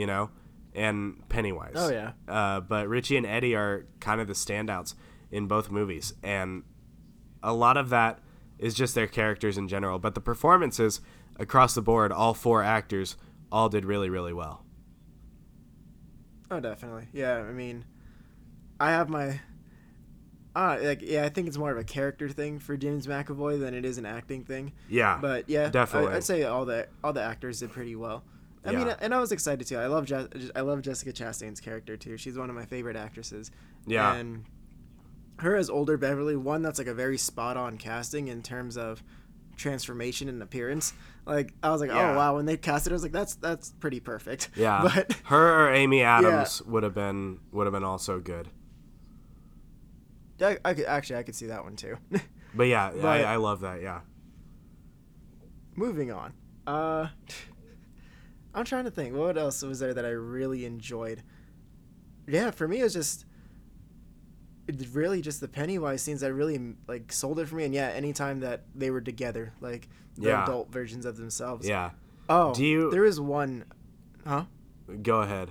you 0.00 0.06
know 0.06 0.30
and 0.74 1.22
pennywise 1.28 1.74
Oh, 1.76 1.90
yeah. 1.90 2.12
uh, 2.36 2.60
but 2.60 2.88
richie 2.88 3.16
and 3.16 3.26
eddie 3.26 3.54
are 3.54 3.86
kind 4.00 4.20
of 4.20 4.26
the 4.26 4.34
standouts 4.34 4.94
in 5.30 5.46
both 5.46 5.70
movies 5.70 6.14
and 6.22 6.62
a 7.42 7.52
lot 7.52 7.76
of 7.76 7.88
that 7.90 8.20
is 8.58 8.74
just 8.74 8.94
their 8.94 9.06
characters 9.06 9.56
in 9.58 9.66
general 9.68 9.98
but 9.98 10.14
the 10.14 10.20
performances 10.20 11.00
across 11.38 11.74
the 11.74 11.82
board 11.82 12.12
all 12.12 12.34
four 12.34 12.62
actors 12.62 13.16
all 13.52 13.68
did 13.68 13.84
really 13.84 14.08
really 14.10 14.32
well 14.32 14.64
Oh, 16.52 16.58
definitely. 16.58 17.06
Yeah, 17.12 17.36
I 17.36 17.52
mean, 17.52 17.84
I 18.80 18.90
have 18.90 19.08
my. 19.08 19.40
Uh, 20.56 20.78
like 20.82 21.00
yeah, 21.00 21.24
I 21.24 21.28
think 21.28 21.46
it's 21.46 21.56
more 21.56 21.70
of 21.70 21.78
a 21.78 21.84
character 21.84 22.28
thing 22.28 22.58
for 22.58 22.76
James 22.76 23.06
McAvoy 23.06 23.60
than 23.60 23.72
it 23.72 23.84
is 23.84 23.98
an 23.98 24.04
acting 24.06 24.42
thing. 24.44 24.72
yeah 24.88 25.16
But 25.22 25.48
yeah, 25.48 25.68
Definitely. 25.68 26.10
I, 26.10 26.14
would 26.14 26.24
say 26.24 26.42
all 26.42 26.64
the 26.64 26.88
all 27.04 27.12
the 27.12 27.22
actors 27.22 27.60
did 27.60 27.70
pretty 27.70 27.94
well. 27.94 28.24
I 28.64 28.72
mean, 28.72 28.94
and 29.00 29.14
I 29.14 29.18
was 29.20 29.32
excited 29.32 29.66
too. 29.66 29.78
I 29.78 29.86
love 29.86 30.04
Je- 30.04 30.50
I 30.54 30.60
love 30.60 30.82
Jessica 30.82 31.12
Chastain's 31.12 31.60
character 31.60 31.96
too. 31.96 32.16
She's 32.18 32.36
one 32.36 32.50
of 32.50 32.56
my 32.56 32.66
favorite 32.66 32.96
actresses. 32.96 33.50
Yeah. 33.86 34.14
And 34.14 34.44
her 35.38 35.56
as 35.56 35.70
older 35.70 35.96
Beverly, 35.96 36.36
one 36.36 36.60
that's 36.60 36.78
like 36.78 36.88
a 36.88 36.92
very 36.94 37.16
spot 37.16 37.56
on 37.56 37.78
casting 37.78 38.28
in 38.28 38.42
terms 38.42 38.76
of 38.76 39.02
transformation 39.56 40.28
and 40.28 40.42
appearance. 40.42 40.92
Like 41.24 41.54
I 41.62 41.70
was 41.70 41.80
like, 41.80 41.90
Yeah. 41.90 42.12
oh 42.12 42.16
wow, 42.16 42.36
when 42.36 42.44
they 42.44 42.58
cast 42.58 42.86
it, 42.86 42.90
I 42.90 42.92
was 42.92 43.02
like, 43.02 43.12
that's 43.12 43.34
that's 43.36 43.70
pretty 43.80 44.00
perfect. 44.00 44.50
Yeah, 44.56 44.82
But 44.94 45.12
her 45.24 45.66
or 45.68 45.72
Amy 45.72 46.02
Adams 46.02 46.60
would 46.62 46.82
have 46.82 46.94
been 46.94 47.38
would 47.52 47.64
have 47.66 47.72
been 47.72 47.84
also 47.84 48.20
good. 48.20 48.48
I, 50.42 50.58
I 50.64 50.74
could 50.74 50.84
actually 50.86 51.16
I 51.16 51.22
could 51.22 51.34
see 51.34 51.46
that 51.46 51.64
one 51.64 51.76
too. 51.76 51.96
But 52.54 52.64
yeah, 52.64 52.90
But- 52.94 53.04
I, 53.04 53.22
I 53.22 53.36
love 53.36 53.60
that. 53.60 53.80
Yeah, 53.80 54.00
Moving 55.76 56.10
on. 56.12 56.32
Uh, 56.66 57.06
I'm 58.54 58.64
trying 58.64 58.84
to 58.84 58.90
think. 58.90 59.14
What 59.14 59.38
else 59.38 59.62
was 59.62 59.78
there 59.78 59.94
that 59.94 60.04
I 60.04 60.10
really 60.10 60.64
enjoyed? 60.64 61.22
Yeah, 62.26 62.50
for 62.50 62.66
me 62.68 62.80
it 62.80 62.84
was 62.84 62.92
just 62.92 63.24
it 64.68 64.86
really 64.92 65.20
just 65.20 65.40
the 65.40 65.48
Pennywise 65.48 66.00
scenes 66.02 66.20
that 66.20 66.32
really 66.32 66.74
like 66.86 67.12
sold 67.12 67.40
it 67.40 67.48
for 67.48 67.56
me. 67.56 67.64
And 67.64 67.74
yeah, 67.74 67.88
anytime 67.88 68.40
that 68.40 68.64
they 68.74 68.90
were 68.90 69.00
together, 69.00 69.52
like 69.60 69.88
the 70.16 70.28
Yeah. 70.28 70.44
adult 70.44 70.70
versions 70.72 71.06
of 71.06 71.16
themselves. 71.16 71.66
yeah. 71.68 71.90
Oh, 72.28 72.54
Do 72.54 72.64
you- 72.64 72.90
There 72.90 73.02
was 73.02 73.18
one. 73.20 73.64
Huh? 74.24 74.44
Go 75.02 75.22
ahead. 75.22 75.50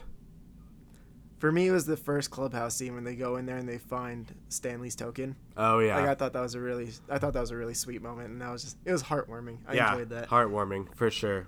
For 1.39 1.51
me, 1.51 1.67
it 1.67 1.71
was 1.71 1.85
the 1.85 1.97
first 1.97 2.31
clubhouse 2.31 2.75
scene 2.75 2.93
when 2.95 3.03
they 3.05 3.15
go 3.15 3.35
in 3.37 3.45
there 3.45 3.57
and 3.57 3.67
they 3.67 3.77
find 3.77 4.33
Stanley's 4.49 4.95
token. 4.95 5.35
Oh 5.57 5.79
yeah, 5.79 5.97
Like 5.97 6.07
I 6.09 6.15
thought 6.15 6.33
that 6.33 6.41
was 6.41 6.55
a 6.55 6.59
really, 6.61 6.89
I 7.09 7.17
thought 7.17 7.33
that 7.33 7.39
was 7.41 7.51
a 7.51 7.57
really 7.57 7.73
sweet 7.73 8.01
moment, 8.01 8.29
and 8.29 8.41
that 8.41 8.51
was 8.51 8.63
just, 8.63 8.77
it 8.85 8.91
was 8.91 9.03
heartwarming. 9.03 9.57
I 9.67 9.73
yeah, 9.73 9.91
enjoyed 9.93 10.09
that. 10.09 10.29
heartwarming 10.29 10.93
for 10.95 11.09
sure. 11.09 11.47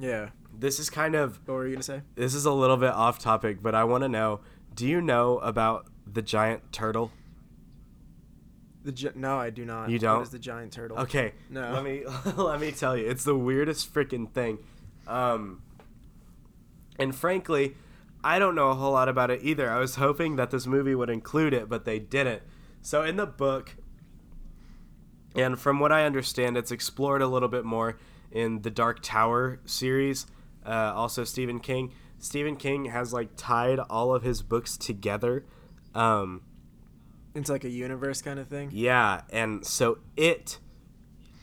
Yeah. 0.00 0.30
This 0.58 0.78
is 0.80 0.90
kind 0.90 1.14
of 1.14 1.38
What 1.46 1.54
were 1.54 1.66
you 1.66 1.74
gonna 1.74 1.82
say? 1.82 2.02
this 2.16 2.34
is 2.34 2.44
a 2.44 2.52
little 2.52 2.76
bit 2.76 2.90
off 2.90 3.18
topic, 3.18 3.62
but 3.62 3.74
I 3.74 3.84
want 3.84 4.02
to 4.02 4.08
know: 4.08 4.40
Do 4.74 4.86
you 4.86 5.00
know 5.00 5.38
about 5.38 5.86
the 6.10 6.22
giant 6.22 6.72
turtle? 6.72 7.12
The 8.82 8.92
gi- 8.92 9.10
no, 9.14 9.36
I 9.38 9.50
do 9.50 9.64
not. 9.64 9.90
You 9.90 9.98
don't? 9.98 10.16
What 10.18 10.22
is 10.22 10.30
the 10.30 10.38
giant 10.38 10.72
turtle? 10.72 10.98
Okay, 11.00 11.32
No. 11.50 11.72
Let 11.72 11.84
me 11.84 12.02
let 12.36 12.60
me 12.60 12.72
tell 12.72 12.96
you, 12.96 13.06
it's 13.08 13.24
the 13.24 13.36
weirdest 13.36 13.92
freaking 13.94 14.30
thing. 14.32 14.58
Um, 15.06 15.62
and 16.98 17.14
frankly, 17.14 17.76
I 18.24 18.38
don't 18.38 18.54
know 18.54 18.70
a 18.70 18.74
whole 18.74 18.92
lot 18.92 19.08
about 19.08 19.30
it 19.30 19.40
either. 19.42 19.70
I 19.70 19.78
was 19.78 19.96
hoping 19.96 20.36
that 20.36 20.50
this 20.50 20.66
movie 20.66 20.94
would 20.94 21.10
include 21.10 21.52
it, 21.54 21.68
but 21.68 21.84
they 21.84 21.98
didn't. 21.98 22.42
So 22.82 23.02
in 23.02 23.16
the 23.16 23.26
book, 23.26 23.76
and 25.34 25.58
from 25.58 25.78
what 25.80 25.92
I 25.92 26.04
understand, 26.04 26.56
it's 26.56 26.70
explored 26.70 27.22
a 27.22 27.26
little 27.26 27.48
bit 27.48 27.64
more 27.64 27.98
in 28.30 28.62
the 28.62 28.70
Dark 28.70 29.00
Tower 29.02 29.60
series. 29.64 30.26
Uh, 30.64 30.92
also, 30.94 31.24
Stephen 31.24 31.60
King. 31.60 31.92
Stephen 32.18 32.56
King 32.56 32.86
has 32.86 33.12
like 33.12 33.30
tied 33.36 33.78
all 33.78 34.14
of 34.14 34.22
his 34.22 34.42
books 34.42 34.76
together. 34.76 35.44
Um, 35.94 36.42
It's 37.34 37.48
like 37.48 37.64
a 37.64 37.70
universe 37.70 38.20
kind 38.22 38.38
of 38.38 38.48
thing. 38.48 38.70
yeah, 38.72 39.22
and 39.30 39.64
so 39.66 39.98
it 40.16 40.58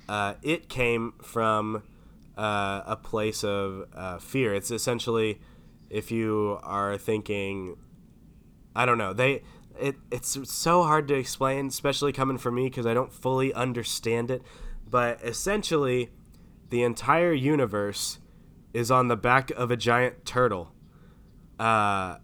uh, 0.07 0.35
it 0.43 0.69
came 0.69 1.13
from 1.21 1.83
uh, 2.37 2.83
a 2.85 2.95
place 2.95 3.43
of 3.43 3.87
uh, 3.95 4.17
fear. 4.19 4.53
It's 4.53 4.69
essentially 4.71 5.39
if 5.89 6.11
you 6.11 6.59
are 6.63 6.97
thinking, 6.97 7.77
I 8.75 8.85
don't 8.85 8.97
know, 8.99 9.13
they 9.13 9.41
it 9.79 9.95
it's 10.11 10.37
so 10.49 10.83
hard 10.83 11.07
to 11.07 11.15
explain, 11.15 11.67
especially 11.67 12.13
coming 12.13 12.37
from 12.37 12.55
me 12.55 12.65
because 12.65 12.85
I 12.85 12.93
don't 12.93 13.11
fully 13.11 13.51
understand 13.53 14.29
it. 14.29 14.43
But 14.89 15.21
essentially, 15.23 16.09
the 16.69 16.83
entire 16.83 17.33
universe 17.33 18.19
is 18.73 18.91
on 18.91 19.07
the 19.07 19.15
back 19.15 19.51
of 19.51 19.71
a 19.71 19.77
giant 19.77 20.25
turtle. 20.25 20.73
Uh, 21.59 22.17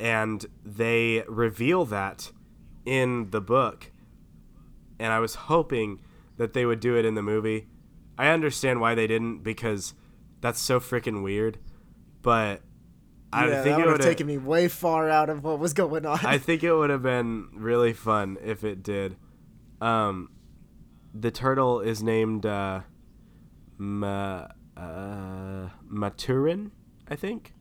and 0.00 0.46
they 0.64 1.24
reveal 1.28 1.84
that 1.86 2.32
in 2.84 3.30
the 3.30 3.40
book. 3.40 3.92
And 4.98 5.12
I 5.12 5.18
was 5.18 5.34
hoping 5.34 6.00
that 6.36 6.52
they 6.52 6.64
would 6.64 6.80
do 6.80 6.96
it 6.96 7.04
in 7.04 7.14
the 7.14 7.22
movie. 7.22 7.68
I 8.16 8.28
understand 8.28 8.80
why 8.80 8.94
they 8.94 9.06
didn't 9.06 9.42
because 9.42 9.94
That's 10.40 10.60
so 10.60 10.80
freaking 10.80 11.22
weird. 11.22 11.58
But 12.22 12.62
I 13.32 13.48
yeah, 13.48 13.62
think 13.62 13.64
that 13.64 13.70
it 13.70 13.76
would 13.76 13.92
would 13.92 14.00
have 14.00 14.08
taken 14.08 14.26
me 14.26 14.38
way 14.38 14.68
far 14.68 15.10
out 15.10 15.28
of 15.28 15.44
what 15.44 15.58
was 15.58 15.72
going 15.72 16.06
on. 16.06 16.18
I 16.24 16.38
think 16.38 16.62
it 16.62 16.72
would 16.72 16.90
have 16.90 17.02
been 17.02 17.48
really 17.54 17.92
fun 17.92 18.38
if 18.42 18.64
it 18.64 18.82
did. 18.82 19.16
Um, 19.80 20.30
the 21.14 21.30
turtle 21.30 21.80
is 21.80 22.02
named 22.02 22.46
uh, 22.46 22.80
Ma, 23.78 24.48
uh, 24.76 25.68
Maturin, 25.88 26.70
I 27.08 27.16
think. 27.16 27.54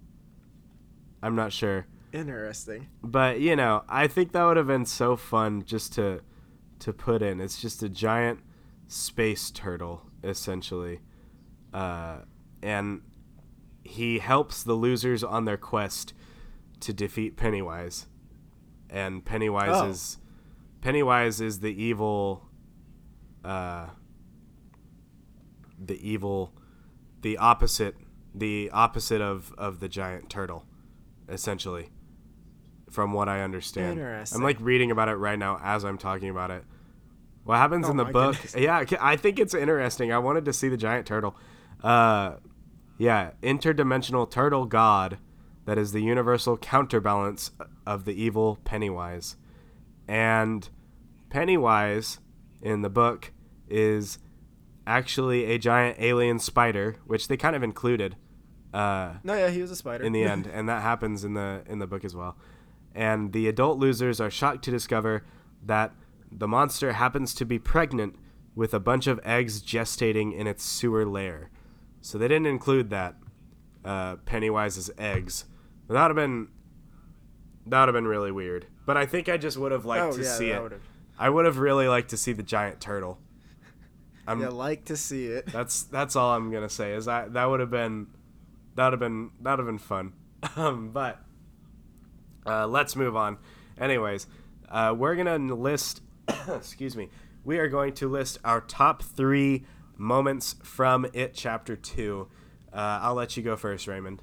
I'm 1.21 1.35
not 1.35 1.51
sure, 1.53 1.87
Interesting. 2.13 2.87
but 3.03 3.39
you 3.39 3.55
know, 3.55 3.83
I 3.89 4.07
think 4.07 4.31
that 4.33 4.43
would 4.43 4.57
have 4.57 4.67
been 4.67 4.85
so 4.85 5.15
fun 5.15 5.63
just 5.65 5.93
to 5.93 6.21
to 6.79 6.93
put 6.93 7.21
in. 7.21 7.39
It's 7.41 7.59
just 7.61 7.81
a 7.83 7.89
giant 7.89 8.39
space 8.87 9.49
turtle, 9.51 10.03
essentially, 10.23 10.99
uh, 11.73 12.17
and 12.61 13.01
he 13.83 14.19
helps 14.19 14.63
the 14.63 14.73
losers 14.73 15.23
on 15.23 15.45
their 15.45 15.57
quest 15.57 16.13
to 16.81 16.93
defeat 16.93 17.35
Pennywise. 17.35 18.05
And 18.89 19.25
Pennywise 19.25 19.71
Oh. 19.73 19.89
is 19.89 20.17
Pennywise 20.81 21.41
is 21.41 21.59
the 21.61 21.69
evil 21.83 22.47
uh 23.43 23.87
the 25.77 25.95
evil 26.07 26.53
the 27.21 27.37
opposite 27.37 27.95
the 28.33 28.69
opposite 28.73 29.21
of 29.21 29.53
of 29.57 29.79
the 29.79 29.87
giant 29.89 30.29
turtle 30.29 30.65
essentially 31.29 31.89
from 32.89 33.11
what 33.13 33.27
I 33.27 33.41
understand. 33.41 33.93
Interesting. 33.93 34.37
I'm 34.37 34.43
like 34.43 34.57
reading 34.59 34.91
about 34.91 35.09
it 35.09 35.15
right 35.15 35.37
now 35.37 35.59
as 35.61 35.83
I'm 35.83 35.97
talking 35.97 36.29
about 36.29 36.51
it. 36.51 36.63
What 37.43 37.57
happens 37.57 37.87
Oh 37.87 37.91
in 37.91 37.97
the 37.97 38.05
book? 38.05 38.35
goodness. 38.35 38.55
Yeah, 38.55 38.83
I 39.01 39.15
think 39.15 39.39
it's 39.39 39.53
interesting. 39.53 40.11
I 40.11 40.19
wanted 40.19 40.45
to 40.45 40.53
see 40.53 40.69
the 40.69 40.77
giant 40.77 41.05
turtle. 41.05 41.35
Uh 41.83 42.35
yeah, 42.97 43.31
interdimensional 43.43 44.29
turtle 44.29 44.65
god 44.65 45.19
that 45.65 45.77
is 45.77 45.91
the 45.91 46.01
universal 46.01 46.57
counterbalance 46.57 47.51
of 47.85 48.05
the 48.05 48.13
evil 48.13 48.57
Pennywise. 48.63 49.35
And 50.07 50.67
Pennywise 51.29 52.19
in 52.61 52.81
the 52.83 52.89
book 52.89 53.33
is 53.69 54.17
actually 54.87 55.45
a 55.51 55.57
giant 55.59 55.97
alien 55.99 56.39
spider, 56.39 56.95
which 57.05 57.27
they 57.27 57.37
kind 57.37 57.55
of 57.55 57.61
included 57.61 58.15
uh, 58.73 59.15
No, 59.23 59.33
yeah, 59.35 59.49
he 59.49 59.61
was 59.61 59.69
a 59.71 59.75
spider. 59.75 60.03
in 60.03 60.13
the 60.13 60.23
end, 60.33 60.47
and 60.47 60.67
that 60.69 60.81
happens 60.81 61.23
in 61.23 61.33
the 61.33 61.63
in 61.67 61.79
the 61.79 61.87
book 61.87 62.03
as 62.03 62.15
well. 62.15 62.37
And 62.95 63.31
the 63.33 63.47
adult 63.47 63.77
losers 63.77 64.19
are 64.19 64.31
shocked 64.31 64.63
to 64.65 64.71
discover 64.71 65.23
that 65.63 65.93
the 66.31 66.47
monster 66.47 66.93
happens 66.93 67.33
to 67.35 67.45
be 67.45 67.59
pregnant 67.59 68.15
with 68.55 68.73
a 68.73 68.79
bunch 68.79 69.05
of 69.05 69.19
eggs 69.23 69.61
gestating 69.61 70.33
in 70.35 70.47
its 70.47 70.63
sewer 70.63 71.05
lair. 71.05 71.51
So 72.01 72.17
they 72.17 72.27
didn't 72.27 72.47
include 72.47 72.89
that 72.89 73.15
uh, 73.85 74.15
Pennywise's 74.25 74.89
eggs. 74.97 75.45
That 75.89 76.01
would 76.07 76.09
have 76.09 76.15
been 76.15 76.47
that 77.67 77.81
would 77.81 77.87
have 77.89 77.93
been 77.93 78.07
really 78.07 78.31
weird. 78.31 78.65
But 78.85 78.97
I 78.97 79.05
think 79.05 79.27
I 79.29 79.37
just 79.37 79.57
would 79.57 79.71
have 79.71 79.85
liked 79.85 80.03
oh, 80.05 80.17
to 80.17 80.23
yeah, 80.23 80.37
see 80.37 80.49
it. 80.51 80.61
would've- 80.61 80.81
I 81.19 81.29
would 81.29 81.45
have 81.45 81.57
really 81.57 81.87
liked 81.87 82.09
to 82.11 82.17
see 82.17 82.31
the 82.31 82.43
giant 82.43 82.79
turtle. 82.79 83.19
I'm, 84.27 84.41
Yeah, 84.41 84.49
like 84.49 84.85
to 84.85 84.97
see 84.97 85.27
it. 85.27 85.45
that's 85.51 85.83
that's 85.83 86.15
all 86.15 86.33
I'm 86.33 86.51
gonna 86.51 86.69
say. 86.69 86.93
Is 86.93 87.05
that 87.05 87.33
that 87.33 87.45
would 87.45 87.59
have 87.59 87.71
been 87.71 88.07
that 88.75 88.85
would 88.85 88.93
have 88.93 88.99
been 88.99 89.31
that 89.41 89.51
would 89.51 89.59
have 89.59 89.67
been 89.67 89.77
fun. 89.77 90.13
um, 90.55 90.91
but 90.91 91.19
uh, 92.45 92.67
let's 92.67 92.95
move 92.95 93.15
on. 93.15 93.37
Anyways, 93.79 94.27
uh, 94.69 94.93
we're 94.97 95.15
gonna 95.15 95.37
list. 95.55 96.01
excuse 96.47 96.95
me. 96.95 97.09
We 97.43 97.59
are 97.59 97.69
going 97.69 97.93
to 97.93 98.09
list 98.09 98.39
our 98.43 98.59
top 98.59 99.01
three 99.01 99.65
moments 99.95 100.55
from 100.63 101.07
It 101.13 101.33
Chapter 101.33 101.77
Two. 101.77 102.27
Uh, 102.73 102.99
I'll 103.01 103.13
let 103.13 103.37
you 103.37 103.43
go 103.43 103.55
first, 103.55 103.87
Raymond. 103.87 104.21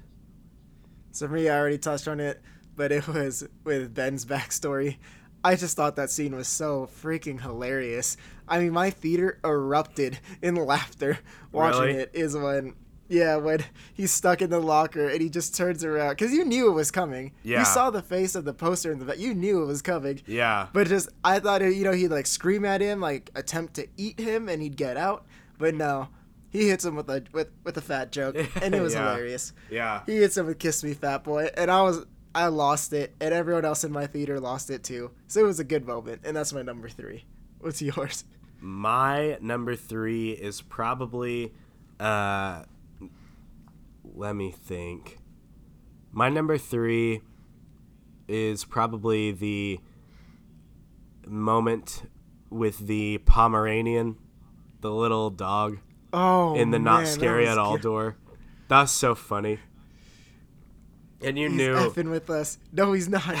So 1.11 1.27
for 1.27 1.33
me, 1.33 1.49
I 1.49 1.57
already 1.57 1.79
touched 1.79 2.07
on 2.07 2.19
it, 2.19 2.41
but 2.75 2.91
it 2.91 3.07
was 3.07 3.47
with 3.63 3.93
Ben's 3.95 4.25
backstory. 4.25 4.97
I 5.43 5.55
just 5.55 5.75
thought 5.77 5.95
that 5.95 6.09
scene 6.09 6.35
was 6.35 6.47
so 6.47 6.89
freaking 7.01 7.41
hilarious. 7.41 8.17
I 8.47 8.59
mean, 8.59 8.71
my 8.73 8.89
theater 8.89 9.39
erupted 9.43 10.19
in 10.41 10.55
laughter 10.55 11.19
watching 11.51 11.81
Really? 11.81 11.93
it. 12.01 12.11
Is 12.13 12.35
when, 12.35 12.73
yeah, 13.07 13.35
when 13.37 13.63
he's 13.93 14.11
stuck 14.11 14.41
in 14.41 14.49
the 14.49 14.59
locker 14.59 15.07
and 15.07 15.21
he 15.21 15.29
just 15.29 15.55
turns 15.55 15.83
around 15.83 16.11
because 16.11 16.31
you 16.33 16.45
knew 16.45 16.67
it 16.69 16.73
was 16.73 16.91
coming. 16.91 17.31
Yeah. 17.43 17.59
You 17.59 17.65
saw 17.65 17.89
the 17.89 18.01
face 18.01 18.35
of 18.35 18.45
the 18.45 18.53
poster 18.53 18.91
in 18.91 18.99
the 18.99 19.05
back. 19.05 19.19
You 19.19 19.33
knew 19.33 19.61
it 19.63 19.65
was 19.65 19.81
coming. 19.81 20.21
Yeah. 20.25 20.67
But 20.73 20.87
just, 20.87 21.09
I 21.23 21.39
thought, 21.39 21.61
you 21.61 21.83
know, 21.83 21.91
he'd 21.91 22.09
like 22.09 22.27
scream 22.27 22.65
at 22.65 22.81
him, 22.81 22.99
like 23.01 23.31
attempt 23.35 23.75
to 23.75 23.87
eat 23.97 24.19
him, 24.19 24.47
and 24.49 24.61
he'd 24.61 24.77
get 24.77 24.97
out. 24.97 25.25
But 25.57 25.73
no, 25.75 26.09
he 26.49 26.69
hits 26.69 26.83
him 26.85 26.95
with 26.95 27.09
a 27.09 27.23
with 27.31 27.49
with 27.63 27.77
a 27.77 27.81
fat 27.81 28.11
joke, 28.11 28.35
and 28.61 28.75
it 28.75 28.81
was 28.81 28.93
Yeah. 28.93 29.09
hilarious. 29.11 29.53
Yeah. 29.69 30.01
He 30.05 30.17
hits 30.17 30.37
him 30.37 30.45
with 30.47 30.59
"Kiss 30.59 30.83
Me, 30.83 30.93
Fat 30.93 31.23
Boy," 31.23 31.49
and 31.55 31.69
I 31.71 31.81
was 31.81 32.05
I 32.33 32.47
lost 32.47 32.91
it, 32.91 33.13
and 33.21 33.33
everyone 33.33 33.63
else 33.65 33.83
in 33.85 33.91
my 33.93 34.07
theater 34.07 34.39
lost 34.39 34.69
it 34.69 34.83
too. 34.83 35.11
So 35.27 35.39
it 35.39 35.43
was 35.43 35.59
a 35.59 35.63
good 35.63 35.85
moment, 35.87 36.21
and 36.25 36.35
that's 36.35 36.51
my 36.53 36.61
number 36.61 36.89
three. 36.89 37.23
What's 37.65 37.81
yours? 37.81 38.25
My 38.61 39.39
number 39.41 39.75
three 39.75 40.33
is 40.33 40.61
probably, 40.61 41.51
uh, 41.99 42.61
let 44.03 44.35
me 44.35 44.51
think. 44.51 45.17
My 46.11 46.29
number 46.29 46.59
three 46.59 47.21
is 48.27 48.65
probably 48.65 49.31
the 49.31 49.79
moment 51.25 52.03
with 52.51 52.85
the 52.85 53.17
Pomeranian, 53.25 54.17
the 54.81 54.91
little 54.91 55.31
dog 55.31 55.79
Oh, 56.13 56.53
in 56.55 56.69
the 56.69 56.77
not 56.77 57.07
scary 57.07 57.47
at 57.47 57.57
all 57.57 57.77
good. 57.77 57.81
door. 57.81 58.15
That's 58.67 58.91
so 58.91 59.15
funny. 59.15 59.57
And 61.25 61.37
you 61.37 61.49
He's 61.49 61.57
knew 61.57 61.75
effing 61.75 62.09
with 62.11 62.29
us. 62.29 62.57
No, 62.71 62.93
he's 62.93 63.09
not. 63.09 63.35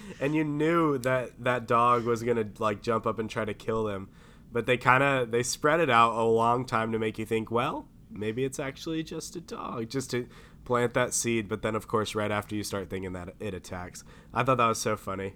and 0.20 0.34
you 0.34 0.42
knew 0.42 0.98
that 0.98 1.32
that 1.44 1.66
dog 1.66 2.04
was 2.04 2.22
gonna 2.22 2.46
like 2.58 2.82
jump 2.82 3.06
up 3.06 3.18
and 3.18 3.28
try 3.28 3.44
to 3.44 3.54
kill 3.54 3.84
them 3.84 4.08
but 4.52 4.66
they 4.66 4.76
kind 4.76 5.02
of 5.04 5.30
they 5.30 5.44
spread 5.44 5.78
it 5.78 5.88
out 5.88 6.12
a 6.12 6.24
long 6.24 6.64
time 6.64 6.90
to 6.90 6.98
make 6.98 7.20
you 7.20 7.24
think 7.24 7.52
well 7.52 7.86
maybe 8.10 8.42
it's 8.42 8.58
actually 8.58 9.00
just 9.04 9.36
a 9.36 9.40
dog 9.40 9.88
just 9.88 10.10
to 10.10 10.26
plant 10.64 10.92
that 10.94 11.14
seed 11.14 11.48
but 11.48 11.62
then 11.62 11.76
of 11.76 11.86
course 11.86 12.16
right 12.16 12.32
after 12.32 12.56
you 12.56 12.64
start 12.64 12.90
thinking 12.90 13.12
that 13.12 13.32
it 13.38 13.54
attacks 13.54 14.02
i 14.34 14.42
thought 14.42 14.56
that 14.56 14.66
was 14.66 14.80
so 14.80 14.96
funny 14.96 15.34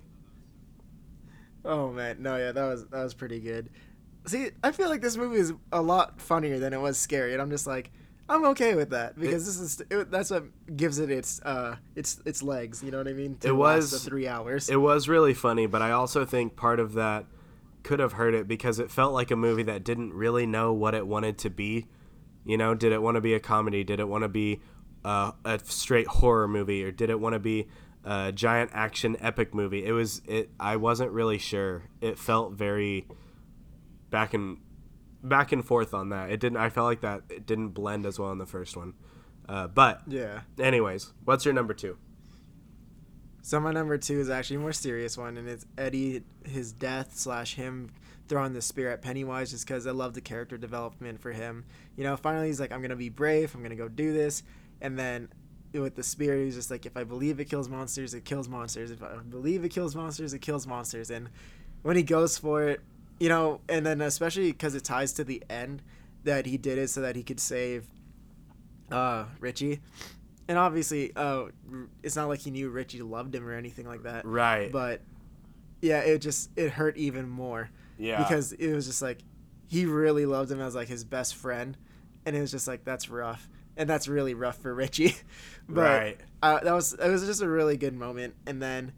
oh 1.65 1.91
man, 1.91 2.17
no, 2.21 2.37
yeah, 2.37 2.53
that 2.53 2.65
was 2.65 2.87
that 2.87 3.03
was 3.03 3.15
pretty 3.15 3.41
good. 3.41 3.71
See, 4.27 4.51
I 4.63 4.73
feel 4.73 4.89
like 4.89 5.03
this 5.03 5.17
movie 5.17 5.37
is 5.37 5.53
a 5.73 5.83
lot 5.83 6.21
funnier 6.21 6.59
than 6.59 6.73
it 6.73 6.81
was 6.81 6.99
scary, 6.99 7.33
and 7.33 7.43
I'm 7.43 7.51
just 7.51 7.67
like, 7.67 7.91
I'm 8.29 8.45
okay 8.47 8.75
with 8.75 8.91
that 8.91 9.19
because 9.19 9.45
this 9.47 9.61
is 9.61 9.83
it, 9.91 10.11
that's 10.11 10.31
what 10.31 10.45
gives 10.77 10.99
it 10.99 11.11
its 11.11 11.41
uh 11.43 11.77
its 11.95 12.21
its 12.25 12.43
legs. 12.43 12.83
You 12.83 12.91
know 12.91 12.99
what 12.99 13.09
I 13.09 13.13
mean? 13.13 13.37
To 13.39 13.49
It 13.49 13.53
was- 13.57 13.91
the 13.91 13.99
three 13.99 14.27
hours. 14.27 14.69
it 14.71 14.77
was 14.77 15.09
really 15.09 15.35
funny 15.35 15.67
but 15.67 15.83
i 15.83 15.91
also 15.91 16.25
think 16.25 16.57
part 16.57 16.81
of 16.81 16.95
that 16.95 17.27
could 17.83 17.99
have 18.01 18.13
hurt 18.15 18.35
it 18.35 18.49
because 18.49 18.79
it 18.79 18.91
felt 18.91 19.13
like 19.13 19.31
a 19.31 19.37
movie 19.37 19.63
that 19.65 19.85
didn't 19.85 20.15
really 20.15 20.47
know 20.47 20.73
what 20.73 20.95
it 20.95 21.07
wanted 21.07 21.37
to 21.39 21.51
be 21.51 21.87
you 22.45 22.57
know 22.57 22.75
did 22.75 22.93
it 22.93 23.03
want 23.03 23.15
to 23.17 23.21
be 23.21 23.35
a 23.35 23.41
comedy 23.41 23.85
did 23.85 24.01
it 24.01 24.09
want 24.09 24.23
to 24.23 24.29
be 24.29 24.61
uh, 25.05 25.33
a 25.45 25.59
straight 25.65 26.07
horror 26.07 26.49
movie 26.49 26.83
or 26.83 26.91
did 26.91 27.11
it 27.11 27.21
want 27.21 27.35
to 27.35 27.39
be 27.39 27.69
a 28.05 28.33
giant 28.33 28.71
action 28.73 29.17
epic 29.21 29.55
movie 29.55 29.85
it 29.85 29.93
was 29.93 30.23
it 30.27 30.51
i 30.59 30.77
wasn't 30.77 31.11
really 31.11 31.37
sure 31.39 31.83
it 32.01 32.19
felt 32.19 32.53
very 32.55 33.07
back 34.09 34.33
and 34.33 34.57
back 35.29 35.53
and 35.53 35.65
forth 35.65 35.95
on 35.95 36.11
that 36.11 36.31
it 36.31 36.39
didn't 36.39 36.59
i 36.59 36.69
felt 36.69 36.87
like 36.87 37.01
that 37.01 37.23
it 37.31 37.47
didn't 37.47 37.69
blend 37.71 38.07
as 38.07 38.19
well 38.19 38.31
in 38.31 38.39
the 38.39 38.47
first 38.47 38.77
one 38.77 38.95
uh, 39.49 39.67
but 39.67 40.03
yeah. 40.07 40.41
anyways 40.59 41.13
what's 41.25 41.45
your 41.45 41.55
number 41.55 41.75
two 41.75 41.97
So 43.43 43.61
my 43.61 43.73
number 43.73 43.99
two 43.99 44.21
is 44.21 44.31
actually 44.31 44.57
a 44.57 44.61
more 44.61 44.73
serious 44.73 45.19
one, 45.19 45.37
and 45.37 45.47
it's 45.47 45.67
Eddie, 45.77 46.23
his 46.47 46.73
death 46.73 47.11
slash 47.15 47.55
him 47.55 47.91
throwing 48.27 48.55
the 48.55 48.63
spear 48.63 48.91
at 48.91 49.03
Pennywise, 49.03 49.51
just 49.51 49.67
because 49.67 49.87
I 49.87 49.91
love 49.91 50.15
the 50.15 50.23
character 50.23 50.57
development 50.57 51.21
for 51.21 51.31
him. 51.31 51.67
You 51.95 52.05
know, 52.05 52.17
finally 52.17 52.47
he's 52.47 52.59
like, 52.59 52.73
I'm 52.73 52.81
gonna 52.81 52.97
be 52.97 53.11
brave, 53.11 53.55
I'm 53.55 53.63
gonna 53.63 53.77
go 53.77 53.87
do 53.87 54.15
this, 54.15 54.43
and 54.81 54.99
then 54.99 55.29
with 55.75 55.95
the 55.95 56.03
spear, 56.03 56.39
he's 56.39 56.55
just 56.55 56.71
like, 56.71 56.87
if 56.87 56.97
I 56.97 57.05
believe 57.05 57.39
it 57.39 57.51
kills 57.51 57.69
monsters, 57.69 58.15
it 58.15 58.25
kills 58.25 58.49
monsters. 58.49 58.91
If 58.91 59.03
I 59.03 59.17
believe 59.29 59.63
it 59.63 59.71
kills 59.71 59.95
monsters, 59.95 60.33
it 60.33 60.41
kills 60.41 60.67
monsters. 60.67 61.11
And 61.11 61.29
when 61.83 61.97
he 61.97 62.03
goes 62.03 62.39
for 62.39 62.63
it, 62.63 62.81
you 63.19 63.29
know, 63.29 63.61
and 63.69 63.85
then 63.85 64.01
especially 64.01 64.53
because 64.53 64.75
it 64.75 64.85
ties 64.85 65.13
to 65.15 65.25
the 65.25 65.43
end 65.49 65.83
that 66.25 66.47
he 66.47 66.57
did 66.57 66.79
it 66.79 66.89
so 66.89 67.01
that 67.03 67.17
he 67.17 67.23
could 67.23 67.41
save 67.41 67.87
uh 68.91 69.25
Richie. 69.41 69.81
And 70.47 70.59
obviously, 70.59 71.11
uh, 71.17 71.47
it's 72.03 72.17
not 72.17 72.29
like 72.29 72.41
he 72.41 72.51
knew 72.51 72.69
Richie 72.69 73.01
loved 73.01 73.35
him 73.35 73.49
or 73.49 73.55
anything 73.55 73.87
like 73.87 74.03
that. 74.03 74.27
right. 74.27 74.71
But 74.71 75.01
yeah, 75.81 76.01
it 76.01 76.19
just 76.19 76.51
it 76.57 76.71
hurt 76.71 76.97
even 76.97 77.29
more. 77.29 77.71
Yeah. 77.99 78.19
Because 78.19 78.53
it 78.53 78.73
was 78.75 78.87
just 78.87 79.01
like 79.01 79.21
he 79.69 79.87
really 79.87 80.27
loved 80.27 80.51
him 80.51 80.61
as 80.61 80.75
like 80.75 80.89
his 80.89 81.05
best 81.05 81.35
friend, 81.35 81.77
and 82.27 82.37
it 82.37 82.41
was 82.41 82.51
just 82.51 82.69
like 82.69 82.85
that's 82.85 83.09
rough, 83.09 83.49
and 83.77 83.89
that's 83.89 84.09
really 84.09 84.35
rough 84.35 84.59
for 84.59 84.75
Richie. 84.75 85.17
but 85.69 85.83
right. 85.83 86.21
uh, 86.43 86.61
that 86.61 86.73
was 86.73 86.93
it 86.93 87.09
was 87.09 87.25
just 87.25 87.43
a 87.43 87.49
really 87.49 87.77
good 87.77 87.95
moment, 87.95 88.35
and 88.47 88.61
then 88.63 88.93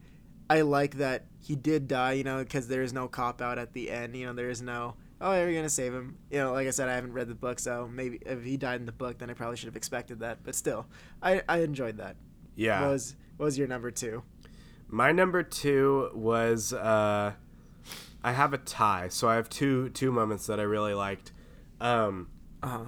I 0.49 0.61
like 0.63 0.97
that 0.97 1.27
he 1.39 1.57
did 1.57 1.89
die, 1.89 2.13
you 2.13 2.25
know, 2.25 2.43
because 2.43 2.69
there 2.69 2.83
is 2.83 2.93
no 2.93 3.09
cop 3.09 3.43
out 3.43 3.59
at 3.59 3.73
the 3.73 3.91
end. 3.91 4.17
You 4.17 4.27
know, 4.27 4.33
there 4.33 4.51
is 4.51 4.63
no 4.63 4.95
oh, 5.21 5.33
yeah, 5.33 5.45
we're 5.45 5.55
gonna 5.55 5.69
save 5.69 5.95
him. 5.95 6.19
You 6.31 6.39
know, 6.39 6.53
like 6.53 6.67
I 6.67 6.71
said, 6.71 6.89
I 6.89 6.95
haven't 6.95 7.13
read 7.13 7.29
the 7.29 7.35
book, 7.35 7.59
so 7.59 7.89
maybe 7.91 8.19
if 8.25 8.45
he 8.45 8.57
died 8.57 8.81
in 8.81 8.87
the 8.87 8.93
book, 8.93 9.19
then 9.19 9.31
I 9.31 9.35
probably 9.35 9.57
should 9.57 9.67
have 9.67 9.77
expected 9.77 10.21
that. 10.21 10.39
But 10.45 10.55
still, 10.55 10.87
I 11.23 11.43
I 11.49 11.59
enjoyed 11.61 11.99
that. 11.99 12.17
Yeah. 12.55 12.83
What 12.83 12.91
was 12.93 13.17
what 13.37 13.45
was 13.47 13.59
your 13.59 13.69
number 13.69 13.91
two? 13.91 14.23
My 14.89 15.13
number 15.13 15.43
two 15.43 16.11
was 16.15 16.73
uh, 16.73 17.33
I 18.23 18.33
have 18.33 18.53
a 18.53 18.59
tie, 18.59 19.09
so 19.09 19.29
I 19.29 19.37
have 19.37 19.49
two 19.49 19.89
two 19.91 20.13
moments 20.13 20.47
that 20.47 20.61
I 20.61 20.65
really 20.65 20.95
liked. 20.95 21.33
Um, 21.81 22.29
Uh 22.63 22.69
huh. 22.69 22.85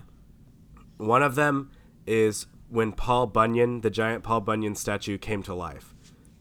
one 0.97 1.23
of 1.23 1.35
them 1.35 1.71
is 2.07 2.47
when 2.71 2.93
Paul 2.93 3.27
Bunyan, 3.27 3.81
the 3.81 3.91
giant 3.91 4.23
Paul 4.25 4.41
Bunyan 4.41 4.75
statue, 4.75 5.19
came 5.19 5.43
to 5.45 5.55
life. 5.55 5.95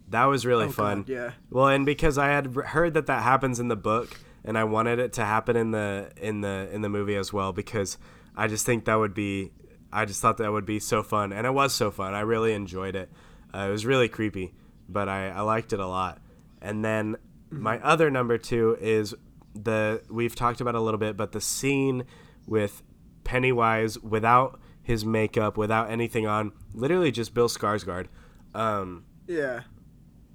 That 0.10 0.26
was 0.26 0.46
really 0.46 0.66
Oh, 0.68 0.72
fun. 0.72 1.00
God, 1.04 1.10
yeah. 1.10 1.32
Well, 1.50 1.68
and 1.68 1.86
because 1.86 2.18
I 2.18 2.28
had 2.28 2.54
heard 2.56 2.94
that 2.94 3.08
that 3.08 3.24
happens 3.24 3.60
in 3.60 3.68
the 3.68 3.76
book, 3.76 4.20
and 4.44 4.58
I 4.58 4.64
wanted 4.64 5.00
it 5.00 5.14
to 5.14 5.26
happen 5.26 5.56
in 5.56 5.72
the 5.72 6.12
in 6.22 6.42
the 6.42 6.70
in 6.72 6.82
the 6.82 6.90
movie 6.90 7.16
as 7.16 7.34
well, 7.34 7.52
because 7.54 7.98
I 8.36 8.48
just 8.48 8.66
think 8.66 8.86
that 8.86 8.96
would 8.96 9.14
be, 9.14 9.52
I 9.92 10.06
just 10.06 10.22
thought 10.22 10.38
that 10.38 10.52
would 10.52 10.66
be 10.66 10.80
so 10.80 11.04
fun, 11.04 11.34
and 11.34 11.46
it 11.46 11.54
was 11.54 11.74
so 11.74 11.92
fun. 11.92 12.14
I 12.14 12.22
really 12.22 12.54
enjoyed 12.54 12.96
it. 12.96 13.10
Uh, 13.54 13.66
it 13.68 13.72
was 13.72 13.86
really 13.86 14.08
creepy, 14.08 14.54
but 14.88 15.10
I, 15.10 15.30
I 15.30 15.42
liked 15.42 15.74
it 15.74 15.80
a 15.80 15.88
lot. 15.88 16.22
And 16.62 16.86
then 16.86 17.18
my 17.50 17.80
other 17.80 18.10
number 18.10 18.38
two 18.38 18.78
is 18.80 19.14
the 19.54 20.02
we've 20.10 20.36
talked 20.36 20.62
about 20.62 20.76
it 20.76 20.78
a 20.78 20.82
little 20.82 21.00
bit, 21.00 21.18
but 21.18 21.32
the 21.34 21.42
scene 21.42 22.06
with 22.46 22.82
Pennywise 23.26 24.00
without 24.00 24.60
his 24.84 25.04
makeup, 25.04 25.58
without 25.58 25.90
anything 25.92 26.26
on, 26.26 26.54
literally 26.74 27.12
just 27.12 27.34
Bill 27.34 27.50
Skarsgård. 27.50 28.08
Um, 28.56 29.04
Yeah. 29.28 29.62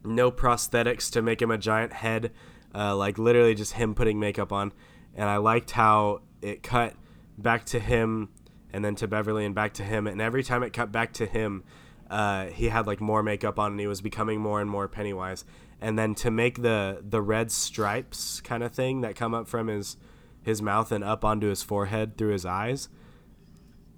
No 0.04 0.30
prosthetics 0.30 1.10
to 1.12 1.22
make 1.22 1.40
him 1.40 1.50
a 1.50 1.58
giant 1.58 1.92
head, 1.92 2.32
uh, 2.74 2.96
like 2.96 3.18
literally 3.18 3.54
just 3.54 3.74
him 3.74 3.94
putting 3.94 4.18
makeup 4.18 4.52
on. 4.52 4.72
And 5.14 5.28
I 5.28 5.36
liked 5.36 5.72
how 5.72 6.22
it 6.40 6.62
cut 6.62 6.94
back 7.38 7.64
to 7.66 7.78
him 7.78 8.30
and 8.72 8.84
then 8.84 8.94
to 8.96 9.06
Beverly 9.06 9.44
and 9.44 9.54
back 9.54 9.74
to 9.74 9.84
him. 9.84 10.06
And 10.06 10.20
every 10.20 10.42
time 10.42 10.62
it 10.62 10.72
cut 10.72 10.90
back 10.90 11.12
to 11.14 11.26
him, 11.26 11.64
uh, 12.10 12.46
he 12.46 12.68
had 12.68 12.86
like 12.86 13.00
more 13.00 13.22
makeup 13.22 13.58
on 13.58 13.72
and 13.72 13.80
he 13.80 13.86
was 13.86 14.00
becoming 14.00 14.40
more 14.40 14.60
and 14.60 14.68
more 14.70 14.88
Pennywise. 14.88 15.44
And 15.80 15.98
then 15.98 16.14
to 16.16 16.30
make 16.30 16.62
the 16.62 17.02
the 17.02 17.20
red 17.20 17.50
stripes 17.50 18.40
kind 18.40 18.62
of 18.62 18.72
thing 18.72 19.00
that 19.00 19.16
come 19.16 19.34
up 19.34 19.48
from 19.48 19.66
his 19.68 19.96
his 20.42 20.62
mouth 20.62 20.92
and 20.92 21.02
up 21.04 21.24
onto 21.24 21.48
his 21.48 21.62
forehead 21.62 22.16
through 22.16 22.32
his 22.32 22.46
eyes, 22.46 22.88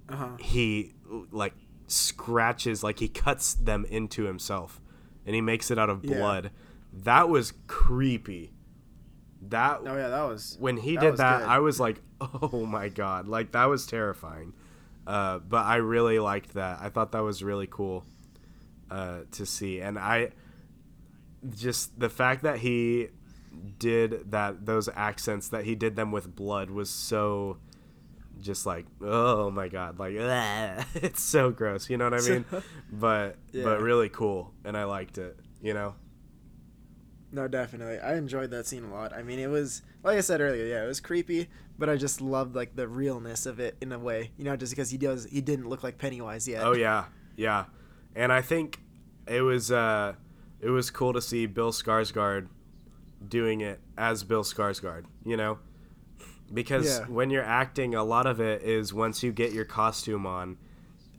Uh 0.09 0.15
huh. 0.15 0.37
he 0.39 0.93
like 1.31 1.53
scratches 1.87 2.83
like 2.83 2.99
he 2.99 3.07
cuts 3.07 3.53
them 3.53 3.85
into 3.89 4.23
himself 4.25 4.81
and 5.25 5.35
he 5.35 5.41
makes 5.41 5.71
it 5.71 5.77
out 5.79 5.89
of 5.89 6.03
Yeah. 6.03 6.17
blood. 6.17 6.51
That 6.93 7.29
was 7.29 7.53
creepy. 7.67 8.53
That 9.49 9.81
Oh 9.85 9.95
yeah, 9.95 10.07
that 10.09 10.23
was 10.23 10.57
when 10.59 10.77
he 10.77 10.95
that 10.95 11.01
did 11.01 11.17
that 11.17 11.39
good. 11.39 11.47
i 11.49 11.59
was 11.59 11.79
like 11.79 12.01
oh 12.21 12.65
my 12.65 12.89
god. 12.89 13.27
Like 13.27 13.51
that 13.51 13.65
was 13.65 13.85
terrifying. 13.85 14.53
Uh, 15.05 15.37
but 15.39 15.65
i 15.65 15.75
really 15.75 16.17
liked 16.19 16.53
that. 16.53 16.79
I 16.81 16.89
thought 16.89 17.11
that 17.11 17.23
was 17.23 17.43
really 17.43 17.67
cool 17.67 18.05
uh, 18.89 19.19
to 19.31 19.45
see. 19.45 19.81
And 19.81 19.99
i 19.99 20.31
just 21.49 21.99
the 21.99 22.09
fact 22.09 22.41
that 22.43 22.59
he 22.59 23.09
did 23.77 24.31
that 24.31 24.65
those 24.65 24.89
accents 24.95 25.47
that 25.49 25.63
he 25.65 25.75
did 25.75 25.95
them 25.95 26.11
with 26.11 26.35
blood 26.35 26.69
was 26.71 26.89
so 26.89 27.57
just 28.45 28.65
like 28.65 28.85
oh 29.01 29.49
my 29.51 29.67
god 29.67 29.97
like 29.99 30.13
it's 30.95 31.21
so 31.21 31.49
gross 31.51 31.89
you 31.89 31.97
know 31.97 32.09
what 32.09 32.13
i 32.13 32.21
mean 32.29 32.45
but 32.91 33.37
Yeah. 33.51 33.63
but 33.65 33.81
really 33.81 34.07
cool 34.09 34.53
and 34.63 34.77
i 34.77 34.83
liked 34.85 35.17
it 35.17 35.37
you 35.61 35.73
know 35.73 35.95
No, 37.31 37.47
definitely. 37.49 37.99
I 37.99 38.15
enjoyed 38.15 38.51
that 38.51 38.65
scene 38.65 38.85
a 38.85 38.93
lot. 38.93 39.11
I 39.11 39.21
mean, 39.21 39.39
it 39.39 39.49
was 39.49 39.81
like 40.03 40.17
I 40.17 40.21
said 40.21 40.39
earlier, 40.39 40.65
yeah, 40.65 40.83
it 40.85 40.87
was 40.87 41.01
creepy, 41.01 41.49
but 41.77 41.89
I 41.89 41.97
just 41.97 42.21
loved 42.21 42.55
like 42.55 42.77
the 42.77 42.87
realness 42.87 43.45
of 43.45 43.59
it 43.59 43.75
in 43.81 43.91
a 43.91 43.99
way. 43.99 44.31
You 44.37 44.45
know, 44.45 44.55
just 44.55 44.71
because 44.71 44.89
he 44.89 44.97
does, 44.97 45.25
he 45.25 45.41
didn't 45.41 45.67
look 45.67 45.83
like 45.83 45.97
Pennywise 45.97 46.47
yet. 46.47 46.63
Oh 46.63 46.71
yeah, 46.73 47.05
yeah, 47.35 47.65
and 48.15 48.31
I 48.31 48.41
think 48.41 48.79
it 49.27 49.41
was 49.41 49.69
uh, 49.69 50.13
it 50.61 50.69
was 50.69 50.89
cool 50.91 51.11
to 51.11 51.21
see 51.21 51.45
Bill 51.45 51.73
Skarsgård 51.73 52.47
doing 53.27 53.59
it 53.61 53.81
as 53.97 54.23
Bill 54.23 54.43
Skarsgård. 54.43 55.03
You 55.25 55.35
know, 55.35 55.57
because 56.55 56.85
Yeah. 56.99 57.05
when 57.05 57.29
you're 57.29 57.43
acting, 57.43 57.93
a 57.93 58.03
lot 58.03 58.25
of 58.25 58.39
it 58.39 58.63
is 58.63 58.91
once 58.93 59.21
you 59.21 59.31
get 59.31 59.51
your 59.53 59.65
costume 59.65 60.25
on, 60.25 60.57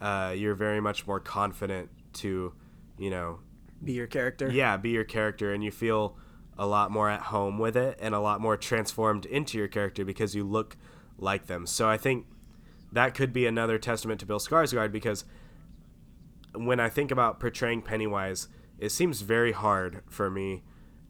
uh, 0.01 0.35
you're 0.37 0.55
very 0.57 0.81
much 0.81 1.07
more 1.07 1.21
confident 1.21 1.91
to, 2.15 2.53
you 2.99 3.11
know, 3.11 3.39
Be 3.85 3.93
your 3.93 4.07
character. 4.09 4.51
yeah, 4.51 4.77
be 4.77 4.91
your 4.91 5.05
character, 5.05 5.53
and 5.53 5.63
you 5.63 5.71
feel 5.71 6.17
a 6.59 6.67
lot 6.67 6.91
more 6.91 7.09
at 7.11 7.21
home 7.21 7.59
with 7.59 7.77
it, 7.77 7.99
and 8.01 8.15
a 8.15 8.19
lot 8.21 8.41
more 8.41 8.57
transformed 8.57 9.27
into 9.27 9.57
your 9.59 9.69
character 9.69 10.05
because 10.05 10.35
you 10.35 10.43
look 10.43 10.77
like 11.19 11.47
them. 11.47 11.67
So 11.67 11.89
I 11.89 11.97
think 11.99 12.27
that 12.93 13.15
could 13.15 13.33
be 13.33 13.47
another 13.47 13.79
testament 13.79 14.21
to 14.21 14.27
Bill 14.27 14.39
Skarsgård 14.39 14.91
because 14.91 15.25
when 16.55 16.81
I 16.81 16.89
think 16.89 17.11
about 17.11 17.39
portraying 17.41 17.83
Pennywise, 17.83 18.49
it 18.79 18.91
seems 18.91 19.21
very 19.21 19.53
hard 19.53 20.03
for 20.09 20.31
me. 20.31 20.63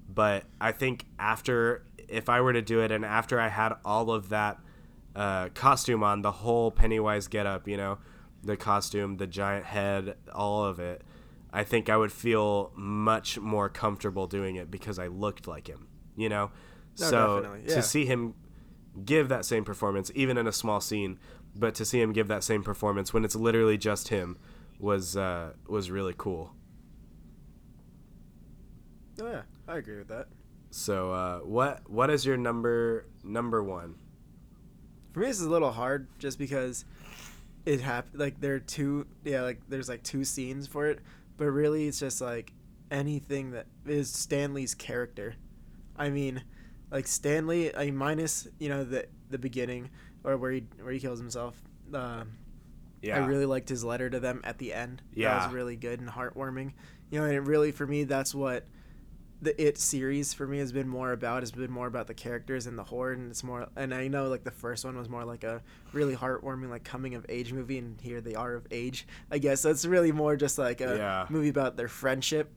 But 0.09 0.45
I 0.61 0.73
think 0.73 1.07
after, 1.19 1.85
if 2.09 2.29
I 2.29 2.41
were 2.41 2.53
to 2.53 2.63
do 2.63 2.81
it, 2.81 2.91
and 2.91 3.05
after 3.05 3.41
I 3.41 3.49
had 3.49 3.75
all 3.85 4.11
of 4.11 4.29
that 4.31 4.59
uh, 5.15 5.49
costume 5.55 6.03
on, 6.03 6.23
the 6.23 6.33
whole 6.33 6.71
Pennywise 6.71 7.29
getup, 7.29 7.67
you 7.67 7.77
know, 7.77 7.99
the 8.43 8.57
costume, 8.57 9.17
the 9.17 9.27
giant 9.27 9.67
head, 9.67 10.17
all 10.33 10.65
of 10.65 10.79
it, 10.79 11.03
I 11.53 11.65
think 11.65 11.89
I 11.89 11.97
would 11.97 12.13
feel 12.13 12.73
much 12.77 13.39
more 13.39 13.69
comfortable 13.69 14.27
doing 14.27 14.57
it 14.57 14.71
because 14.71 14.99
I 14.99 15.07
looked 15.07 15.49
like 15.49 15.69
him, 15.69 15.89
you 16.17 16.29
know? 16.29 16.51
No, 16.99 17.07
so 17.07 17.57
yeah. 17.67 17.75
to 17.75 17.83
see 17.83 18.07
him 18.07 18.35
give 19.05 19.29
that 19.29 19.45
same 19.45 19.65
performance, 19.65 20.11
even 20.15 20.39
in 20.39 20.47
a 20.47 20.53
small 20.53 20.81
scene, 20.81 21.19
but 21.55 21.75
to 21.77 21.85
see 21.85 22.01
him 22.01 22.13
give 22.13 22.29
that 22.29 22.45
same 22.45 22.63
performance 22.63 23.13
when 23.13 23.25
it's 23.25 23.37
literally 23.37 23.79
just 23.79 24.09
him 24.09 24.39
was 24.79 25.17
uh, 25.17 25.53
was 25.69 25.91
really 25.91 26.15
cool. 26.17 26.53
Oh 29.21 29.31
yeah, 29.31 29.43
I 29.67 29.79
agree 29.79 29.99
with 29.99 30.09
that. 30.09 30.29
So 30.77 31.11
uh, 31.11 31.39
what 31.39 31.89
what 31.89 32.11
is 32.11 32.27
your 32.27 32.37
number 32.37 33.07
number 33.25 33.63
one? 33.63 33.95
For 35.13 35.21
me, 35.21 35.27
this 35.29 35.41
is 35.41 35.47
a 35.47 35.51
little 35.51 35.73
hard 35.73 36.07
just 36.19 36.39
because 36.39 36.85
it 37.65 37.81
happened. 37.81 38.21
Like 38.21 38.39
there 38.43 38.57
are 38.57 38.61
two, 38.61 39.07
yeah, 39.25 39.41
like 39.41 39.61
there's 39.71 39.89
like 39.89 40.03
two 40.03 40.23
scenes 40.23 40.67
for 40.67 40.87
it, 40.89 41.01
but 41.39 41.47
really 41.47 41.89
it's 41.89 41.99
just 41.99 42.21
like 42.21 42.53
anything 42.91 43.53
that 43.53 43.67
is 43.87 44.11
Stanley's 44.13 44.75
character. 44.75 45.35
I 45.97 46.11
mean, 46.11 46.43
like 46.91 47.07
Stanley, 47.07 47.75
I 47.75 47.87
mean, 47.87 47.97
minus 47.97 48.47
you 48.59 48.69
know 48.69 48.85
the 48.85 49.07
the 49.31 49.39
beginning 49.39 49.89
or 50.25 50.37
where 50.37 50.53
he 50.53 50.65
where 50.83 50.93
he 50.93 51.01
kills 51.01 51.19
himself. 51.19 51.59
Um, 51.95 52.33
Yeah, 53.01 53.17
I 53.17 53.27
really 53.27 53.47
liked 53.47 53.71
his 53.71 53.83
letter 53.83 54.11
to 54.11 54.21
them 54.21 54.43
at 54.45 54.59
the 54.59 54.75
end. 54.75 55.01
that 55.15 55.19
Yeah. 55.21 55.43
was 55.47 55.55
really 55.55 55.77
good 55.77 56.01
and 56.01 56.09
heartwarming. 56.11 56.73
You 57.11 57.21
know, 57.21 57.25
and 57.25 57.35
it 57.35 57.41
really 57.41 57.73
for 57.73 57.87
me 57.87 58.05
that's 58.05 58.35
what 58.35 58.67
the 59.43 59.61
It 59.63 59.77
series 59.79 60.33
for 60.33 60.47
me 60.47 60.59
has 60.59 60.73
been 60.73 60.89
more 60.89 61.13
about. 61.13 61.43
Has 61.43 61.53
been 61.53 61.71
more 61.71 61.87
about 61.87 62.07
the 62.07 62.15
characters 62.15 62.67
and 62.67 62.79
the 62.79 62.85
horror, 62.85 63.13
and 63.13 63.31
it's 63.31 63.45
more. 63.45 63.69
And 63.77 63.93
I 63.95 64.09
know 64.09 64.29
like 64.29 64.45
the 64.45 64.51
first 64.51 64.85
one 64.85 64.97
was 64.97 65.09
more 65.09 65.25
like 65.25 65.45
a 65.45 65.63
really 65.93 66.17
heartwarming 66.17 66.71
like 66.71 66.85
coming 66.85 67.15
of 67.15 67.27
age 67.29 67.53
movie, 67.53 67.79
and 67.79 68.01
here 68.01 68.21
they 68.21 68.35
are 68.35 68.55
of 68.55 68.67
age. 68.71 69.07
I 69.31 69.39
guess 69.39 69.61
so. 69.61 69.71
It's 69.71 69.85
really 69.85 70.11
more 70.13 70.37
just 70.37 70.59
like 70.59 70.81
a 70.81 70.97
Yeah. 70.97 71.27
movie 71.29 71.51
about 71.51 71.77
their 71.77 71.89
friendship, 71.89 72.51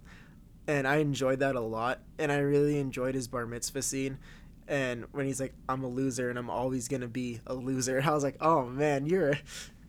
and 0.67 0.87
I 0.87 0.97
enjoyed 0.97 1.39
that 1.39 1.55
a 1.55 1.61
lot. 1.61 1.99
And 2.17 2.31
I 2.31 2.37
really 2.39 2.79
enjoyed 2.79 3.13
his 3.15 3.27
bar 3.27 3.45
mitzvah 3.45 3.81
scene. 3.81 4.17
And 4.67 5.05
when 5.11 5.25
he's 5.25 5.41
like, 5.41 5.53
"I'm 5.67 5.83
a 5.83 5.87
loser, 5.87 6.29
and 6.29 6.39
I'm 6.39 6.49
always 6.49 6.87
gonna 6.87 7.07
be 7.07 7.41
a 7.45 7.53
loser," 7.55 8.01
I 8.05 8.11
was 8.11 8.23
like, 8.23 8.37
"Oh 8.39 8.65
man, 8.67 9.05
you're, 9.05 9.33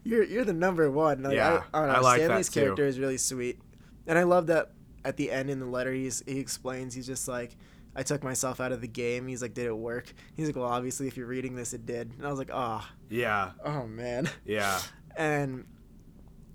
you're, 0.02 0.24
you're 0.24 0.44
the 0.44 0.52
number 0.54 0.90
one." 0.90 1.22
Like, 1.22 1.34
Yeah, 1.36 1.62
I, 1.72 1.78
I, 1.78 1.86
don't 1.86 1.90
I 1.90 1.96
know. 1.98 2.02
like 2.02 2.18
that 2.20 2.24
Stanley's 2.26 2.48
character 2.48 2.84
is 2.86 2.98
really 2.98 3.18
sweet, 3.18 3.60
and 4.06 4.18
I 4.18 4.22
love 4.24 4.46
that 4.48 4.72
at 5.04 5.16
the 5.16 5.30
end 5.30 5.50
in 5.50 5.60
the 5.60 5.66
letter 5.66 5.92
he's, 5.92 6.22
he 6.26 6.38
explains 6.38 6.94
he's 6.94 7.06
just 7.06 7.28
like, 7.28 7.56
"I 7.94 8.02
took 8.02 8.22
myself 8.22 8.60
out 8.60 8.72
of 8.72 8.80
the 8.80 8.88
game." 8.88 9.26
He's 9.26 9.42
like, 9.42 9.54
"Did 9.54 9.66
it 9.66 9.76
work?" 9.76 10.12
He's 10.34 10.46
like, 10.46 10.56
"Well, 10.56 10.66
obviously, 10.66 11.06
if 11.06 11.16
you're 11.16 11.26
reading 11.26 11.54
this, 11.54 11.72
it 11.72 11.86
did." 11.86 12.12
And 12.16 12.26
I 12.26 12.30
was 12.30 12.38
like, 12.38 12.50
"Ah, 12.52 12.90
yeah, 13.08 13.52
oh 13.64 13.86
man." 13.86 14.28
yeah, 14.44 14.80
and 15.16 15.64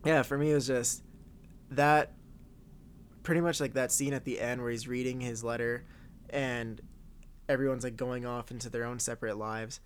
yeah 0.05 0.21
for 0.21 0.37
me 0.37 0.51
it 0.51 0.53
was 0.53 0.67
just 0.67 1.03
that 1.71 2.13
pretty 3.23 3.41
much 3.41 3.59
like 3.59 3.73
that 3.73 3.91
scene 3.91 4.13
at 4.13 4.23
the 4.23 4.39
end 4.39 4.61
where 4.61 4.69
he's 4.69 4.87
reading 4.87 5.19
his 5.19 5.43
letter 5.43 5.83
and 6.29 6.79
everyone's 7.49 7.83
like 7.83 7.97
going 7.97 8.25
off 8.25 8.51
into 8.51 8.69
their 8.69 8.85
own 8.85 8.99
separate 8.99 9.35
lives 9.35 9.79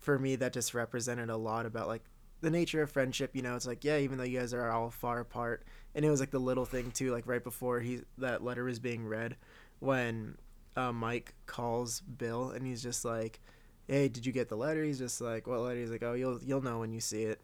for 0.00 0.18
me 0.18 0.36
that 0.36 0.52
just 0.52 0.72
represented 0.72 1.28
a 1.28 1.36
lot 1.36 1.66
about 1.66 1.86
like 1.86 2.02
the 2.40 2.50
nature 2.50 2.82
of 2.82 2.90
friendship 2.90 3.30
you 3.34 3.42
know 3.42 3.56
it's 3.56 3.66
like 3.66 3.84
yeah 3.84 3.98
even 3.98 4.18
though 4.18 4.24
you 4.24 4.38
guys 4.38 4.52
are 4.52 4.70
all 4.70 4.90
far 4.90 5.20
apart 5.20 5.64
and 5.94 6.04
it 6.04 6.10
was 6.10 6.20
like 6.20 6.30
the 6.30 6.38
little 6.38 6.64
thing 6.64 6.90
too 6.90 7.10
like 7.10 7.26
right 7.26 7.42
before 7.42 7.80
he 7.80 8.00
that 8.18 8.44
letter 8.44 8.64
was 8.64 8.78
being 8.78 9.06
read 9.06 9.36
when 9.78 10.36
uh, 10.76 10.92
mike 10.92 11.34
calls 11.46 12.00
bill 12.00 12.50
and 12.50 12.66
he's 12.66 12.82
just 12.82 13.04
like 13.04 13.40
hey 13.88 14.08
did 14.08 14.26
you 14.26 14.32
get 14.32 14.48
the 14.48 14.56
letter 14.56 14.84
he's 14.84 14.98
just 14.98 15.20
like 15.20 15.46
what 15.46 15.60
letter 15.60 15.80
he's 15.80 15.90
like 15.90 16.02
oh 16.02 16.12
you'll 16.12 16.38
you'll 16.42 16.62
know 16.62 16.78
when 16.78 16.92
you 16.92 17.00
see 17.00 17.22
it 17.22 17.40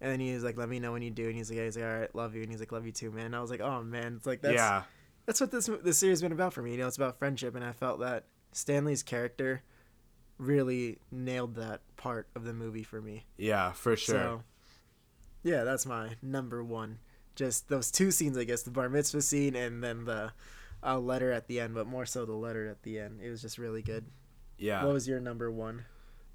and 0.00 0.10
then 0.10 0.20
he's 0.20 0.42
like, 0.42 0.56
"Let 0.56 0.68
me 0.68 0.80
know 0.80 0.92
when 0.92 1.02
you 1.02 1.10
do." 1.10 1.26
And 1.26 1.36
he's 1.36 1.50
like, 1.50 1.58
yeah, 1.58 1.64
"He's 1.64 1.76
like, 1.76 1.84
all 1.84 1.98
right, 1.98 2.14
love 2.14 2.34
you." 2.34 2.42
And 2.42 2.50
he's 2.50 2.60
like, 2.60 2.72
"Love 2.72 2.86
you 2.86 2.92
too, 2.92 3.10
man." 3.10 3.26
And 3.26 3.36
I 3.36 3.40
was 3.40 3.50
like, 3.50 3.60
"Oh 3.60 3.82
man, 3.82 4.14
it's 4.16 4.26
like 4.26 4.40
that's 4.40 4.54
yeah, 4.54 4.84
that's 5.26 5.40
what 5.40 5.50
this 5.50 5.68
this 5.82 5.98
series 5.98 6.18
has 6.18 6.22
been 6.22 6.32
about 6.32 6.54
for 6.54 6.62
me. 6.62 6.72
You 6.72 6.78
know, 6.78 6.86
it's 6.86 6.96
about 6.96 7.18
friendship, 7.18 7.54
and 7.54 7.64
I 7.64 7.72
felt 7.72 8.00
that 8.00 8.24
Stanley's 8.52 9.02
character 9.02 9.62
really 10.40 10.98
nailed 11.12 11.54
that 11.56 11.82
part 11.96 12.26
of 12.34 12.44
the 12.44 12.52
movie 12.52 12.82
for 12.82 13.00
me. 13.00 13.26
Yeah, 13.36 13.72
for 13.72 13.94
sure. 13.96 14.14
So, 14.14 14.42
yeah, 15.42 15.64
that's 15.64 15.84
my 15.86 16.16
number 16.22 16.64
one. 16.64 16.98
Just 17.36 17.68
those 17.68 17.90
two 17.90 18.10
scenes, 18.10 18.36
I 18.36 18.44
guess, 18.44 18.62
the 18.62 18.70
bar 18.70 18.88
mitzvah 18.88 19.22
scene 19.22 19.54
and 19.54 19.84
then 19.84 20.04
the 20.04 20.32
uh, 20.82 20.98
letter 20.98 21.30
at 21.30 21.46
the 21.46 21.60
end, 21.60 21.74
but 21.74 21.86
more 21.86 22.06
so 22.06 22.24
the 22.24 22.32
letter 22.32 22.66
at 22.68 22.82
the 22.82 22.98
end. 22.98 23.20
It 23.22 23.30
was 23.30 23.42
just 23.42 23.58
really 23.58 23.82
good. 23.82 24.06
yeah. 24.58 24.84
What 24.84 24.94
was 24.94 25.06
your 25.06 25.20
number 25.20 25.50
one? 25.50 25.84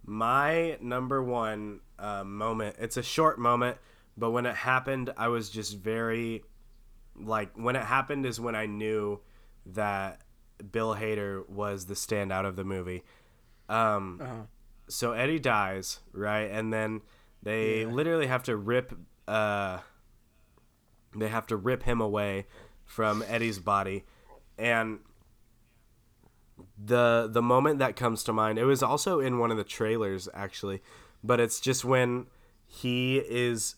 My 0.06 0.78
number 0.82 1.24
one 1.24 1.80
uh, 1.97 2.24
moment, 2.24 2.76
it's 2.80 2.97
a 2.97 3.03
short 3.03 3.39
moment, 3.39 3.78
but 4.16 4.32
when 4.32 4.45
it 4.45 4.56
happened, 4.56 5.12
I 5.18 5.30
was 5.30 5.49
just 5.49 5.78
very, 5.78 6.43
like, 7.16 7.51
when 7.56 7.76
it 7.76 7.84
happened 7.84 8.26
is 8.28 8.39
when 8.39 8.56
I 8.56 8.68
knew 8.68 9.20
that 9.66 10.22
Bill 10.72 10.95
Hader 10.95 11.49
was 11.49 11.88
the 11.88 11.95
standout 11.95 12.45
of 12.45 12.56
the 12.56 12.64
movie. 12.64 13.03
Um, 13.70 14.20
Uh-huh. 14.22 14.43
so 14.88 15.13
Eddie 15.13 15.39
dies, 15.39 15.99
right? 16.11 16.49
And 16.51 16.72
then 16.74 17.01
they 17.43 17.82
Yeah. 17.82 17.88
literally 17.88 18.28
have 18.28 18.43
to 18.43 18.55
rip, 18.55 18.93
uh, 19.28 19.80
they 21.16 21.28
have 21.30 21.47
to 21.47 21.57
rip 21.57 21.84
him 21.84 22.01
away 22.01 22.45
from 22.86 23.24
Eddie's 23.28 23.59
body. 23.59 24.03
And 24.57 24.99
the 26.78 27.28
the 27.32 27.41
moment 27.41 27.80
that 27.80 27.95
comes 27.95 28.24
to 28.24 28.32
mind 28.34 28.57
it 28.57 28.63
was 28.66 28.82
also 28.82 29.20
in 29.20 29.39
one 29.39 29.51
of 29.51 29.57
the 29.57 29.63
trailers 29.63 30.30
actually 30.34 30.82
but 31.24 31.39
it's 31.39 31.59
just 31.59 31.84
when 31.84 32.28
he 32.66 33.18
is 33.18 33.76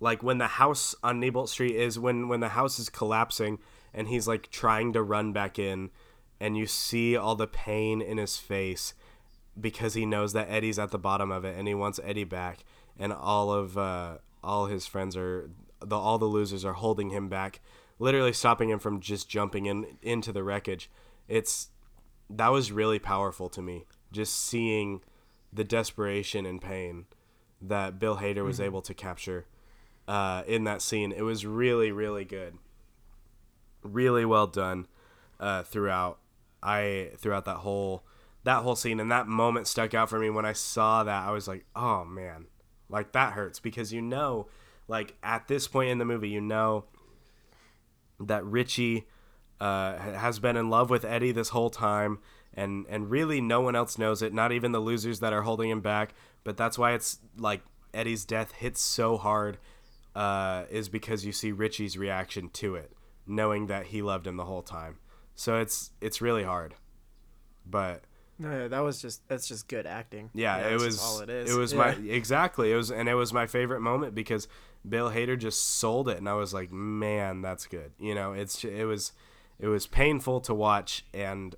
like 0.00 0.22
when 0.22 0.38
the 0.38 0.46
house 0.46 0.94
on 1.02 1.20
Neibolt 1.20 1.48
Street 1.48 1.74
is 1.74 1.98
when 1.98 2.28
when 2.28 2.40
the 2.40 2.50
house 2.50 2.78
is 2.78 2.88
collapsing 2.90 3.58
and 3.94 4.08
he's 4.08 4.28
like 4.28 4.50
trying 4.50 4.92
to 4.92 5.02
run 5.02 5.32
back 5.32 5.58
in 5.58 5.90
and 6.40 6.56
you 6.56 6.66
see 6.66 7.16
all 7.16 7.34
the 7.34 7.46
pain 7.46 8.00
in 8.02 8.18
his 8.18 8.36
face 8.36 8.94
because 9.60 9.94
he 9.94 10.06
knows 10.06 10.32
that 10.32 10.48
Eddie's 10.48 10.78
at 10.78 10.90
the 10.90 10.98
bottom 10.98 11.30
of 11.30 11.44
it 11.44 11.56
and 11.58 11.66
he 11.66 11.74
wants 11.74 12.00
Eddie 12.04 12.24
back. 12.24 12.64
And 12.98 13.12
all 13.12 13.52
of 13.52 13.78
uh, 13.78 14.18
all 14.42 14.66
his 14.66 14.86
friends 14.86 15.16
are 15.16 15.50
the 15.80 15.96
all 15.96 16.18
the 16.18 16.26
losers 16.26 16.64
are 16.64 16.72
holding 16.72 17.10
him 17.10 17.28
back 17.28 17.60
literally 17.98 18.32
stopping 18.32 18.70
him 18.70 18.78
from 18.78 19.00
just 19.00 19.28
jumping 19.28 19.66
in 19.66 19.98
into 20.02 20.32
the 20.32 20.42
wreckage. 20.42 20.90
It's 21.26 21.68
that 22.30 22.48
was 22.48 22.70
really 22.70 22.98
powerful 22.98 23.48
to 23.50 23.62
me 23.62 23.86
just 24.12 24.34
seeing 24.36 25.02
the 25.52 25.64
desperation 25.64 26.46
and 26.46 26.60
pain 26.60 27.06
that 27.60 27.98
Bill 27.98 28.18
Hader 28.18 28.44
was 28.44 28.60
able 28.60 28.82
to 28.82 28.94
capture 28.94 29.46
uh, 30.06 30.42
in 30.46 30.64
that 30.64 30.82
scene. 30.82 31.12
It 31.12 31.22
was 31.22 31.44
really 31.44 31.90
really 31.92 32.24
good. 32.24 32.58
Really 33.82 34.24
well 34.24 34.46
done 34.46 34.86
uh, 35.40 35.62
throughout. 35.62 36.18
I 36.62 37.10
throughout 37.18 37.44
that 37.44 37.58
whole 37.58 38.04
that 38.48 38.62
whole 38.62 38.76
scene 38.76 38.98
and 38.98 39.12
that 39.12 39.26
moment 39.26 39.66
stuck 39.66 39.94
out 39.94 40.08
for 40.08 40.18
me 40.18 40.30
when 40.30 40.44
I 40.44 40.52
saw 40.52 41.04
that 41.04 41.28
I 41.28 41.30
was 41.30 41.46
like 41.46 41.64
oh 41.76 42.04
man 42.04 42.46
like 42.88 43.12
that 43.12 43.34
hurts 43.34 43.60
because 43.60 43.92
you 43.92 44.02
know 44.02 44.48
like 44.88 45.16
at 45.22 45.48
this 45.48 45.68
point 45.68 45.90
in 45.90 45.98
the 45.98 46.04
movie 46.04 46.30
you 46.30 46.40
know 46.40 46.84
that 48.20 48.44
Richie 48.44 49.06
uh, 49.60 49.96
has 49.98 50.38
been 50.38 50.56
in 50.56 50.70
love 50.70 50.90
with 50.90 51.04
Eddie 51.04 51.32
this 51.32 51.50
whole 51.50 51.70
time, 51.70 52.18
and 52.54 52.86
and 52.88 53.10
really 53.10 53.40
no 53.40 53.60
one 53.60 53.76
else 53.76 53.98
knows 53.98 54.22
it, 54.22 54.32
not 54.32 54.52
even 54.52 54.72
the 54.72 54.80
losers 54.80 55.20
that 55.20 55.32
are 55.32 55.42
holding 55.42 55.70
him 55.70 55.80
back. 55.80 56.14
But 56.44 56.56
that's 56.56 56.78
why 56.78 56.92
it's 56.92 57.18
like 57.36 57.62
Eddie's 57.92 58.24
death 58.24 58.52
hits 58.52 58.80
so 58.80 59.16
hard, 59.16 59.58
uh, 60.14 60.64
is 60.70 60.88
because 60.88 61.24
you 61.24 61.32
see 61.32 61.52
Richie's 61.52 61.98
reaction 61.98 62.50
to 62.50 62.74
it, 62.76 62.92
knowing 63.26 63.66
that 63.66 63.86
he 63.86 64.02
loved 64.02 64.26
him 64.26 64.36
the 64.36 64.44
whole 64.44 64.62
time. 64.62 64.98
So 65.34 65.58
it's 65.58 65.90
it's 66.00 66.20
really 66.20 66.44
hard, 66.44 66.74
but 67.66 68.02
No, 68.38 68.50
yeah, 68.62 68.68
that 68.68 68.80
was 68.80 69.02
just 69.02 69.26
that's 69.28 69.48
just 69.48 69.66
good 69.68 69.86
acting. 69.86 70.30
yeah, 70.32 70.68
it 70.68 70.80
was 70.80 71.00
all 71.02 71.20
it 71.20 71.28
is. 71.30 71.50
It 71.54 71.58
was 71.58 71.72
Yeah. 71.72 71.78
my 71.78 71.88
exactly. 71.90 72.70
It 72.72 72.76
was 72.76 72.90
and 72.90 73.08
it 73.08 73.14
was 73.14 73.32
my 73.32 73.46
favorite 73.46 73.80
moment 73.80 74.14
because 74.14 74.46
Bill 74.88 75.10
Hader 75.10 75.36
just 75.38 75.78
sold 75.78 76.08
it, 76.08 76.18
and 76.18 76.28
I 76.28 76.34
was 76.34 76.54
like, 76.54 76.70
man, 76.70 77.42
that's 77.42 77.66
good. 77.66 77.92
You 77.98 78.14
know, 78.14 78.32
it's 78.32 78.62
it 78.64 78.84
was 78.84 79.12
it 79.58 79.66
was 79.66 79.86
painful 79.88 80.40
to 80.42 80.54
watch, 80.54 81.04
and 81.12 81.56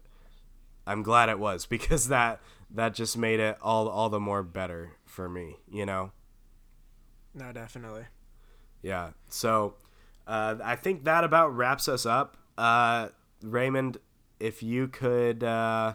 I'm 0.87 1.03
glad 1.03 1.29
it 1.29 1.39
was 1.39 1.67
because 1.75 2.09
that 2.09 2.41
that 2.71 2.95
just 2.95 3.19
made 3.19 3.41
it 3.41 3.59
all 3.61 3.89
all 3.89 4.09
the 4.09 4.21
more 4.21 4.43
better 4.43 4.93
for 5.05 5.29
me. 5.29 5.57
You 5.71 5.85
know. 5.85 6.13
no, 7.35 7.53
definitely. 7.53 8.05
Yeah. 8.83 9.11
So 9.29 9.75
uh, 10.27 10.57
I 10.65 10.77
think 10.77 11.05
that 11.05 11.25
about 11.25 11.55
wraps 11.55 11.89
us 11.89 12.07
up. 12.07 12.39
Uh, 12.57 13.09
Raymond, 13.43 13.99
if 14.39 14.63
you 14.63 14.89
could, 14.89 15.45
uh, 15.45 15.95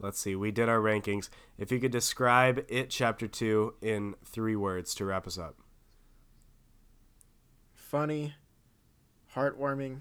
let's 0.00 0.18
see, 0.18 0.34
we 0.34 0.50
did 0.50 0.68
our 0.68 0.80
rankings. 0.80 1.28
If 1.58 1.70
you 1.70 1.78
could 1.78 1.92
describe 1.92 2.64
it, 2.68 2.90
chapter 2.90 3.28
two, 3.28 3.74
in 3.80 4.14
three 4.24 4.56
words 4.56 4.94
to 4.96 5.04
wrap 5.04 5.26
us 5.26 5.38
up. 5.38 5.56
Funny, 7.74 8.34
heartwarming, 9.34 10.00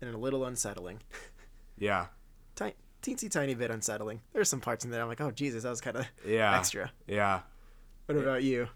and 0.00 0.14
a 0.14 0.18
little 0.18 0.44
unsettling. 0.44 1.00
Yeah. 1.76 2.06
Tiny, 2.54 2.74
teensy 3.02 3.28
tiny 3.28 3.52
bit 3.54 3.68
unsettling. 3.72 4.20
There's 4.32 4.48
some 4.48 4.60
parts 4.60 4.84
in 4.84 4.92
there 4.92 5.02
I'm 5.02 5.08
like, 5.08 5.20
oh 5.20 5.32
Jesus, 5.32 5.64
that 5.64 5.70
was 5.70 5.80
kind 5.80 5.96
of 5.96 6.06
Yeah. 6.24 6.56
extra. 6.56 6.92
Yeah. 7.08 7.40
What 8.06 8.16
about 8.16 8.44
you? 8.44 8.68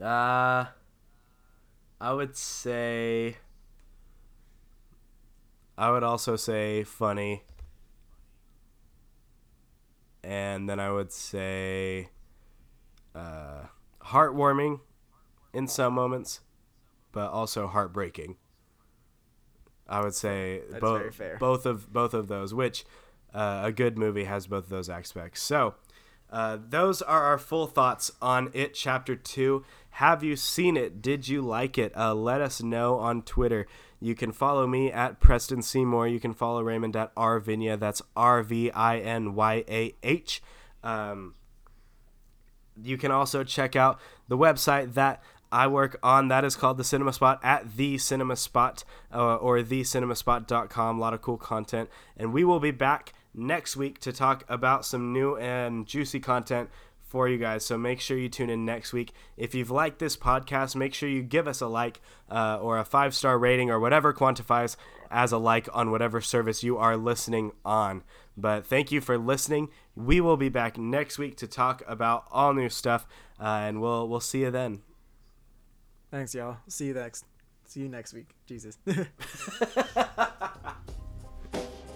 Uh, 0.00 0.66
I 2.00 2.12
would 2.12 2.36
say. 2.36 3.38
I 5.76 5.90
would 5.90 6.04
also 6.04 6.36
say 6.36 6.84
funny. 6.84 7.42
And 10.22 10.68
then 10.68 10.80
I 10.80 10.90
would 10.90 11.12
say 11.12 12.10
uh, 13.14 13.64
heartwarming 14.02 14.80
in 15.52 15.66
some 15.68 15.94
moments, 15.94 16.40
but 17.12 17.30
also 17.30 17.66
heartbreaking. 17.66 18.36
I 19.88 20.02
would 20.02 20.14
say 20.14 20.60
both 20.80 21.20
both 21.38 21.64
of 21.64 21.92
both 21.92 22.12
of 22.12 22.28
those, 22.28 22.52
which 22.52 22.84
uh, 23.32 23.62
a 23.64 23.72
good 23.72 23.96
movie 23.96 24.24
has 24.24 24.46
both 24.46 24.64
of 24.64 24.70
those 24.70 24.90
aspects. 24.90 25.42
So, 25.42 25.74
uh, 26.30 26.58
those 26.68 27.00
are 27.00 27.24
our 27.24 27.38
full 27.38 27.66
thoughts 27.66 28.10
on 28.20 28.50
it, 28.52 28.74
Chapter 28.74 29.16
2. 29.16 29.64
Have 29.92 30.22
you 30.22 30.36
seen 30.36 30.76
it? 30.76 31.00
Did 31.00 31.26
you 31.28 31.40
like 31.40 31.78
it? 31.78 31.96
Uh, 31.96 32.14
let 32.14 32.40
us 32.40 32.62
know 32.62 32.98
on 32.98 33.22
Twitter. 33.22 33.66
You 34.00 34.14
can 34.14 34.32
follow 34.32 34.66
me 34.66 34.92
at 34.92 35.20
Preston 35.20 35.62
Seymour. 35.62 36.08
You 36.08 36.20
can 36.20 36.32
follow 36.32 36.62
Raymond 36.62 36.94
at 36.96 37.14
Rvinya. 37.16 37.78
That's 37.78 38.00
R 38.16 38.42
V 38.42 38.70
I 38.70 38.98
N 38.98 39.34
Y 39.34 39.64
A 39.68 39.94
H. 40.02 40.42
Um, 40.82 41.34
you 42.80 42.96
can 42.96 43.10
also 43.10 43.42
check 43.42 43.74
out 43.74 43.98
the 44.28 44.38
website 44.38 44.94
that 44.94 45.22
I 45.50 45.66
work 45.66 45.98
on. 46.02 46.28
That 46.28 46.44
is 46.44 46.56
called 46.56 46.76
The 46.76 46.84
Cinema 46.84 47.12
Spot 47.12 47.40
at 47.42 47.76
The 47.76 47.98
Cinema 47.98 48.36
Spot 48.36 48.84
uh, 49.12 49.36
or 49.36 49.58
TheCinemaSpot.com. 49.58 50.98
A 50.98 51.00
lot 51.00 51.14
of 51.14 51.22
cool 51.22 51.38
content. 51.38 51.88
And 52.16 52.32
we 52.32 52.44
will 52.44 52.60
be 52.60 52.70
back 52.70 53.14
next 53.34 53.76
week 53.76 53.98
to 54.00 54.12
talk 54.12 54.44
about 54.48 54.84
some 54.84 55.12
new 55.12 55.36
and 55.36 55.86
juicy 55.86 56.20
content 56.20 56.70
for 57.08 57.28
you 57.28 57.38
guys. 57.38 57.64
So 57.64 57.76
make 57.76 58.00
sure 58.00 58.16
you 58.16 58.28
tune 58.28 58.50
in 58.50 58.64
next 58.64 58.92
week. 58.92 59.12
If 59.36 59.54
you've 59.54 59.70
liked 59.70 59.98
this 59.98 60.16
podcast, 60.16 60.76
make 60.76 60.94
sure 60.94 61.08
you 61.08 61.22
give 61.22 61.48
us 61.48 61.60
a 61.60 61.66
like 61.66 62.00
uh, 62.30 62.58
or 62.60 62.78
a 62.78 62.84
five 62.84 63.14
star 63.14 63.38
rating 63.38 63.70
or 63.70 63.80
whatever 63.80 64.12
quantifies 64.12 64.76
as 65.10 65.32
a 65.32 65.38
like 65.38 65.68
on 65.72 65.90
whatever 65.90 66.20
service 66.20 66.62
you 66.62 66.76
are 66.76 66.96
listening 66.96 67.52
on. 67.64 68.02
But 68.36 68.66
thank 68.66 68.92
you 68.92 69.00
for 69.00 69.18
listening. 69.18 69.70
We 69.96 70.20
will 70.20 70.36
be 70.36 70.50
back 70.50 70.78
next 70.78 71.18
week 71.18 71.36
to 71.38 71.46
talk 71.46 71.82
about 71.88 72.26
all 72.30 72.52
new 72.52 72.68
stuff, 72.68 73.06
uh, 73.40 73.44
and 73.44 73.80
we'll 73.80 74.08
we'll 74.08 74.20
see 74.20 74.42
you 74.42 74.50
then. 74.50 74.82
Thanks, 76.10 76.34
y'all. 76.34 76.58
See 76.68 76.86
you 76.86 76.94
next. 76.94 77.24
See 77.64 77.80
you 77.80 77.88
next 77.88 78.14
week. 78.14 78.34
Jesus. 78.46 78.78